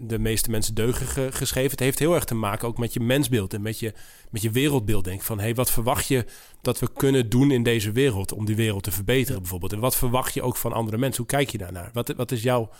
De 0.00 0.18
meeste 0.18 0.50
mensen 0.50 0.74
deugen 0.74 1.06
ge- 1.06 1.28
geschreven. 1.32 1.70
Het 1.70 1.80
heeft 1.80 1.98
heel 1.98 2.14
erg 2.14 2.24
te 2.24 2.34
maken 2.34 2.68
ook 2.68 2.78
met 2.78 2.92
je 2.92 3.00
mensbeeld 3.00 3.54
en 3.54 3.62
met 3.62 3.78
je, 3.78 3.92
met 4.30 4.42
je 4.42 4.50
wereldbeeld. 4.50 5.04
Denk 5.04 5.22
van, 5.22 5.38
hé, 5.38 5.44
hey, 5.44 5.54
wat 5.54 5.70
verwacht 5.70 6.06
je 6.08 6.24
dat 6.62 6.78
we 6.80 6.92
kunnen 6.92 7.28
doen 7.28 7.50
in 7.50 7.62
deze 7.62 7.92
wereld 7.92 8.32
om 8.32 8.44
die 8.44 8.56
wereld 8.56 8.82
te 8.82 8.90
verbeteren 8.90 9.40
bijvoorbeeld? 9.40 9.72
En 9.72 9.80
wat 9.80 9.96
verwacht 9.96 10.34
je 10.34 10.42
ook 10.42 10.56
van 10.56 10.72
andere 10.72 10.98
mensen? 10.98 11.18
Hoe 11.22 11.32
kijk 11.32 11.50
je 11.50 11.58
daarnaar? 11.58 11.90
Wat, 11.92 12.12
wat 12.16 12.32
is 12.32 12.42
jouw, 12.42 12.70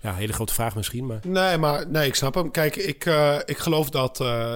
ja, 0.00 0.14
hele 0.14 0.32
grote 0.32 0.54
vraag 0.54 0.76
misschien, 0.76 1.06
maar... 1.06 1.20
Nee, 1.26 1.58
maar 1.58 1.90
nee, 1.90 2.06
ik 2.06 2.14
snap 2.14 2.34
hem. 2.34 2.50
Kijk, 2.50 2.76
ik, 2.76 3.06
eh, 3.06 3.38
ik 3.44 3.58
geloof 3.58 3.90
dat 3.90 4.20
eh, 4.20 4.54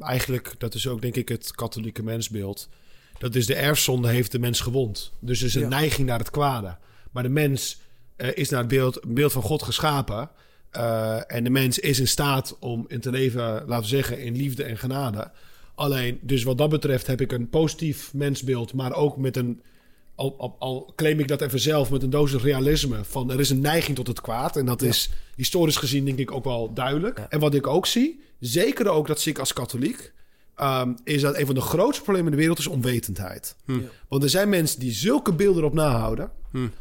eigenlijk, 0.00 0.54
dat 0.58 0.74
is 0.74 0.88
ook 0.88 1.00
denk 1.02 1.16
ik 1.16 1.28
het 1.28 1.54
katholieke 1.54 2.02
mensbeeld. 2.02 2.68
Dat 3.18 3.34
is 3.34 3.46
de 3.46 3.54
erfzonde 3.54 4.08
heeft 4.08 4.32
de 4.32 4.38
mens 4.38 4.60
gewond. 4.60 5.12
Dus 5.20 5.40
er 5.40 5.46
is 5.46 5.54
een 5.54 5.60
Ja. 5.60 5.68
neiging 5.68 6.06
naar 6.08 6.18
het 6.18 6.30
kwade. 6.30 6.76
Maar 7.10 7.22
de 7.22 7.28
mens 7.28 7.80
is 8.20 8.48
naar 8.48 8.60
het 8.60 8.68
beeld, 8.68 9.00
beeld 9.06 9.32
van 9.32 9.42
God 9.42 9.62
geschapen. 9.62 10.30
Eh, 10.70 11.32
en 11.32 11.44
de 11.44 11.50
mens 11.50 11.78
is 11.78 12.00
in 12.00 12.08
staat 12.08 12.56
om 12.60 12.84
in 12.88 13.00
te 13.00 13.10
leven, 13.10 13.42
laten 13.42 13.80
we 13.80 13.96
zeggen, 13.96 14.22
in 14.22 14.36
liefde 14.36 14.64
en 14.64 14.78
genade. 14.78 15.30
Alleen, 15.74 16.18
dus 16.22 16.42
wat 16.42 16.58
dat 16.58 16.70
betreft 16.70 17.06
heb 17.06 17.20
ik 17.20 17.32
een 17.32 17.48
positief 17.48 18.14
mensbeeld, 18.14 18.74
maar 18.74 18.94
ook 18.94 19.16
met 19.16 19.36
een 19.36 19.60
al, 20.14 20.34
al, 20.38 20.56
al 20.58 20.92
claim 20.96 21.20
ik 21.20 21.28
dat 21.28 21.40
even 21.40 21.60
zelf 21.60 21.90
met 21.90 22.02
een 22.02 22.10
dosis 22.10 22.42
realisme. 22.42 23.04
Van 23.04 23.30
er 23.30 23.40
is 23.40 23.50
een 23.50 23.60
neiging 23.60 23.96
tot 23.96 24.06
het 24.06 24.20
kwaad. 24.20 24.56
En 24.56 24.66
dat 24.66 24.82
is 24.82 25.10
historisch 25.36 25.76
gezien 25.76 26.04
denk 26.04 26.18
ik 26.18 26.30
ook 26.30 26.44
wel 26.44 26.72
duidelijk. 26.74 27.18
En 27.18 27.40
wat 27.40 27.54
ik 27.54 27.66
ook 27.66 27.86
zie, 27.86 28.20
zeker 28.40 28.88
ook 28.88 29.06
dat 29.06 29.20
zie 29.20 29.32
ik 29.32 29.38
als 29.38 29.52
katholiek. 29.52 30.12
Ehm, 30.60 30.92
is 31.04 31.20
dat 31.22 31.36
een 31.36 31.46
van 31.46 31.54
de 31.54 31.60
grootste 31.60 32.02
problemen 32.02 32.30
in 32.30 32.36
de 32.36 32.42
wereld 32.42 32.58
is 32.58 32.66
onwetendheid. 32.66 33.56
Want 34.08 34.22
er 34.22 34.28
zijn 34.30 34.48
mensen 34.48 34.80
die 34.80 34.92
zulke 34.92 35.32
beelden 35.32 35.62
erop 35.62 35.74
nahouden. 35.74 36.30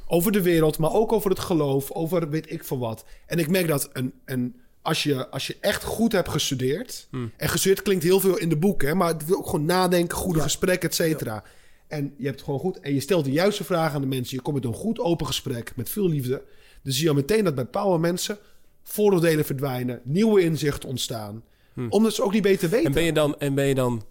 Over 0.08 0.32
de 0.32 0.42
wereld, 0.42 0.78
maar 0.78 0.94
ook 0.94 1.12
over 1.12 1.30
het 1.30 1.40
geloof. 1.40 1.92
Over 1.92 2.30
weet 2.30 2.52
ik 2.52 2.64
veel 2.64 2.80
wat. 2.80 3.06
En 3.26 3.40
ik 3.40 3.50
merk 3.50 3.68
dat 3.68 3.90
een, 3.94 4.14
een, 4.26 4.56
als, 4.82 5.04
je, 5.04 5.30
als 5.30 5.48
je 5.48 5.58
echt 5.62 5.84
goed 5.84 6.12
hebt 6.12 6.30
gestudeerd. 6.30 7.08
En 7.38 7.50
gestudeerd 7.50 7.82
klinkt 7.82 8.04
heel 8.04 8.20
veel 8.20 8.38
in 8.38 8.50
de 8.50 8.58
boeken. 8.58 8.88
Hè, 8.88 8.96
maar 8.96 9.08
het 9.08 9.26
wil 9.26 9.38
ook 9.38 9.46
gewoon 9.50 9.66
nadenken, 9.66 10.18
goede 10.18 10.42
gesprekken, 10.42 10.90
et 10.90 10.96
cetera. 10.96 11.44
En 11.88 12.14
je 12.18 12.24
hebt 12.26 12.36
het 12.36 12.46
gewoon 12.46 12.60
goed. 12.60 12.80
En 12.80 12.94
je 12.94 13.00
stelt 13.00 13.26
de 13.26 13.32
juiste 13.32 13.64
vragen 13.64 13.96
aan 13.96 14.02
de 14.02 14.08
mensen. 14.08 14.36
Je 14.36 14.42
komt 14.42 14.56
met 14.56 14.66
een 14.66 14.74
goed 14.74 15.00
open 15.00 15.26
gesprek. 15.26 15.72
Met 15.76 15.90
veel 15.90 16.10
liefde. 16.10 16.42
Dan 16.84 16.94
zie 16.94 17.04
je 17.04 17.10
al 17.10 17.16
meteen 17.16 17.44
dat 17.44 17.56
bij 17.56 17.64
bepaalde 17.64 17.98
mensen. 17.98 18.38
vooroordelen 18.84 19.46
verdwijnen. 19.46 20.02
Nieuwe 20.04 20.42
inzichten 20.42 20.90
ontstaan. 20.90 21.44
Omdat 21.90 22.14
ze 22.14 22.24
ook 22.24 22.34
niet 22.34 22.42
beter 22.42 22.70
weten. 22.70 22.86
En 22.86 22.92
ben 22.92 23.04
je 23.04 23.14
dan, 23.14 23.40
en 23.40 23.54
ben 23.54 23.66
je 23.66 23.76
dan, 23.76 24.04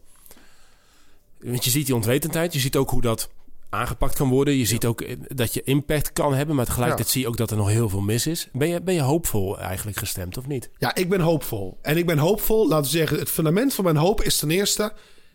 want 1.40 1.64
je 1.64 1.70
ziet 1.70 1.86
die 1.86 1.94
onwetendheid, 1.94 2.52
je 2.52 2.58
ziet 2.58 2.76
ook 2.76 2.90
hoe 2.90 3.00
dat 3.02 3.30
aangepakt 3.70 4.14
kan 4.14 4.28
worden. 4.28 4.54
Je 4.56 4.64
ziet 4.64 4.86
ook 4.86 5.00
eh, 5.00 5.16
dat 5.28 5.54
je 5.54 5.62
impact 5.62 6.12
kan 6.12 6.34
hebben, 6.34 6.56
maar 6.56 6.64
tegelijkertijd 6.64 7.06
Ja. 7.06 7.12
zie 7.12 7.22
je 7.22 7.28
ook 7.28 7.36
dat 7.36 7.50
er 7.50 7.56
nog 7.56 7.68
heel 7.68 7.88
veel 7.88 8.00
mis 8.00 8.26
is. 8.26 8.48
Ben 8.52 8.68
je, 8.68 8.82
ben 8.82 8.94
je 8.94 9.00
hoopvol 9.00 9.58
eigenlijk 9.58 9.96
gestemd 9.98 10.36
of 10.38 10.46
niet? 10.46 10.70
Ja, 10.78 10.94
ik 10.94 11.08
ben 11.08 11.20
hoopvol. 11.20 11.78
En 11.82 11.96
ik 11.96 12.06
ben 12.06 12.18
hoopvol, 12.18 12.68
laten 12.68 12.90
we 12.90 12.96
zeggen, 12.98 13.18
het 13.18 13.28
fundament 13.30 13.74
van 13.74 13.84
mijn 13.84 13.96
hoop 13.96 14.22
is 14.22 14.38
ten 14.38 14.50
eerste... 14.50 14.92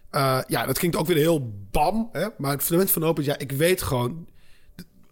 eh, 0.10 0.40
ja, 0.48 0.66
dat 0.66 0.78
klinkt 0.78 0.98
ook 0.98 1.08
weer 1.08 1.18
heel 1.18 1.52
bam, 1.72 2.10
hè? 2.12 2.28
maar 2.38 2.52
het 2.52 2.62
fundament 2.62 2.92
van 2.92 3.02
hoop 3.04 3.20
is... 3.20 3.26
ja, 3.26 3.38
ik 3.38 3.52
weet 3.52 3.82
gewoon, 3.82 4.28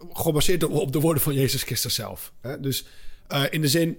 gebaseerd 0.10 0.64
op- 0.64 0.72
op 0.72 0.92
de 0.92 1.00
woorden 1.00 1.24
van 1.24 1.34
Jezus 1.34 1.64
Christus 1.64 1.96
zelf. 1.96 2.34
Hè? 2.42 2.60
Dus 2.60 2.86
eh, 3.28 3.44
in 3.50 3.62
de 3.62 3.68
zin, 3.68 3.98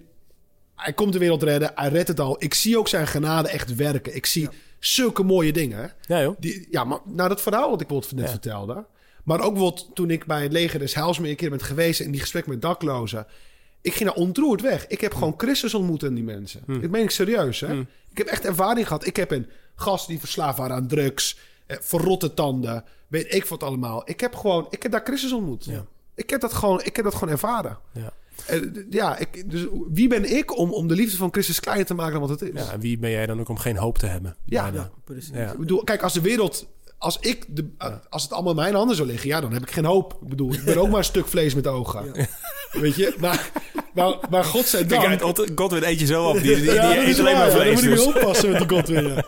hij 0.83 0.92
komt 0.92 1.12
de 1.12 1.18
wereld 1.18 1.42
redden, 1.42 1.73
hij 1.75 1.88
redt 1.88 2.09
het 2.09 2.21
al. 2.21 2.37
Ik 2.38 2.55
zie 2.55 2.79
ook 2.79 2.88
zijn 2.88 3.07
genade 3.07 3.49
echt 3.49 3.75
werken. 3.75 4.14
Ik 4.14 4.27
zie 4.27 4.49
zulke 4.79 5.23
mooie 5.23 5.53
dingen. 5.53 5.92
Ja 6.07 6.23
joh. 6.23 6.37
Die, 6.38 6.66
ja, 6.71 6.85
maar 6.85 6.99
nou, 7.05 7.29
dat 7.29 7.42
verhaal 7.42 7.71
wat 7.71 7.81
ik 7.81 7.90
net 7.90 8.11
Ja. 8.14 8.29
vertelde. 8.29 8.85
Maar 9.25 9.40
ook 9.40 9.53
bijvoorbeeld 9.53 9.90
toen 9.95 10.11
ik 10.11 10.27
bij 10.27 10.42
het 10.42 10.53
leger 10.53 10.79
des 10.79 10.95
Heils 10.95 11.18
een 11.18 11.37
keer 11.37 11.51
ben 11.51 11.61
geweest... 11.61 12.01
in 12.01 12.11
die 12.11 12.21
gesprek 12.21 12.47
met 12.47 12.62
daklozen. 12.62 13.27
Ik 13.81 13.95
ging 13.95 14.09
daar 14.09 14.18
ontroerd 14.18 14.61
weg. 14.61 14.87
Ik 14.87 15.01
heb 15.01 15.14
gewoon 15.14 15.35
Christus 15.37 15.75
ontmoet 15.75 16.03
in 16.03 16.14
die 16.14 16.25
mensen. 16.25 16.62
Dit 16.66 16.90
meen 16.90 17.03
ik 17.03 17.11
serieus, 17.11 17.61
hè? 17.61 17.81
Ik 18.11 18.18
heb 18.18 18.27
echt 18.27 18.45
ervaring 18.45 18.87
gehad. 18.87 19.07
Ik 19.07 19.16
heb 19.16 19.31
een 19.31 19.47
gast 19.75 20.07
die 20.07 20.18
verslaafd 20.18 20.59
waren 20.59 20.77
aan 20.77 20.87
drugs... 20.87 21.38
Eh, 21.66 21.77
verrotte 21.81 22.35
tanden, 22.35 22.85
weet 23.09 23.35
ik 23.35 23.45
wat 23.45 23.62
allemaal. 23.62 24.03
Ik 24.05 24.21
heb 24.21 24.35
gewoon... 24.35 24.66
Ik 24.71 24.83
heb 24.83 24.92
daar 24.92 25.05
Christus 25.05 25.33
ontmoet. 25.33 25.64
Ja. 25.64 25.85
Ik, 26.14 26.31
heb 26.31 26.40
dat 26.40 26.53
gewoon, 26.53 26.83
ik 26.83 26.97
heb 26.97 27.05
dat 27.05 27.14
gewoon 27.14 27.29
ervaren. 27.29 27.79
Ja. 27.92 28.12
Eh, 28.47 28.61
ja, 28.90 29.18
ik, 29.18 29.51
dus 29.51 29.66
wie 29.92 30.09
ben 30.09 30.37
ik 30.37 30.59
om, 30.59 30.73
om 30.73 30.88
de 30.88 30.95
liefde 30.95 31.16
van 31.16 31.33
Christus 31.33 31.61
kleiner 31.61 31.87
te 31.87 31.95
maken 31.95 32.12
dan 32.12 32.29
wat 32.29 32.40
het 32.40 32.55
is? 32.55 32.64
Ja, 32.64 32.73
en 32.73 32.81
wie 32.81 32.99
ben 32.99 33.11
jij 33.11 33.27
dan 33.27 33.40
ook 33.40 33.49
om 33.49 33.59
geen 33.59 33.77
hoop 33.77 33.99
te 33.99 34.07
hebben? 34.07 34.37
Ja. 34.45 34.71
Ja, 34.75 34.90
precies. 35.05 35.31
Ja. 35.35 35.53
Ik 35.53 35.59
bedoel, 35.59 35.85
kijk, 35.85 36.03
als 36.03 36.12
de 36.12 36.21
wereld. 36.21 36.66
Als, 36.99 37.18
ik 37.21 37.47
de, 37.49 37.71
als 38.09 38.23
het 38.23 38.33
allemaal 38.33 38.53
in 38.53 38.59
mijn 38.59 38.75
handen 38.75 38.97
zou 38.97 39.09
liggen, 39.09 39.29
ja, 39.29 39.40
dan 39.40 39.53
heb 39.53 39.62
ik 39.62 39.71
geen 39.71 39.85
hoop. 39.85 40.18
Ik 40.23 40.29
bedoel, 40.29 40.53
ik 40.53 40.64
ben 40.64 40.77
ook 40.77 40.88
maar 40.88 40.99
een 40.99 41.05
stuk 41.05 41.27
vlees 41.27 41.55
met 41.55 41.66
ogen. 41.66 42.29
Weet 42.73 42.95
je? 42.95 43.16
Maar, 43.21 43.51
maar, 43.94 44.14
maar 44.31 44.44
God 44.44 44.66
zij 44.66 44.87
dank. 44.87 45.02
Kijk 45.02 45.22
uit, 45.22 45.50
Godwin 45.55 45.83
eet 45.85 46.00
je 46.00 46.07
zo 46.07 46.28
af. 46.28 46.38
Die, 46.38 46.55
die, 46.55 46.57
die, 46.57 46.72
Ja, 46.74 46.96
eet 46.96 47.18
alleen 47.18 47.37
maar 47.37 47.50
waar, 47.50 47.50
vlees. 47.50 47.64
Dan 47.64 47.74
moet 47.74 47.83
ik 47.83 47.90
dus. 47.90 48.05
weer 48.05 48.16
oppassen 48.16 48.50
met 48.50 48.59
die 48.59 48.68
Godwin. 48.76 49.09
ja. 49.09 49.24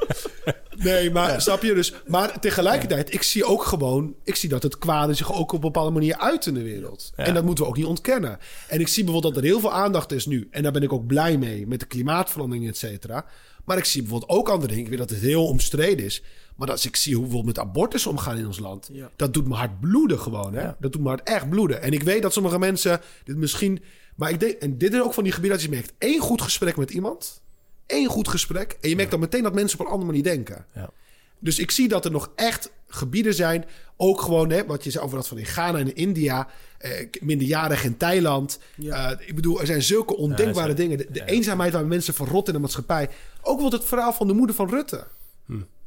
Nee, 0.76 1.10
maar 1.10 1.40
snap 1.42 1.62
je 1.62 1.74
dus? 1.74 1.94
Maar 2.06 2.40
tegelijkertijd, 2.40 3.14
ik 3.14 3.22
zie 3.22 3.44
ook 3.44 3.64
gewoon... 3.64 4.14
Ik 4.24 4.34
zie 4.34 4.48
dat 4.48 4.62
het 4.62 4.78
kwade 4.78 5.14
zich 5.14 5.32
ook 5.32 5.52
op 5.52 5.52
een 5.52 5.60
bepaalde 5.60 5.90
manier 5.90 6.16
uit 6.18 6.46
in 6.46 6.54
de 6.54 6.62
wereld. 6.62 7.12
En 7.16 7.34
dat 7.34 7.44
moeten 7.44 7.64
we 7.64 7.70
ook 7.70 7.76
niet 7.76 7.86
ontkennen. 7.86 8.38
En 8.68 8.80
ik 8.80 8.88
zie 8.88 9.04
bijvoorbeeld 9.04 9.34
dat 9.34 9.42
er 9.42 9.48
heel 9.50 9.60
veel 9.60 9.72
aandacht 9.72 10.12
is 10.12 10.26
nu. 10.26 10.48
En 10.50 10.62
daar 10.62 10.72
ben 10.72 10.82
ik 10.82 10.92
ook 10.92 11.06
blij 11.06 11.38
mee, 11.38 11.66
met 11.66 11.80
de 11.80 11.86
klimaatverandering, 11.86 12.68
et 12.68 12.76
cetera. 12.76 13.24
Maar 13.64 13.76
ik 13.76 13.84
zie 13.84 14.02
bijvoorbeeld 14.02 14.30
ook 14.30 14.48
andere 14.48 14.68
dingen. 14.68 14.84
Ik 14.84 14.90
weet 14.90 14.98
dat 15.08 15.10
het 15.10 15.20
heel 15.20 15.46
omstreden 15.46 16.04
is. 16.04 16.22
Maar 16.54 16.70
als 16.70 16.86
ik 16.86 16.96
zie 16.96 17.16
hoe 17.16 17.28
we 17.28 17.42
met 17.44 17.58
abortus 17.58 18.06
omgaan 18.06 18.36
in 18.36 18.46
ons 18.46 18.58
land... 18.58 18.88
Ja. 18.92 19.10
dat 19.16 19.34
doet 19.34 19.48
mijn 19.48 19.58
hart 19.58 19.80
bloeden 19.80 20.18
gewoon. 20.18 20.54
Hè? 20.54 20.62
Ja. 20.62 20.76
Dat 20.80 20.92
doet 20.92 21.02
mijn 21.02 21.16
hart 21.16 21.28
echt 21.28 21.48
bloeden. 21.48 21.82
En 21.82 21.92
ik 21.92 22.02
weet 22.02 22.22
dat 22.22 22.32
sommige 22.32 22.58
mensen 22.58 23.00
dit 23.24 23.36
misschien... 23.36 23.82
Maar 24.16 24.30
ik 24.30 24.40
denk, 24.40 24.52
en 24.52 24.78
dit 24.78 24.92
is 24.92 25.00
ook 25.00 25.14
van 25.14 25.22
die 25.24 25.32
gebieden 25.32 25.58
dat 25.58 25.66
je 25.66 25.74
merkt... 25.74 25.92
één 25.98 26.20
goed 26.20 26.42
gesprek 26.42 26.76
met 26.76 26.90
iemand... 26.90 27.42
één 27.86 28.08
goed 28.08 28.28
gesprek... 28.28 28.78
en 28.80 28.88
je 28.88 28.96
merkt 28.96 29.10
dan 29.10 29.20
meteen 29.20 29.42
dat 29.42 29.54
mensen 29.54 29.78
op 29.78 29.84
een 29.84 29.92
andere 29.92 30.10
manier 30.10 30.24
denken. 30.24 30.66
Ja. 30.74 30.90
Dus 31.38 31.58
ik 31.58 31.70
zie 31.70 31.88
dat 31.88 32.04
er 32.04 32.10
nog 32.10 32.30
echt 32.34 32.72
gebieden 32.88 33.34
zijn... 33.34 33.64
ook 33.96 34.20
gewoon, 34.20 34.50
hè, 34.50 34.66
wat 34.66 34.84
je 34.84 34.90
zei 34.90 35.04
over 35.04 35.16
dat 35.16 35.28
van 35.28 35.38
in 35.38 35.46
Ghana 35.46 35.78
en 35.78 35.86
in 35.86 35.94
India... 35.94 36.48
Eh, 36.78 37.06
minderjarig 37.20 37.84
in 37.84 37.96
Thailand. 37.96 38.58
Ja. 38.76 39.10
Eh, 39.10 39.28
ik 39.28 39.34
bedoel, 39.34 39.60
er 39.60 39.66
zijn 39.66 39.82
zulke 39.82 40.16
ondenkbare 40.16 40.68
Ja, 40.68 40.74
dingen. 40.74 40.98
De, 40.98 41.06
de 41.10 41.24
eenzaamheid 41.24 41.72
waar 41.72 41.86
mensen 41.86 42.14
verrotten 42.14 42.54
in 42.54 42.60
de 42.60 42.66
maatschappij. 42.66 43.08
Ook 43.42 43.60
wel 43.60 43.70
het 43.70 43.84
verhaal 43.84 44.12
van 44.12 44.26
de 44.26 44.32
moeder 44.32 44.56
van 44.56 44.68
Rutte. 44.68 45.06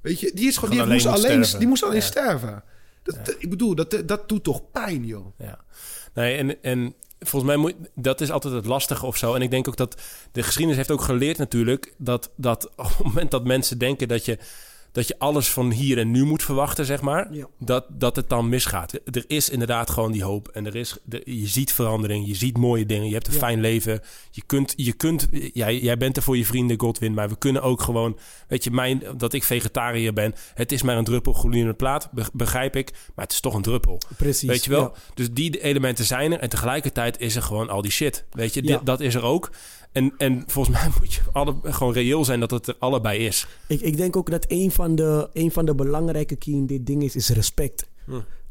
Weet 0.08 0.20
je, 0.20 0.32
die, 0.34 0.48
is 0.48 0.58
gewoon, 0.58 0.76
die, 0.76 0.86
moest 0.86 1.06
alleen 1.06 1.20
sterven. 1.20 1.60
die 1.60 1.68
moest 1.68 1.84
alleen 1.84 1.96
Ja. 1.96 2.02
sterven. 2.02 2.64
Dat, 3.04 3.26
dat- 3.26 3.36
ik 3.40 3.50
bedoel, 3.50 3.76
dat, 3.76 4.02
dat 4.06 4.30
doet 4.30 4.44
toch 4.44 4.72
pijn, 4.72 5.06
joh. 5.06 5.26
Ja. 5.38 5.60
Nee, 6.14 6.38
en, 6.38 6.64
en 6.64 6.94
volgens 7.20 7.52
mij 7.52 7.56
moet 7.62 7.74
dat 7.96 8.22
is 8.22 8.32
altijd 8.32 8.54
het 8.54 8.66
lastige 8.66 9.06
of 9.06 9.18
zo. 9.18 9.34
En 9.34 9.42
ik 9.42 9.52
denk 9.52 9.68
ook 9.68 9.78
dat 9.78 10.02
de 10.32 10.44
geschiedenis 10.44 10.78
heeft 10.78 10.92
ook 10.92 11.02
geleerd 11.02 11.38
natuurlijk 11.38 11.94
dat, 11.98 12.30
dat 12.36 12.70
op 12.76 12.88
het 12.98 13.04
moment 13.04 13.32
dat 13.32 13.44
mensen 13.44 13.78
denken 13.78 14.08
dat 14.08 14.26
je 14.26 14.38
dat 14.98 15.08
je 15.08 15.20
alles 15.20 15.50
van 15.50 15.72
hier 15.72 15.98
en 15.98 16.12
nu 16.12 16.24
moet 16.24 16.44
verwachten, 16.44 16.86
zeg 16.86 17.02
maar, 17.02 17.28
Ja. 17.34 17.48
dat, 17.60 17.86
dat 17.90 18.16
het 18.16 18.30
dan 18.30 18.50
misgaat. 18.50 18.94
Er 18.94 19.24
is 19.28 19.50
inderdaad 19.50 19.90
gewoon 19.90 20.12
die 20.12 20.24
hoop 20.24 20.48
en 20.48 20.66
er 20.66 20.76
is, 20.76 20.98
er- 21.10 21.30
je 21.32 21.48
ziet 21.48 21.74
verandering, 21.74 22.28
je 22.28 22.36
ziet 22.36 22.58
mooie 22.58 22.86
dingen, 22.86 23.08
je 23.08 23.14
hebt 23.14 23.28
een 23.28 23.34
Ja. 23.34 23.40
fijn 23.40 23.60
leven. 23.62 24.02
Je 24.32 24.42
kunt, 24.46 24.74
je 24.76 24.94
kunt 24.94 25.28
jij, 25.54 25.80
jij 25.80 25.98
bent 25.98 26.18
er 26.18 26.24
voor 26.24 26.38
je 26.38 26.46
vrienden, 26.46 26.80
Godwin, 26.80 27.14
maar 27.14 27.30
we 27.30 27.38
kunnen 27.38 27.62
ook 27.62 27.82
gewoon, 27.82 28.18
weet 28.48 28.64
je, 28.64 28.72
mijn, 28.72 29.04
dat 29.18 29.34
ik 29.34 29.44
vegetariër 29.44 30.14
ben, 30.14 30.34
het 30.54 30.72
is 30.72 30.82
maar 30.82 30.98
een 30.98 31.04
druppel 31.04 31.34
gloeiende 31.34 31.74
plaat, 31.74 32.10
be- 32.12 32.26
begrijp 32.34 32.76
ik, 32.76 32.92
maar 33.16 33.26
het 33.26 33.34
is 33.34 33.40
toch 33.40 33.54
een 33.54 33.62
druppel. 33.62 34.00
Precies. 34.18 34.50
Weet 34.50 34.64
je 34.64 34.70
wel? 34.70 34.82
ja. 34.82 34.92
Dus 35.14 35.32
die 35.32 35.62
elementen 35.62 36.06
zijn 36.06 36.32
er. 36.32 36.40
En 36.40 36.50
tegelijkertijd 36.50 37.20
is 37.20 37.36
er 37.36 37.42
gewoon 37.44 37.70
al 37.70 37.82
die 37.82 37.92
shit. 37.92 38.26
Weet 38.32 38.54
je, 38.54 38.62
dit, 38.62 38.80
dat 38.84 39.00
is 39.00 39.16
er 39.16 39.24
ook. 39.24 39.50
En, 39.98 40.14
en 40.18 40.44
volgens 40.48 40.78
mij 40.78 40.90
moet 41.00 41.14
je 41.14 41.22
alle, 41.32 41.56
gewoon 41.64 41.94
reëel 41.94 42.26
zijn 42.26 42.40
dat 42.40 42.52
het 42.52 42.68
er 42.68 42.76
allebei 42.80 43.26
is. 43.26 43.48
Ik, 43.68 43.82
ik 43.82 43.98
denk 43.98 44.16
ook 44.16 44.30
dat 44.30 44.46
een 44.48 44.72
van, 44.72 44.96
de, 44.96 45.30
een 45.34 45.52
van 45.52 45.66
de 45.66 45.76
belangrijke 45.76 46.36
key 46.36 46.54
in 46.54 46.66
dit 46.66 46.86
ding 46.86 47.04
is, 47.04 47.16
is 47.16 47.30
respect. 47.30 47.88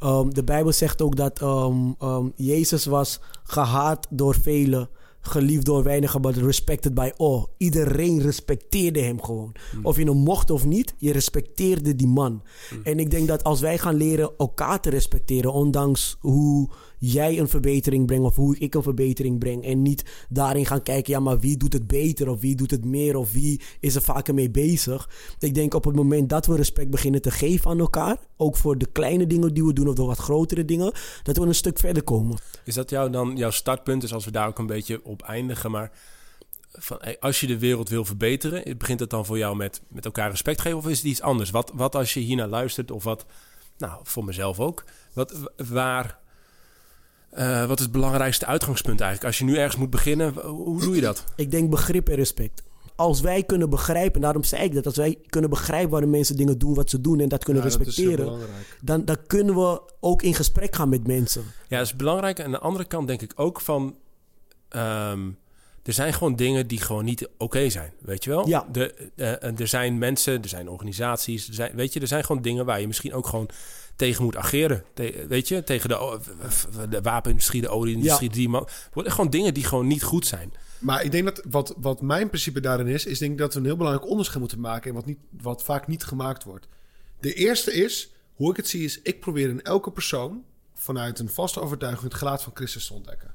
Um, 0.02 0.34
de 0.34 0.44
Bijbel 0.44 0.72
zegt 0.72 1.02
ook 1.02 1.16
dat 1.16 1.40
um, 1.40 1.96
um, 2.02 2.32
Jezus 2.36 2.84
was 2.84 3.20
gehaat 3.44 4.06
door 4.10 4.34
velen, 4.34 4.88
geliefd 5.20 5.64
door 5.64 5.82
weinigen, 5.82 6.20
but 6.20 6.36
respected 6.36 6.94
by 6.94 7.10
all. 7.16 7.46
Iedereen 7.56 8.20
respecteerde 8.20 9.00
hem 9.00 9.22
gewoon. 9.22 9.52
Hmm. 9.70 9.84
Of 9.84 9.96
je 9.96 10.04
hem 10.04 10.16
mocht 10.16 10.50
of 10.50 10.64
niet, 10.64 10.94
je 10.96 11.12
respecteerde 11.12 11.96
die 11.96 12.06
man. 12.06 12.42
Hmm. 12.68 12.80
En 12.82 12.98
ik 12.98 13.10
denk 13.10 13.28
dat 13.28 13.44
als 13.44 13.60
wij 13.60 13.78
gaan 13.78 13.94
leren 13.94 14.30
elkaar 14.38 14.80
te 14.80 14.90
respecteren, 14.90 15.52
ondanks 15.52 16.16
hoe 16.20 16.68
jij 16.98 17.38
een 17.38 17.48
verbetering 17.48 18.06
brengt 18.06 18.24
of 18.24 18.36
hoe 18.36 18.58
ik 18.58 18.74
een 18.74 18.82
verbetering 18.82 19.38
breng. 19.38 19.64
En 19.64 19.82
niet 19.82 20.26
daarin 20.28 20.66
gaan 20.66 20.82
kijken, 20.82 21.12
ja, 21.12 21.20
maar 21.20 21.40
wie 21.40 21.56
doet 21.56 21.72
het 21.72 21.86
beter 21.86 22.28
of 22.28 22.40
wie 22.40 22.56
doet 22.56 22.70
het 22.70 22.84
meer 22.84 23.16
of 23.16 23.32
wie 23.32 23.60
is 23.80 23.94
er 23.94 24.02
vaker 24.02 24.34
mee 24.34 24.50
bezig. 24.50 25.10
Ik 25.38 25.54
denk 25.54 25.74
op 25.74 25.84
het 25.84 25.94
moment 25.94 26.28
dat 26.28 26.46
we 26.46 26.56
respect 26.56 26.90
beginnen 26.90 27.22
te 27.22 27.30
geven 27.30 27.70
aan 27.70 27.78
elkaar, 27.78 28.16
ook 28.36 28.56
voor 28.56 28.78
de 28.78 28.86
kleine 28.92 29.26
dingen 29.26 29.54
die 29.54 29.64
we 29.64 29.72
doen 29.72 29.88
of 29.88 29.94
de 29.94 30.02
wat 30.02 30.18
grotere 30.18 30.64
dingen, 30.64 30.92
dat 31.22 31.36
we 31.36 31.46
een 31.46 31.54
stuk 31.54 31.78
verder 31.78 32.02
komen. 32.02 32.38
Is 32.64 32.74
dat 32.74 32.90
jou 32.90 33.10
dan 33.10 33.36
jouw 33.36 33.50
startpunt? 33.50 34.00
Dus 34.00 34.12
als 34.12 34.24
we 34.24 34.30
daar 34.30 34.48
ook 34.48 34.58
een 34.58 34.66
beetje 34.66 35.04
op 35.04 35.22
eindigen, 35.22 35.70
maar 35.70 35.92
van, 36.72 37.20
als 37.20 37.40
je 37.40 37.46
de 37.46 37.58
wereld 37.58 37.88
wil 37.88 38.04
verbeteren, 38.04 38.78
begint 38.78 39.00
het 39.00 39.10
dan 39.10 39.26
voor 39.26 39.38
jou 39.38 39.56
met, 39.56 39.80
met 39.88 40.04
elkaar 40.04 40.30
respect 40.30 40.60
geven 40.60 40.78
of 40.78 40.88
is 40.88 40.96
het 40.96 41.06
iets 41.06 41.20
anders? 41.20 41.50
Wat, 41.50 41.72
wat 41.74 41.94
als 41.94 42.14
je 42.14 42.20
hiernaar 42.20 42.48
luistert 42.48 42.90
of 42.90 43.04
wat, 43.04 43.26
nou 43.78 44.00
voor 44.02 44.24
mezelf 44.24 44.60
ook, 44.60 44.84
wat, 45.12 45.50
waar, 45.68 46.18
eh, 47.30 47.66
wat 47.66 47.78
is 47.78 47.84
het 47.84 47.92
belangrijkste 47.92 48.46
uitgangspunt 48.46 49.00
eigenlijk? 49.00 49.30
Als 49.30 49.38
je 49.38 49.52
nu 49.52 49.56
ergens 49.56 49.76
moet 49.76 49.90
beginnen, 49.90 50.34
hoe 50.46 50.80
doe 50.80 50.94
je 50.94 51.00
dat? 51.00 51.24
Ik 51.36 51.50
denk 51.50 51.70
begrip 51.70 52.08
en 52.08 52.14
respect. 52.14 52.62
Als 52.96 53.20
wij 53.20 53.42
kunnen 53.42 53.70
begrijpen, 53.70 54.14
en 54.14 54.20
daarom 54.20 54.44
zei 54.44 54.62
ik 54.62 54.74
dat, 54.74 54.86
als 54.86 54.96
wij 54.96 55.18
kunnen 55.26 55.50
begrijpen 55.50 55.90
waarom 55.90 56.10
mensen 56.10 56.36
dingen 56.36 56.58
doen 56.58 56.74
wat 56.74 56.90
ze 56.90 57.00
doen 57.00 57.20
en 57.20 57.28
dat 57.28 57.44
kunnen 57.44 57.62
Ja, 57.62 57.68
respecteren, 57.68 58.38
dan, 58.80 59.04
dan 59.04 59.16
kunnen 59.26 59.54
we 59.54 59.80
ook 60.00 60.22
in 60.22 60.34
gesprek 60.34 60.74
gaan 60.74 60.88
met 60.88 61.06
mensen. 61.06 61.42
Ja, 61.68 61.78
dat 61.78 61.86
is 61.86 61.96
belangrijk. 61.96 62.38
En 62.38 62.44
aan 62.44 62.50
de 62.50 62.58
andere 62.58 62.84
kant 62.84 63.06
denk 63.06 63.22
ik 63.22 63.32
ook 63.36 63.60
van... 63.60 63.96
ehm, 64.68 65.28
er 65.82 65.92
zijn 65.92 66.12
gewoon 66.12 66.36
dingen 66.36 66.66
die 66.66 66.80
gewoon 66.80 67.04
niet 67.04 67.28
oké 67.38 67.68
zijn, 67.70 67.92
weet 68.00 68.24
je 68.24 68.30
wel? 68.30 68.48
Ja. 68.48 68.66
De, 68.72 68.94
eh, 69.16 69.42
en 69.42 69.58
er 69.58 69.68
zijn 69.68 69.98
mensen, 69.98 70.42
er 70.42 70.48
zijn 70.48 70.68
organisaties, 70.68 71.48
er 71.48 71.54
zijn, 71.54 71.72
weet 71.74 71.92
je, 71.92 72.00
er 72.00 72.06
zijn 72.06 72.24
gewoon 72.24 72.42
dingen 72.42 72.64
waar 72.64 72.80
je 72.80 72.86
misschien 72.86 73.14
ook 73.14 73.26
gewoon 73.26 73.48
tegen 73.96 74.24
moet 74.24 74.36
ageren. 74.36 74.84
Te- 74.94 75.24
weet 75.28 75.48
je, 75.48 75.64
tegen 75.64 75.88
de, 75.88 76.20
de 76.88 77.00
wapenindustrie, 77.00 77.60
de 77.60 77.68
olieindustrie, 77.68 78.30
die 78.30 78.48
man. 78.48 78.68
worden 78.92 79.12
gewoon 79.12 79.30
dingen 79.30 79.54
die 79.54 79.64
gewoon 79.64 79.86
niet 79.86 80.02
goed 80.02 80.26
zijn. 80.26 80.52
Maar 80.78 81.04
ik 81.04 81.10
denk 81.10 81.24
dat 81.24 81.42
wat, 81.50 81.74
wat 81.76 82.00
mijn 82.02 82.28
principe 82.28 82.60
daarin 82.60 82.86
is, 82.86 83.06
is 83.06 83.18
denk 83.18 83.32
ik 83.32 83.38
dat 83.38 83.52
we 83.52 83.58
een 83.58 83.66
heel 83.66 83.76
belangrijk 83.76 84.08
onderscheid 84.08 84.38
moeten 84.38 84.60
maken 84.60 84.88
in 84.88 84.94
wat, 84.94 85.06
niet, 85.06 85.18
wat 85.42 85.62
vaak 85.62 85.86
niet 85.86 86.04
gemaakt 86.04 86.44
wordt. 86.44 86.68
De 87.20 87.34
eerste 87.34 87.72
is, 87.72 88.10
hoe 88.34 88.50
ik 88.50 88.56
het 88.56 88.68
zie, 88.68 88.84
is 88.84 89.00
ik 89.02 89.20
probeer 89.20 89.48
in 89.48 89.62
elke 89.62 89.90
persoon 89.90 90.44
vanuit 90.74 91.18
een 91.18 91.28
vaste 91.28 91.60
overtuiging 91.60 92.02
het 92.04 92.14
gelaat 92.14 92.42
van 92.42 92.52
Christus 92.54 92.86
te 92.86 92.92
ontdekken. 92.94 93.34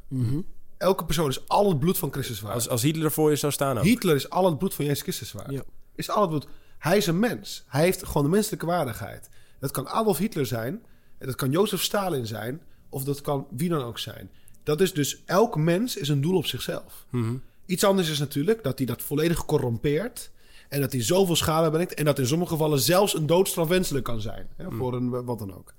Elke 0.77 1.05
persoon 1.05 1.29
is 1.29 1.47
al 1.47 1.69
het 1.69 1.79
bloed 1.79 1.97
van 1.97 2.11
Christus 2.11 2.41
waard. 2.41 2.55
Als, 2.55 2.69
als 2.69 2.81
Hitler 2.81 3.11
voor 3.11 3.29
je 3.29 3.35
zou 3.35 3.51
staan 3.51 3.77
ook. 3.77 3.83
Hitler 3.83 4.15
is 4.15 4.29
al 4.29 4.45
het 4.45 4.57
bloed 4.57 4.73
van 4.73 4.85
Jezus 4.85 5.01
Christus 5.01 5.31
waard. 5.31 5.51
Ja. 5.51 5.63
Is 5.95 6.09
al 6.09 6.21
het 6.21 6.29
bloed. 6.29 6.47
Hij 6.77 6.97
is 6.97 7.07
een 7.07 7.19
mens. 7.19 7.63
Hij 7.67 7.81
heeft 7.81 8.05
gewoon 8.05 8.23
de 8.23 8.29
menselijke 8.29 8.65
waardigheid. 8.65 9.29
Dat 9.61 9.71
kan 9.71 9.87
Adolf 9.87 10.17
Hitler 10.17 10.45
zijn. 10.45 10.81
en 11.17 11.25
Dat 11.27 11.35
kan 11.35 11.51
Jozef 11.51 11.81
Stalin 11.81 12.27
zijn. 12.27 12.61
Of 12.89 13.03
dat 13.03 13.21
kan 13.21 13.47
wie 13.49 13.69
dan 13.69 13.81
ook 13.83 13.99
zijn. 13.99 14.29
Dat 14.63 14.81
is 14.81 14.93
dus, 14.93 15.21
elk 15.25 15.55
mens 15.55 15.95
is 15.95 16.09
een 16.09 16.21
doel 16.21 16.37
op 16.37 16.45
zichzelf. 16.45 17.05
Iets 17.65 17.83
anders 17.83 18.09
is 18.09 18.19
natuurlijk 18.19 18.63
dat 18.63 18.77
hij 18.77 18.87
dat 18.87 19.01
volledig 19.01 19.45
corrompeert. 19.45 20.31
En 20.69 20.81
dat 20.81 20.91
hij 20.91 21.03
zoveel 21.03 21.35
schade 21.35 21.69
brengt. 21.71 21.93
En 21.93 22.05
dat 22.05 22.19
in 22.19 22.27
sommige 22.27 22.51
gevallen 22.51 22.79
zelfs 22.79 23.15
een 23.15 23.25
doodstraf 23.25 23.67
wenselijk 23.67 24.05
kan 24.05 24.21
zijn. 24.21 24.47
Hè, 24.55 24.71
Voor 24.71 24.93
een 24.93 25.09
wat 25.09 25.39
dan 25.39 25.53
ook. 25.53 25.73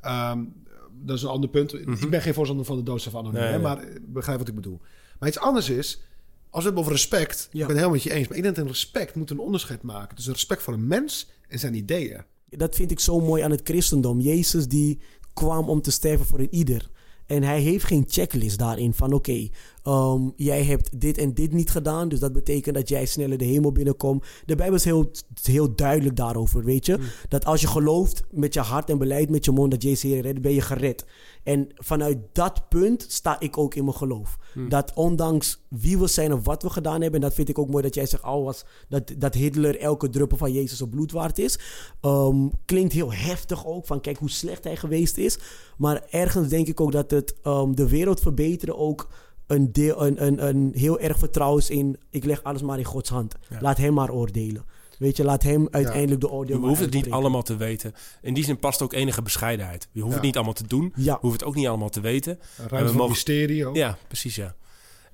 Ehm, 0.00 0.44
dat 0.92 1.16
is 1.16 1.22
een 1.22 1.28
ander 1.28 1.50
punt. 1.50 1.74
Ik 1.74 2.10
ben 2.10 2.22
geen 2.22 2.34
voorstander 2.34 2.66
van 2.66 2.76
de 2.76 2.82
doodstraf 2.82 3.14
anoniem. 3.14 3.40
Nee, 3.40 3.44
hè, 3.48 3.50
nee. 3.50 3.60
maar 3.62 3.78
eh, 3.78 3.96
begrijp 4.02 4.38
wat 4.38 4.48
ik 4.48 4.54
bedoel. 4.54 4.80
Maar 5.18 5.28
iets 5.28 5.38
anders 5.38 5.70
is... 5.70 6.02
Als 6.50 6.64
we 6.64 6.68
het 6.70 6.78
hebben 6.78 6.80
over 6.82 6.92
respect... 6.92 7.48
Ja. 7.52 7.60
Ik 7.60 7.66
ben 7.66 7.66
het 7.66 7.68
helemaal 7.68 7.90
met 7.90 8.02
je 8.02 8.12
eens. 8.12 8.28
Maar 8.28 8.36
ik 8.36 8.42
denk 8.42 8.54
dat 8.54 8.64
een 8.64 8.70
respect 8.70 9.14
moet 9.14 9.30
een 9.30 9.38
onderscheid 9.38 9.82
maken. 9.82 10.16
Dus 10.16 10.26
een 10.26 10.32
respect 10.32 10.62
voor 10.62 10.72
een 10.72 10.86
mens 10.86 11.30
en 11.48 11.58
zijn 11.58 11.74
ideeën. 11.74 12.24
Dat 12.50 12.74
vind 12.74 12.90
ik 12.90 13.00
zo 13.00 13.20
mooi 13.20 13.42
aan 13.42 13.50
het 13.50 13.60
christendom. 13.64 14.20
Jezus 14.20 14.68
die 14.68 14.98
kwam 15.32 15.68
om 15.68 15.82
te 15.82 15.90
sterven 15.90 16.26
voor 16.26 16.38
een 16.38 16.54
ieder. 16.54 16.90
En 17.26 17.42
hij 17.42 17.60
heeft 17.60 17.84
geen 17.84 18.04
checklist 18.08 18.58
daarin 18.58 18.94
van 18.94 19.12
oké, 19.12 19.48
ehm, 19.82 20.28
jij 20.36 20.64
hebt 20.64 21.00
dit 21.00 21.18
en 21.18 21.34
dit 21.34 21.52
niet 21.52 21.70
gedaan, 21.70 22.08
dus 22.08 22.18
dat 22.20 22.32
betekent 22.32 22.74
dat 22.74 22.88
jij 22.88 23.06
sneller 23.06 23.38
de 23.38 23.44
hemel 23.44 23.72
binnenkomt. 23.72 24.26
De 24.44 24.54
Bijbel 24.54 24.76
is 24.76 24.84
heel, 24.84 25.10
heel 25.42 25.74
duidelijk 25.74 26.16
daarover, 26.16 26.64
weet 26.64 26.86
je. 26.86 26.98
Dat 27.28 27.44
als 27.44 27.60
je 27.60 27.66
gelooft 27.66 28.22
met 28.30 28.54
je 28.54 28.60
hart 28.60 28.90
en 28.90 28.98
beleid 28.98 29.30
met 29.30 29.44
je 29.44 29.50
mond 29.50 29.70
dat 29.70 29.82
Jezus 29.82 30.02
Heer 30.02 30.22
redt, 30.22 30.42
ben 30.42 30.52
je 30.52 30.60
gered. 30.60 31.06
En 31.42 31.68
vanuit 31.74 32.18
dat 32.32 32.68
punt 32.68 33.04
sta 33.08 33.40
ik 33.40 33.58
ook 33.58 33.74
in 33.74 33.84
mijn 33.84 33.96
geloof. 33.96 34.38
Dat 34.68 34.92
ondanks 34.94 35.60
wie 35.68 35.98
we 35.98 36.06
zijn 36.06 36.32
of 36.32 36.44
wat 36.44 36.62
we 36.62 36.70
gedaan 36.70 37.00
hebben, 37.00 37.20
en 37.20 37.26
dat 37.26 37.34
vind 37.34 37.48
ik 37.48 37.58
ook 37.58 37.70
mooi 37.70 37.82
dat 37.82 37.94
jij 37.94 38.06
zegt, 38.06 38.22
al 38.22 38.44
was 38.44 38.64
dat, 38.88 39.12
dat 39.18 39.34
Hitler 39.34 39.78
elke 39.78 40.08
druppel 40.08 40.36
van 40.36 40.52
Jezus 40.52 40.82
op 40.82 40.90
bloed 40.90 41.12
waard 41.12 41.38
is. 41.38 41.58
Ehm, 42.00 42.48
klinkt 42.64 42.92
heel 42.92 43.12
heftig 43.12 43.66
ook, 43.66 43.86
van 43.86 44.00
kijk 44.00 44.18
hoe 44.18 44.30
slecht 44.30 44.64
hij 44.64 44.76
geweest 44.76 45.18
is. 45.18 45.38
Maar 45.76 46.06
ergens 46.10 46.48
denk 46.48 46.66
ik 46.66 46.80
ook 46.80 46.92
dat 46.92 47.10
het 47.10 47.34
ehm, 47.42 47.72
de 47.72 47.88
wereld 47.88 48.20
verbeteren 48.20 48.78
ook 48.78 49.08
een, 49.50 49.72
deel, 49.72 50.06
een, 50.06 50.26
een, 50.26 50.46
een 50.48 50.70
heel 50.74 50.98
erg 50.98 51.18
vertrouwen 51.18 51.60
is 51.62 51.70
in, 51.70 51.96
ik 52.10 52.24
leg 52.24 52.42
alles 52.42 52.62
maar 52.62 52.78
in 52.78 52.84
Gods 52.84 53.10
hand. 53.10 53.34
Laat 53.60 53.76
hem 53.76 53.94
maar 53.94 54.10
oordelen. 54.10 54.64
Weet 54.98 55.16
je, 55.16 55.24
laat 55.24 55.42
hem 55.42 55.68
uiteindelijk 55.70 56.20
de 56.20 56.30
oordeel 56.30 56.60
Je 56.60 56.66
hoeft 56.66 56.80
het 56.80 56.92
niet 56.92 57.10
allemaal 57.10 57.42
te 57.42 57.56
weten. 57.56 57.92
In 58.22 58.34
die 58.34 58.44
zin 58.44 58.58
past 58.58 58.82
ook 58.82 58.92
enige 58.92 59.22
bescheidenheid. 59.22 59.88
Je 59.92 60.00
hoeft 60.00 60.10
Ja. 60.12 60.16
het 60.16 60.26
niet 60.26 60.36
allemaal 60.36 60.54
te 60.54 60.66
doen. 60.66 60.92
Ja. 60.96 61.12
Je 61.12 61.18
hoeft 61.20 61.40
het 61.40 61.44
ook 61.48 61.54
niet 61.54 61.66
allemaal 61.66 61.88
te 61.88 62.00
weten. 62.00 62.32
En 62.32 62.40
we 62.62 62.68
Ruimte 62.68 62.86
voor 62.88 62.96
mogen- 62.96 63.10
mysterie 63.12 63.66
ook. 63.66 63.76
Ja, 63.76 63.98
precies 64.06 64.34
ja. 64.36 64.54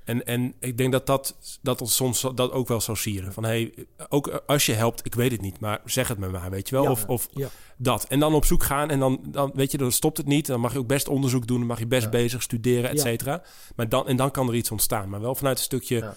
En, 0.06 0.26
en 0.26 0.54
ik 0.60 0.78
denk 0.78 0.92
dat 0.92 1.06
dat, 1.06 1.36
dat 1.62 1.80
ons 1.80 1.96
soms 1.96 2.20
dat 2.34 2.52
ook 2.52 2.68
wel 2.68 2.80
zou 2.80 2.96
sieren. 2.96 3.32
Van 3.32 3.44
hey, 3.44 3.74
ook 4.08 4.42
als 4.46 4.66
je 4.66 4.72
helpt, 4.72 5.06
ik 5.06 5.14
weet 5.14 5.32
het 5.32 5.40
niet, 5.40 5.60
maar 5.60 5.80
zeg 5.84 6.08
het 6.08 6.18
me 6.18 6.28
maar, 6.28 6.50
weet 6.50 6.68
je 6.68 6.74
wel. 6.74 6.84
Ja. 6.84 6.90
Of, 6.90 7.04
of 7.06 7.28
Ja. 7.34 7.48
dat. 7.76 8.04
En 8.08 8.20
dan 8.20 8.34
op 8.34 8.44
zoek 8.44 8.62
gaan 8.62 8.90
en 8.90 8.98
dan, 8.98 9.20
dan, 9.28 9.50
weet 9.54 9.70
je, 9.70 9.78
dan 9.78 9.92
stopt 9.92 10.16
het 10.16 10.26
niet. 10.26 10.46
Dan 10.46 10.60
mag 10.60 10.72
je 10.72 10.78
ook 10.78 10.86
best 10.86 11.08
onderzoek 11.08 11.46
doen, 11.46 11.58
dan 11.58 11.66
mag 11.66 11.78
je 11.78 11.86
best 11.86 12.10
bezig 12.10 12.42
studeren, 12.42 12.90
et 12.90 13.00
cetera. 13.00 13.42
Maar 13.76 13.88
dan, 13.88 14.06
en 14.08 14.16
dan 14.16 14.30
kan 14.30 14.48
er 14.48 14.54
iets 14.54 14.70
ontstaan. 14.70 15.08
Maar 15.08 15.20
wel 15.20 15.34
vanuit 15.34 15.58
een 15.58 15.64
stukje, 15.64 16.14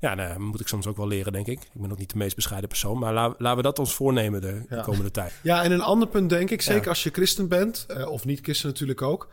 ja, 0.00 0.14
nou, 0.14 0.40
moet 0.40 0.60
ik 0.60 0.68
soms 0.68 0.86
ook 0.86 0.96
wel 0.96 1.08
leren, 1.08 1.32
denk 1.32 1.46
ik. 1.46 1.62
Ik 1.62 1.80
ben 1.80 1.90
ook 1.92 1.98
niet 1.98 2.10
de 2.10 2.16
meest 2.18 2.34
bescheiden 2.34 2.68
persoon, 2.68 2.98
maar 2.98 3.12
la- 3.14 3.34
laten 3.38 3.56
we 3.56 3.62
dat 3.62 3.78
ons 3.78 3.94
voornemen 3.94 4.40
de, 4.40 4.80
komende 4.82 5.10
tijd. 5.10 5.32
Ja, 5.42 5.62
en 5.62 5.72
een 5.72 5.82
ander 5.82 6.08
punt 6.08 6.30
denk 6.30 6.50
ik, 6.50 6.62
zeker 6.62 6.88
als 6.88 7.02
je 7.02 7.10
christen 7.10 7.48
bent, 7.48 7.84
eh, 7.88 8.10
of 8.10 8.24
niet 8.24 8.40
christen 8.42 8.68
natuurlijk 8.68 9.02
ook. 9.02 9.28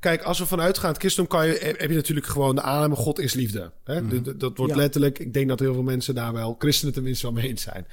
Kijk, 0.00 0.22
als 0.22 0.38
we 0.38 0.46
vanuit 0.46 0.78
gaan, 0.78 0.90
het 0.90 0.98
christendom 0.98 1.38
kan 1.38 1.46
je, 1.46 1.74
heb 1.78 1.90
je 1.90 1.96
natuurlijk 1.96 2.26
gewoon 2.26 2.54
de 2.54 2.62
aanname, 2.62 2.94
God 2.94 3.18
is 3.18 3.34
liefde. 3.34 3.72
Hè? 3.84 4.02
Mhm. 4.02 4.38
Dat 4.38 4.56
wordt 4.56 4.72
Ja. 4.72 4.78
letterlijk, 4.78 5.18
ik 5.18 5.32
denk 5.34 5.48
dat 5.48 5.58
heel 5.60 5.72
veel 5.74 5.82
mensen 5.82 6.14
daar 6.14 6.32
wel, 6.32 6.56
christenen 6.58 6.94
tenminste 6.94 7.26
wel 7.26 7.34
mee 7.34 7.48
eens 7.48 7.62
zijn. 7.62 7.86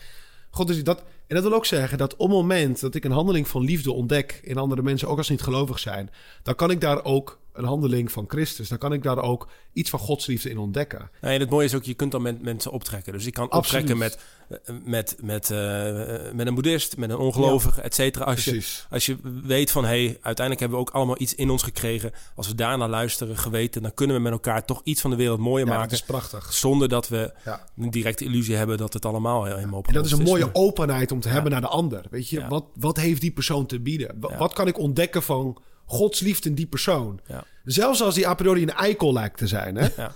God 0.50 0.70
is 0.70 0.84
dat. 0.84 1.04
En 1.28 1.36
dat 1.36 1.44
wil 1.44 1.54
ook 1.54 1.66
zeggen 1.66 1.98
dat 1.98 2.14
op 2.14 2.20
het 2.20 2.38
moment 2.38 2.80
dat 2.80 2.96
ik 2.96 3.04
een 3.04 3.12
handeling 3.12 3.48
van 3.48 3.62
liefde 3.64 3.92
ontdek 3.92 4.40
in 4.44 4.58
andere 4.58 4.82
mensen, 4.82 5.08
ook 5.08 5.18
als 5.18 5.26
ze 5.26 5.32
niet 5.32 5.42
gelovig 5.42 5.80
zijn, 5.80 6.10
dan 6.44 6.56
kan 6.56 6.72
ik 6.72 6.82
daar 6.82 7.04
ook 7.04 7.40
een 7.56 7.66
handeling 7.66 8.12
van 8.12 8.26
Christus, 8.28 8.70
dan 8.70 8.78
kan 8.78 8.94
ik 8.94 9.04
daar 9.04 9.18
ook 9.22 9.48
iets 9.74 9.90
van 9.90 10.00
Gods 10.00 10.26
liefde 10.26 10.50
in 10.50 10.58
ontdekken. 10.58 11.10
Nee, 11.22 11.34
en 11.34 11.40
het 11.40 11.50
mooie 11.50 11.66
is 11.66 11.76
ook, 11.76 11.84
je 11.84 11.94
kunt 11.94 12.12
dan 12.12 12.22
met 12.22 12.42
mensen 12.42 12.72
optrekken. 12.72 13.14
Dus 13.14 13.24
je 13.26 13.32
kan 13.32 13.50
Absoluut. 13.50 13.90
optrekken 13.90 13.98
met, 13.98 14.84
met, 14.86 15.16
met, 15.22 15.52
eh, 15.52 16.34
met 16.34 16.48
een 16.48 16.54
boeddhist, 16.54 16.98
met 16.98 17.10
een 17.10 17.18
ongelovige, 17.18 17.82
et 17.82 17.96
cetera. 17.96 18.26
Als 18.26 18.46
je, 18.46 18.66
als 18.90 19.06
je 19.06 19.18
weet 19.44 19.72
van, 19.72 19.84
hé, 19.84 19.90
hey, 20.06 20.18
uiteindelijk 20.22 20.60
hebben 20.60 20.80
we 20.80 20.86
ook 20.86 20.90
allemaal 20.96 21.22
iets 21.22 21.36
in 21.36 21.50
ons 21.50 21.64
gekregen. 21.64 22.12
Als 22.36 22.48
we 22.48 22.56
daarnaar 22.56 22.90
luisteren, 22.90 23.38
geweten, 23.38 23.82
dan 23.82 23.94
kunnen 23.94 24.16
we 24.16 24.22
met 24.22 24.32
elkaar 24.32 24.66
toch 24.66 24.82
iets 24.84 25.02
van 25.02 25.10
de 25.10 25.16
wereld 25.16 25.40
mooier 25.40 25.66
Ja, 25.66 25.72
dat 25.72 25.80
maken. 25.82 25.96
is 25.96 26.04
prachtig. 26.04 26.54
Zonder 26.54 26.88
dat 26.90 27.08
we 27.08 27.34
Ja. 27.46 27.68
een 27.78 27.92
directe 27.92 28.24
illusie 28.26 28.56
hebben 28.56 28.78
dat 28.78 28.94
het 28.94 29.06
allemaal 29.06 29.44
helemaal 29.46 29.80
op 29.80 29.88
En 29.88 29.94
dat 29.94 30.06
is 30.06 30.12
een 30.12 30.24
mooie 30.24 30.50
openheid 30.54 31.12
om 31.12 31.20
te 31.20 31.30
hebben 31.30 31.52
naar 31.52 31.62
de 31.62 31.68
ander. 31.68 32.06
Weet 32.10 32.30
je, 32.30 32.40
Ja. 32.40 32.48
wat, 32.48 32.66
wat 32.76 32.98
heeft 32.98 33.22
die 33.22 33.32
persoon 33.32 33.66
te 33.66 33.80
bieden? 33.80 34.16
Wa- 34.20 34.30
Ja. 34.32 34.38
Wat 34.38 34.54
kan 34.54 34.68
ik 34.68 34.78
ontdekken 34.80 35.24
van 35.24 35.58
Gods 35.86 36.20
liefde 36.20 36.50
in 36.50 36.56
die 36.56 36.68
persoon? 36.68 37.20
Ja. 37.28 37.44
Zelfs 37.64 38.02
als 38.02 38.16
die 38.16 38.28
a 38.28 38.34
priori 38.34 38.62
een 38.62 38.74
eikel 38.74 39.14
lijkt 39.14 39.38
te 39.38 39.48
zijn. 39.48 39.76
Hè? 39.76 39.88
Ja. 39.98 40.12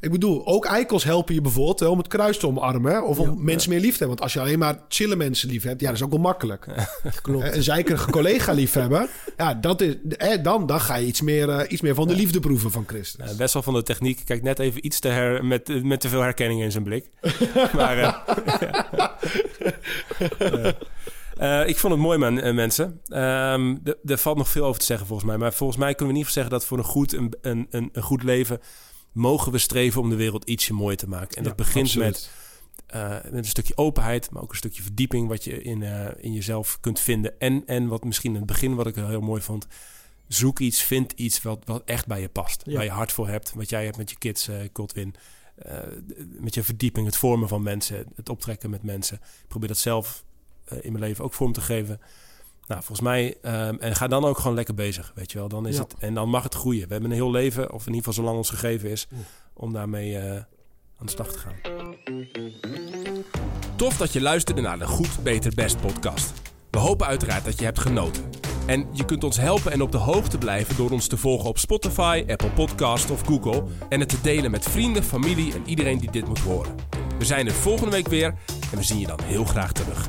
Ik 0.00 0.10
bedoel, 0.10 0.46
ook 0.46 0.64
eikels 0.64 1.04
helpen 1.04 1.34
je 1.34 1.40
bijvoorbeeld 1.40 1.80
hè, 1.80 1.86
om 1.86 1.98
het 1.98 2.06
kruis 2.08 2.38
te 2.38 2.46
omarmen. 2.46 2.92
hè, 2.92 3.00
Of 3.00 3.18
om 3.18 3.44
mensen 3.44 3.70
meer 3.70 3.80
lief 3.80 3.92
te 3.92 3.98
hebben. 3.98 4.08
Want 4.08 4.20
als 4.20 4.32
je 4.32 4.40
alleen 4.40 4.58
maar 4.58 4.80
chille 4.88 5.16
mensen 5.16 5.48
lief 5.48 5.62
hebt, 5.62 5.80
ja, 5.80 5.86
dat 5.86 5.96
is 5.96 6.02
ook 6.02 6.10
wel 6.10 6.18
makkelijk. 6.20 6.66
Klopt. 7.22 7.56
Een 7.56 7.62
zeikerige 7.62 8.10
collega 8.10 8.52
lief 8.52 8.72
hebben, 8.72 9.08
ja, 9.36 9.54
dat 9.54 9.80
is, 9.80 9.94
eh, 10.16 10.42
dan, 10.42 10.66
dan 10.66 10.80
ga 10.80 10.94
je 10.96 11.06
iets 11.06 11.20
meer, 11.20 11.48
eh, 11.48 11.70
iets 11.72 11.80
meer 11.80 11.94
van 11.94 12.08
de 12.08 12.14
liefde 12.14 12.40
proeven 12.40 12.70
van 12.70 12.84
Christus. 12.86 13.30
Uh, 13.32 13.36
Wessel 13.36 13.62
van 13.62 13.74
de 13.74 13.82
techniek 13.82 14.22
kijkt 14.24 14.42
net 14.42 14.58
even 14.58 14.86
iets 14.86 15.00
te 15.00 15.08
her, 15.08 15.44
met, 15.44 15.84
met 15.84 16.00
te 16.00 16.08
veel 16.08 16.20
herkenning 16.20 16.62
in 16.62 16.72
zijn 16.72 16.84
blik. 16.84 17.10
maar 17.76 17.98
eh, 17.98 18.14
ik 21.68 21.78
vond 21.78 21.92
het 21.92 22.02
mooi, 22.02 22.18
man, 22.18 22.40
eh, 22.40 22.54
mensen. 22.54 23.00
Ehm, 23.04 23.76
er 24.04 24.18
valt 24.18 24.36
nog 24.36 24.48
veel 24.48 24.64
over 24.64 24.80
te 24.80 24.86
zeggen 24.86 25.06
volgens 25.06 25.28
mij. 25.28 25.38
Maar 25.38 25.52
volgens 25.52 25.78
mij 25.78 25.94
kunnen 25.94 26.14
we 26.14 26.20
in 26.20 26.26
ieder 26.26 26.32
geval 26.32 26.42
zeggen 26.42 26.60
dat 26.60 26.68
voor 26.68 26.78
een 26.78 26.92
goed, 26.92 27.12
een, 27.12 27.68
een, 27.70 27.88
een, 27.92 28.02
goed 28.02 28.22
leven... 28.22 28.60
mogen 29.12 29.52
we 29.52 29.58
streven 29.58 30.00
om 30.00 30.10
de 30.10 30.16
wereld 30.16 30.44
ietsje 30.44 30.72
mooier 30.72 30.96
te 30.96 31.08
maken. 31.08 31.36
En 31.36 31.42
dat 31.42 31.56
begint 31.56 31.86
absoluut. 31.86 32.06
met, 32.06 32.30
eh, 32.86 33.10
met 33.10 33.34
een 33.34 33.44
stukje 33.44 33.76
openheid... 33.76 34.30
maar 34.30 34.42
ook 34.42 34.50
een 34.50 34.56
stukje 34.56 34.82
verdieping 34.82 35.28
wat 35.28 35.44
je 35.44 35.62
in, 35.62 35.82
eh, 35.82 36.06
in 36.16 36.32
jezelf 36.32 36.78
kunt 36.80 37.00
vinden. 37.00 37.38
En, 37.38 37.62
en 37.66 37.88
wat 37.88 38.04
misschien 38.04 38.30
in 38.30 38.36
het 38.36 38.46
begin, 38.46 38.74
wat 38.74 38.86
ik 38.86 38.94
heel 38.94 39.20
mooi 39.20 39.42
vond... 39.42 39.66
Zoek 40.28 40.58
iets, 40.58 40.82
vind 40.82 41.12
iets 41.12 41.42
wat, 41.42 41.62
wat 41.64 41.82
echt 41.84 42.06
bij 42.06 42.20
je 42.20 42.28
past. 42.28 42.62
Ja. 42.64 42.74
Waar 42.74 42.84
je 42.84 42.90
hart 42.90 43.12
voor 43.12 43.28
hebt. 43.28 43.52
Wat 43.54 43.70
jij 43.70 43.84
hebt 43.84 43.96
met 43.96 44.10
je 44.10 44.18
kids, 44.18 44.48
eh 44.48 44.56
Godwin. 44.72 45.14
Met 46.40 46.54
je 46.54 46.62
verdieping, 46.62 47.06
het 47.06 47.16
vormen 47.16 47.48
van 47.48 47.62
mensen. 47.62 48.06
Het 48.14 48.28
optrekken 48.28 48.70
met 48.70 48.82
mensen. 48.82 49.20
Probeer 49.48 49.68
dat 49.68 49.78
zelf 49.78 50.24
in 50.80 50.92
mijn 50.92 51.04
leven 51.04 51.24
ook 51.24 51.34
vorm 51.34 51.52
te 51.52 51.60
geven. 51.60 52.00
Nou, 52.66 52.80
volgens 52.82 53.00
mij... 53.08 53.36
ehm, 53.42 53.76
en 53.80 53.94
ga 53.96 54.06
dan 54.08 54.24
ook 54.24 54.38
gewoon 54.38 54.54
lekker 54.56 54.74
bezig, 54.74 55.12
weet 55.14 55.32
je 55.32 55.38
wel. 55.38 55.48
Dan 55.48 55.66
is 55.66 55.76
Ja. 55.76 55.82
het, 55.82 55.94
en 55.98 56.14
dan 56.14 56.28
mag 56.28 56.42
het 56.42 56.54
groeien. 56.54 56.86
We 56.86 56.92
hebben 56.92 57.10
een 57.10 57.16
heel 57.16 57.30
leven, 57.30 57.72
of 57.72 57.80
in 57.80 57.94
ieder 57.94 57.96
geval 57.98 58.12
zolang 58.12 58.36
ons 58.36 58.50
gegeven 58.50 58.90
is... 58.90 59.06
om 59.54 59.72
daarmee 59.72 60.18
eh, 60.18 60.30
aan 60.98 61.06
de 61.06 61.10
slag 61.10 61.32
te 61.32 61.38
gaan. 61.38 61.54
Tof 63.76 63.96
dat 63.96 64.12
je 64.12 64.20
luisterde 64.20 64.60
naar 64.60 64.78
de 64.78 64.86
Goed, 64.86 65.22
Beter, 65.22 65.52
Best 65.54 65.80
podcast. 65.80 66.32
We 66.70 66.78
hopen 66.78 67.06
uiteraard 67.06 67.44
dat 67.44 67.58
je 67.58 67.64
hebt 67.64 67.78
genoten. 67.80 68.24
En 68.66 68.86
je 68.92 69.04
kunt 69.04 69.24
ons 69.24 69.36
helpen 69.36 69.72
en 69.72 69.82
op 69.82 69.92
de 69.92 69.98
hoogte 69.98 70.38
blijven 70.38 70.76
door 70.76 70.90
ons 70.90 71.06
te 71.06 71.16
volgen 71.16 71.48
op 71.48 71.58
Spotify, 71.58 72.24
Apple 72.26 72.50
Podcast 72.50 73.10
of 73.10 73.20
Google. 73.26 73.64
En 73.88 74.00
het 74.00 74.08
te 74.08 74.20
delen 74.20 74.50
met 74.50 74.64
vrienden, 74.64 75.04
familie 75.04 75.52
en 75.54 75.62
iedereen 75.66 75.98
die 75.98 76.10
dit 76.10 76.26
moet 76.28 76.38
horen. 76.38 76.74
We 77.18 77.24
zijn 77.24 77.46
er 77.46 77.52
volgende 77.52 77.90
week 77.90 78.08
weer 78.08 78.34
en 78.72 78.76
we 78.76 78.82
zien 78.82 78.98
je 78.98 79.06
dan 79.06 79.20
heel 79.22 79.44
graag 79.44 79.72
terug. 79.72 80.08